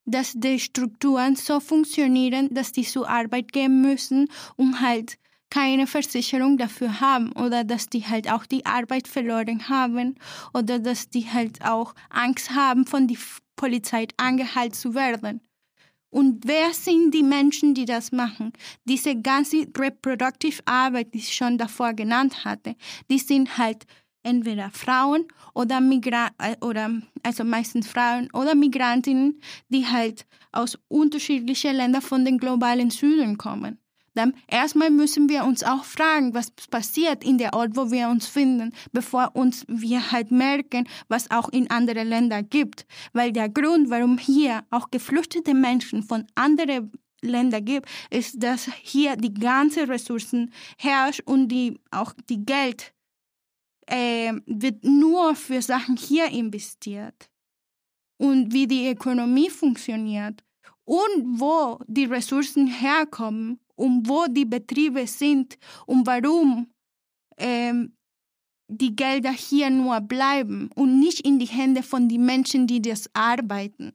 dass 0.05 0.34
die 0.34 0.59
Strukturen 0.59 1.36
so 1.36 1.59
funktionieren, 1.59 2.53
dass 2.53 2.71
die 2.71 2.84
zur 2.84 3.09
Arbeit 3.09 3.51
gehen 3.51 3.82
müssen, 3.82 4.30
um 4.55 4.80
halt 4.80 5.17
keine 5.49 5.87
Versicherung 5.87 6.57
dafür 6.57 6.99
haben 6.99 7.31
oder 7.33 7.63
dass 7.63 7.87
die 7.87 8.05
halt 8.05 8.31
auch 8.31 8.45
die 8.45 8.65
Arbeit 8.65 9.07
verloren 9.07 9.69
haben 9.69 10.15
oder 10.53 10.79
dass 10.79 11.09
die 11.09 11.29
halt 11.31 11.63
auch 11.63 11.93
Angst 12.09 12.51
haben, 12.51 12.85
von 12.85 13.07
der 13.07 13.17
Polizei 13.55 14.07
angehalten 14.17 14.73
zu 14.73 14.95
werden. 14.95 15.41
Und 16.09 16.47
wer 16.47 16.73
sind 16.73 17.13
die 17.13 17.23
Menschen, 17.23 17.73
die 17.73 17.85
das 17.85 18.11
machen? 18.11 18.53
Diese 18.85 19.19
ganze 19.21 19.67
Reproductive 19.77 20.61
Arbeit, 20.65 21.13
die 21.13 21.17
ich 21.17 21.35
schon 21.35 21.57
davor 21.57 21.93
genannt 21.93 22.45
hatte, 22.45 22.75
die 23.09 23.19
sind 23.19 23.57
halt 23.57 23.85
entweder 24.23 24.71
Frauen 24.71 25.25
oder 25.53 25.81
Migra 25.81 26.29
äh, 26.37 26.55
oder 26.61 26.89
also 27.23 27.43
meistens 27.43 27.87
Frauen 27.87 28.29
oder 28.33 28.55
Migrantinnen, 28.55 29.39
die 29.69 29.85
halt 29.85 30.25
aus 30.51 30.77
unterschiedlichen 30.87 31.75
Ländern 31.75 32.01
von 32.01 32.25
den 32.25 32.37
globalen 32.37 32.89
Süden 32.91 33.37
kommen. 33.37 33.77
Dann 34.16 34.34
erstmal 34.47 34.89
müssen 34.89 35.30
wir 35.30 35.43
uns 35.43 35.63
auch 35.63 35.84
fragen, 35.84 36.34
was 36.34 36.49
passiert 36.51 37.24
in 37.24 37.38
der 37.38 37.53
Ort, 37.53 37.76
wo 37.76 37.91
wir 37.91 38.07
uns 38.07 38.28
finden, 38.28 38.74
bevor 38.91 39.36
uns 39.36 39.66
wir 39.68 40.11
halt 40.11 40.32
merken, 40.32 40.88
was 41.09 41.30
auch 41.30 41.49
in 41.49 41.70
anderen 41.70 42.07
Ländern 42.07 42.49
gibt. 42.49 42.86
Weil 43.13 43.32
der 43.32 43.49
Grund, 43.49 43.89
warum 43.89 44.18
hier 44.18 44.63
auch 44.72 44.89
geflüchtete 44.89 45.53
Menschen 45.53 46.01
von 46.01 46.26
anderen 46.34 46.91
Ländern 47.22 47.66
gibt, 47.66 47.89
ist, 48.09 48.41
dass 48.41 48.70
hier 48.82 49.18
die 49.18 49.34
ganzen 49.34 49.89
Ressourcen 49.89 50.51
herrscht 50.78 51.22
und 51.26 51.49
die, 51.49 51.80
auch 51.91 52.13
die 52.30 52.45
Geld 52.45 52.93
äh, 53.88 54.34
wird 54.45 54.84
nur 54.84 55.36
für 55.36 55.61
Sachen 55.61 55.97
hier 55.97 56.28
investiert. 56.30 57.30
Und 58.18 58.53
wie 58.53 58.66
die 58.66 58.89
Ökonomie 58.89 59.49
funktioniert 59.49 60.41
und 60.86 61.39
wo 61.39 61.80
die 61.88 62.05
Ressourcen 62.05 62.68
herkommen 62.68 63.59
und 63.76 64.07
wo 64.07 64.26
die 64.28 64.45
Betriebe 64.45 65.05
sind 65.07 65.57
und 65.86 66.05
warum 66.07 66.67
ähm, 67.38 67.95
die 68.67 68.95
Gelder 68.95 69.32
hier 69.32 69.69
nur 69.69 70.01
bleiben 70.01 70.69
und 70.76 70.99
nicht 70.99 71.21
in 71.21 71.39
die 71.39 71.45
Hände 71.45 71.84
von 71.84 72.09
den 72.09 72.26
Menschen, 72.26 72.67
die 72.67 72.82
das 72.82 73.09
arbeiten. 73.13 73.93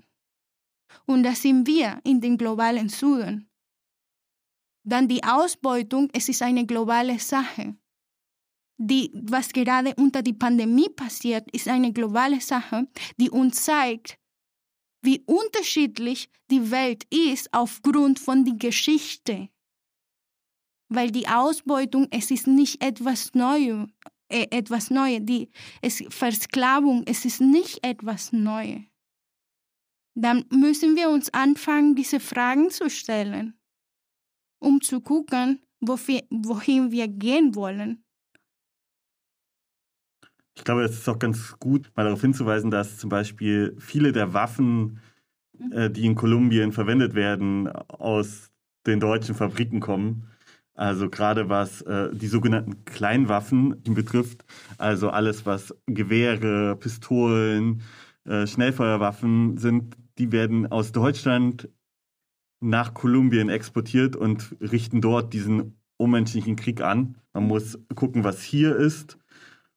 Und 1.07 1.22
das 1.22 1.43
sind 1.43 1.66
wir 1.66 2.01
in 2.05 2.20
den 2.20 2.37
globalen 2.37 2.89
Süden. 2.89 3.49
Dann 4.85 5.09
die 5.09 5.22
Ausbeutung, 5.24 6.09
es 6.12 6.28
ist 6.28 6.43
eine 6.43 6.66
globale 6.66 7.18
Sache. 7.18 7.76
Die, 8.78 9.11
was 9.12 9.53
gerade 9.53 9.95
unter 9.97 10.22
der 10.22 10.33
Pandemie 10.33 10.89
passiert, 10.89 11.51
ist 11.51 11.68
eine 11.68 11.93
globale 11.93 12.41
Sache, 12.41 12.89
die 13.18 13.28
uns 13.28 13.64
zeigt, 13.64 14.18
wie 15.03 15.22
unterschiedlich 15.26 16.31
die 16.51 16.70
Welt 16.70 17.05
ist 17.12 17.53
aufgrund 17.53 18.18
von 18.18 18.45
der 18.45 18.55
Geschichte 18.55 19.51
weil 20.91 21.11
die 21.12 21.28
Ausbeutung, 21.28 22.09
es 22.11 22.30
ist 22.30 22.47
nicht 22.49 22.82
etwas 22.84 23.34
Neues, 23.34 23.88
äh, 24.28 24.47
etwas 24.51 24.91
Neues, 24.91 25.20
die 25.22 25.51
es, 25.82 26.05
Versklavung, 26.11 27.05
es 27.07 27.24
ist 27.24 27.41
nicht 27.41 27.84
etwas 27.84 28.32
Neues. 28.32 28.82
Dann 30.14 30.45
müssen 30.51 30.97
wir 30.97 31.11
uns 31.11 31.32
anfangen, 31.32 31.95
diese 31.95 32.20
Fragen 32.20 32.70
zu 32.70 32.91
stellen. 32.91 33.55
um 34.61 34.80
zu 34.80 35.01
gucken, 35.01 35.61
wofür, 35.80 36.20
wohin 36.30 36.91
wir 36.93 37.09
gehen 37.09 37.55
wollen. 37.55 38.05
Ich 40.55 40.64
glaube, 40.64 40.82
es 40.84 40.93
ist 40.93 41.09
auch 41.09 41.18
ganz 41.18 41.57
gut, 41.59 41.91
mal 41.97 42.05
darauf 42.05 42.20
hinzuweisen, 42.20 42.70
dass 42.70 42.99
zum 42.99 43.09
Beispiel 43.09 43.76
viele 43.78 44.12
der 44.12 44.34
Waffen, 44.34 45.01
äh, 45.72 45.91
die 45.91 46.05
in 46.05 46.14
Kolumbien 46.14 46.72
verwendet 46.72 47.14
werden, 47.14 47.68
aus 47.68 48.51
den 48.86 49.01
deutschen 49.01 49.34
Fabriken 49.34 49.80
kommen. 49.80 50.30
Also 50.81 51.11
gerade 51.11 51.51
was 51.51 51.83
äh, 51.83 52.09
die 52.11 52.26
sogenannten 52.26 52.87
Kleinwaffen 52.87 53.83
betrifft, 53.83 54.47
also 54.78 55.11
alles, 55.11 55.45
was 55.45 55.74
Gewehre, 55.85 56.74
Pistolen, 56.74 57.83
äh, 58.24 58.47
Schnellfeuerwaffen 58.47 59.59
sind, 59.59 59.99
die 60.16 60.33
werden 60.33 60.72
aus 60.72 60.93
Deutschland 60.93 61.68
nach 62.61 62.95
Kolumbien 62.95 63.51
exportiert 63.51 64.16
und 64.16 64.57
richten 64.59 65.03
dort 65.03 65.35
diesen 65.35 65.78
unmenschlichen 65.99 66.57
Krieg 66.57 66.81
an. 66.81 67.18
Man 67.35 67.47
muss 67.47 67.78
gucken, 67.95 68.24
was 68.24 68.43
hier 68.43 68.74
ist, 68.74 69.18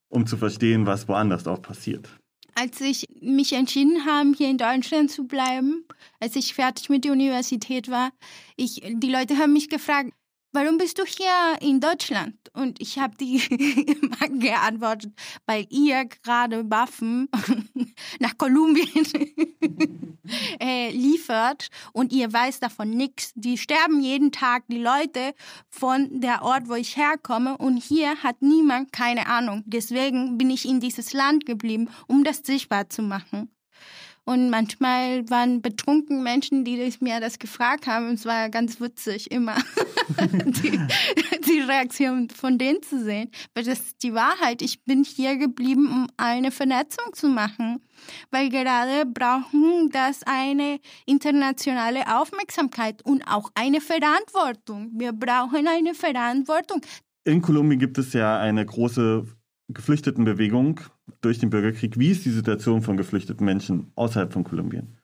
um 0.08 0.26
zu 0.26 0.38
verstehen, 0.38 0.86
was 0.86 1.06
woanders 1.06 1.46
auch 1.46 1.60
passiert. 1.60 2.08
Als 2.54 2.80
ich 2.80 3.04
mich 3.20 3.52
entschieden 3.52 4.06
habe, 4.06 4.32
hier 4.38 4.48
in 4.48 4.56
Deutschland 4.56 5.10
zu 5.10 5.26
bleiben, 5.26 5.84
als 6.18 6.34
ich 6.34 6.54
fertig 6.54 6.88
mit 6.88 7.04
der 7.04 7.12
Universität 7.12 7.90
war, 7.90 8.10
ich, 8.56 8.80
die 8.80 9.10
Leute 9.10 9.36
haben 9.36 9.52
mich 9.52 9.68
gefragt, 9.68 10.14
warum 10.54 10.78
bist 10.78 10.98
du 10.98 11.04
hier 11.04 11.58
in 11.60 11.80
Deutschland? 11.80 12.36
Und 12.54 12.80
ich 12.80 12.98
habe 12.98 13.16
die 13.16 13.36
immer 14.00 14.38
geantwortet, 14.38 15.12
weil 15.44 15.66
ihr 15.68 16.04
gerade 16.04 16.70
Waffen 16.70 17.28
nach 18.20 18.38
Kolumbien 18.38 18.86
äh, 20.60 20.90
liefert 20.90 21.68
und 21.92 22.12
ihr 22.12 22.32
weiß 22.32 22.60
davon 22.60 22.90
nichts. 22.90 23.32
Die 23.34 23.58
sterben 23.58 24.00
jeden 24.00 24.30
Tag, 24.30 24.64
die 24.68 24.78
Leute 24.78 25.34
von 25.68 26.20
der 26.20 26.42
Ort, 26.42 26.68
wo 26.68 26.74
ich 26.74 26.96
herkomme 26.96 27.58
und 27.58 27.82
hier 27.82 28.22
hat 28.22 28.40
niemand 28.40 28.92
keine 28.92 29.26
Ahnung. 29.26 29.64
Deswegen 29.66 30.38
bin 30.38 30.50
ich 30.50 30.66
in 30.66 30.80
dieses 30.80 31.12
Land 31.12 31.44
geblieben, 31.44 31.90
um 32.06 32.22
das 32.22 32.38
sichtbar 32.44 32.88
zu 32.88 33.02
machen. 33.02 33.53
Und 34.26 34.48
manchmal 34.48 35.28
waren 35.28 35.60
betrunken 35.60 36.22
Menschen, 36.22 36.64
die 36.64 36.90
mir 37.00 37.20
das 37.20 37.38
gefragt 37.38 37.86
haben. 37.86 38.08
Und 38.08 38.14
es 38.14 38.24
war 38.24 38.48
ganz 38.48 38.80
witzig, 38.80 39.30
immer 39.30 39.56
die, 40.18 40.80
die, 41.46 41.60
Reaktion 41.60 42.30
von 42.30 42.56
denen 42.56 42.82
zu 42.82 43.04
sehen. 43.04 43.30
Weil 43.54 43.64
das 43.64 43.80
ist 43.80 44.02
die 44.02 44.14
Wahrheit. 44.14 44.62
Ich 44.62 44.82
bin 44.84 45.04
hier 45.04 45.36
geblieben, 45.36 45.88
um 45.88 46.06
eine 46.16 46.50
Vernetzung 46.50 47.12
zu 47.12 47.28
machen. 47.28 47.82
Weil 48.30 48.48
gerade 48.48 49.04
brauchen 49.04 49.90
das 49.90 50.22
eine 50.24 50.80
internationale 51.04 52.18
Aufmerksamkeit 52.18 53.04
und 53.04 53.24
auch 53.28 53.50
eine 53.54 53.82
Verantwortung. 53.82 54.90
Wir 54.94 55.12
brauchen 55.12 55.66
eine 55.68 55.94
Verantwortung. 55.94 56.80
In 57.24 57.42
Kolumbien 57.42 57.78
gibt 57.78 57.98
es 57.98 58.14
ja 58.14 58.38
eine 58.38 58.64
große 58.64 59.26
Geflüchtetenbewegung 59.68 60.80
durch 61.20 61.38
den 61.38 61.50
Bürgerkrieg. 61.50 61.98
Wie 61.98 62.10
ist 62.10 62.24
die 62.24 62.30
Situation 62.30 62.82
von 62.82 62.96
geflüchteten 62.96 63.44
Menschen 63.44 63.92
außerhalb 63.94 64.32
von 64.32 64.44
Kolumbien? 64.44 64.98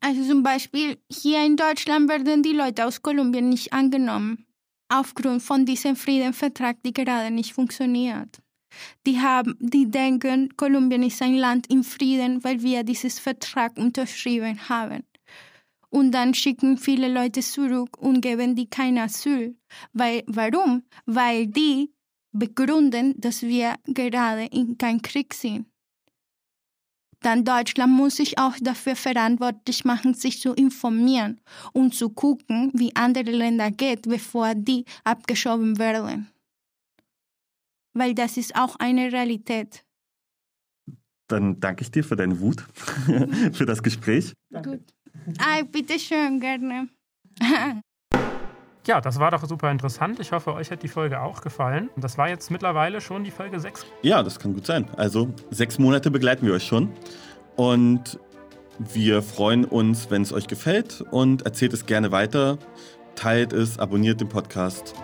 Also 0.00 0.22
zum 0.24 0.42
Beispiel 0.42 0.98
hier 1.10 1.44
in 1.44 1.56
Deutschland 1.56 2.08
werden 2.10 2.42
die 2.42 2.52
Leute 2.52 2.84
aus 2.84 3.00
Kolumbien 3.00 3.48
nicht 3.48 3.72
angenommen, 3.72 4.44
aufgrund 4.88 5.42
von 5.42 5.64
diesem 5.64 5.96
Friedensvertrag, 5.96 6.82
der 6.82 6.92
gerade 6.92 7.30
nicht 7.34 7.54
funktioniert. 7.54 8.38
Die, 9.06 9.20
haben, 9.20 9.54
die 9.60 9.90
denken, 9.90 10.54
Kolumbien 10.56 11.04
ist 11.04 11.22
ein 11.22 11.36
Land 11.36 11.70
im 11.70 11.84
Frieden, 11.84 12.42
weil 12.44 12.60
wir 12.62 12.82
dieses 12.82 13.18
Vertrag 13.18 13.78
unterschrieben 13.78 14.68
haben. 14.68 15.04
Und 15.90 16.10
dann 16.10 16.34
schicken 16.34 16.76
viele 16.76 17.08
Leute 17.08 17.40
zurück 17.40 17.96
und 17.98 18.20
geben 18.20 18.56
die 18.56 18.68
kein 18.68 18.98
Asyl. 18.98 19.56
Weil, 19.92 20.24
warum? 20.26 20.82
Weil 21.06 21.46
die 21.46 21.93
begründen, 22.34 23.18
dass 23.18 23.42
wir 23.42 23.74
gerade 23.86 24.44
in 24.46 24.76
keinem 24.76 25.00
Krieg 25.00 25.32
sind. 25.32 25.66
Dann 27.20 27.42
Deutschland 27.44 27.90
muss 27.90 28.16
sich 28.16 28.38
auch 28.38 28.54
dafür 28.60 28.96
verantwortlich 28.96 29.86
machen, 29.86 30.12
sich 30.12 30.40
zu 30.40 30.52
informieren 30.52 31.40
und 31.72 31.94
zu 31.94 32.10
gucken, 32.10 32.70
wie 32.74 32.94
andere 32.94 33.30
Länder 33.30 33.70
geht, 33.70 34.02
bevor 34.02 34.54
die 34.54 34.84
abgeschoben 35.04 35.78
werden. 35.78 36.28
Weil 37.94 38.14
das 38.14 38.36
ist 38.36 38.54
auch 38.54 38.76
eine 38.76 39.10
Realität. 39.10 39.86
Dann 41.28 41.58
danke 41.60 41.82
ich 41.82 41.90
dir 41.90 42.04
für 42.04 42.16
deine 42.16 42.38
Wut, 42.40 42.60
für 43.52 43.64
das 43.64 43.82
Gespräch. 43.82 44.34
Gut. 44.52 44.82
Ah, 45.38 45.62
bitte 45.62 45.98
schön, 45.98 46.40
gerne. 46.40 46.90
Ja, 48.86 49.00
das 49.00 49.18
war 49.18 49.30
doch 49.30 49.44
super 49.46 49.70
interessant. 49.70 50.20
Ich 50.20 50.32
hoffe, 50.32 50.52
euch 50.52 50.70
hat 50.70 50.82
die 50.82 50.88
Folge 50.88 51.20
auch 51.20 51.40
gefallen. 51.40 51.88
Das 51.96 52.18
war 52.18 52.28
jetzt 52.28 52.50
mittlerweile 52.50 53.00
schon 53.00 53.24
die 53.24 53.30
Folge 53.30 53.58
6. 53.58 53.86
Ja, 54.02 54.22
das 54.22 54.38
kann 54.38 54.52
gut 54.52 54.66
sein. 54.66 54.88
Also 54.96 55.30
sechs 55.50 55.78
Monate 55.78 56.10
begleiten 56.10 56.46
wir 56.46 56.52
euch 56.52 56.66
schon. 56.66 56.90
Und 57.56 58.18
wir 58.78 59.22
freuen 59.22 59.64
uns, 59.64 60.10
wenn 60.10 60.22
es 60.22 60.32
euch 60.32 60.48
gefällt 60.48 61.02
und 61.10 61.42
erzählt 61.42 61.72
es 61.72 61.86
gerne 61.86 62.12
weiter. 62.12 62.58
Teilt 63.14 63.52
es, 63.52 63.78
abonniert 63.78 64.20
den 64.20 64.28
Podcast 64.28 64.94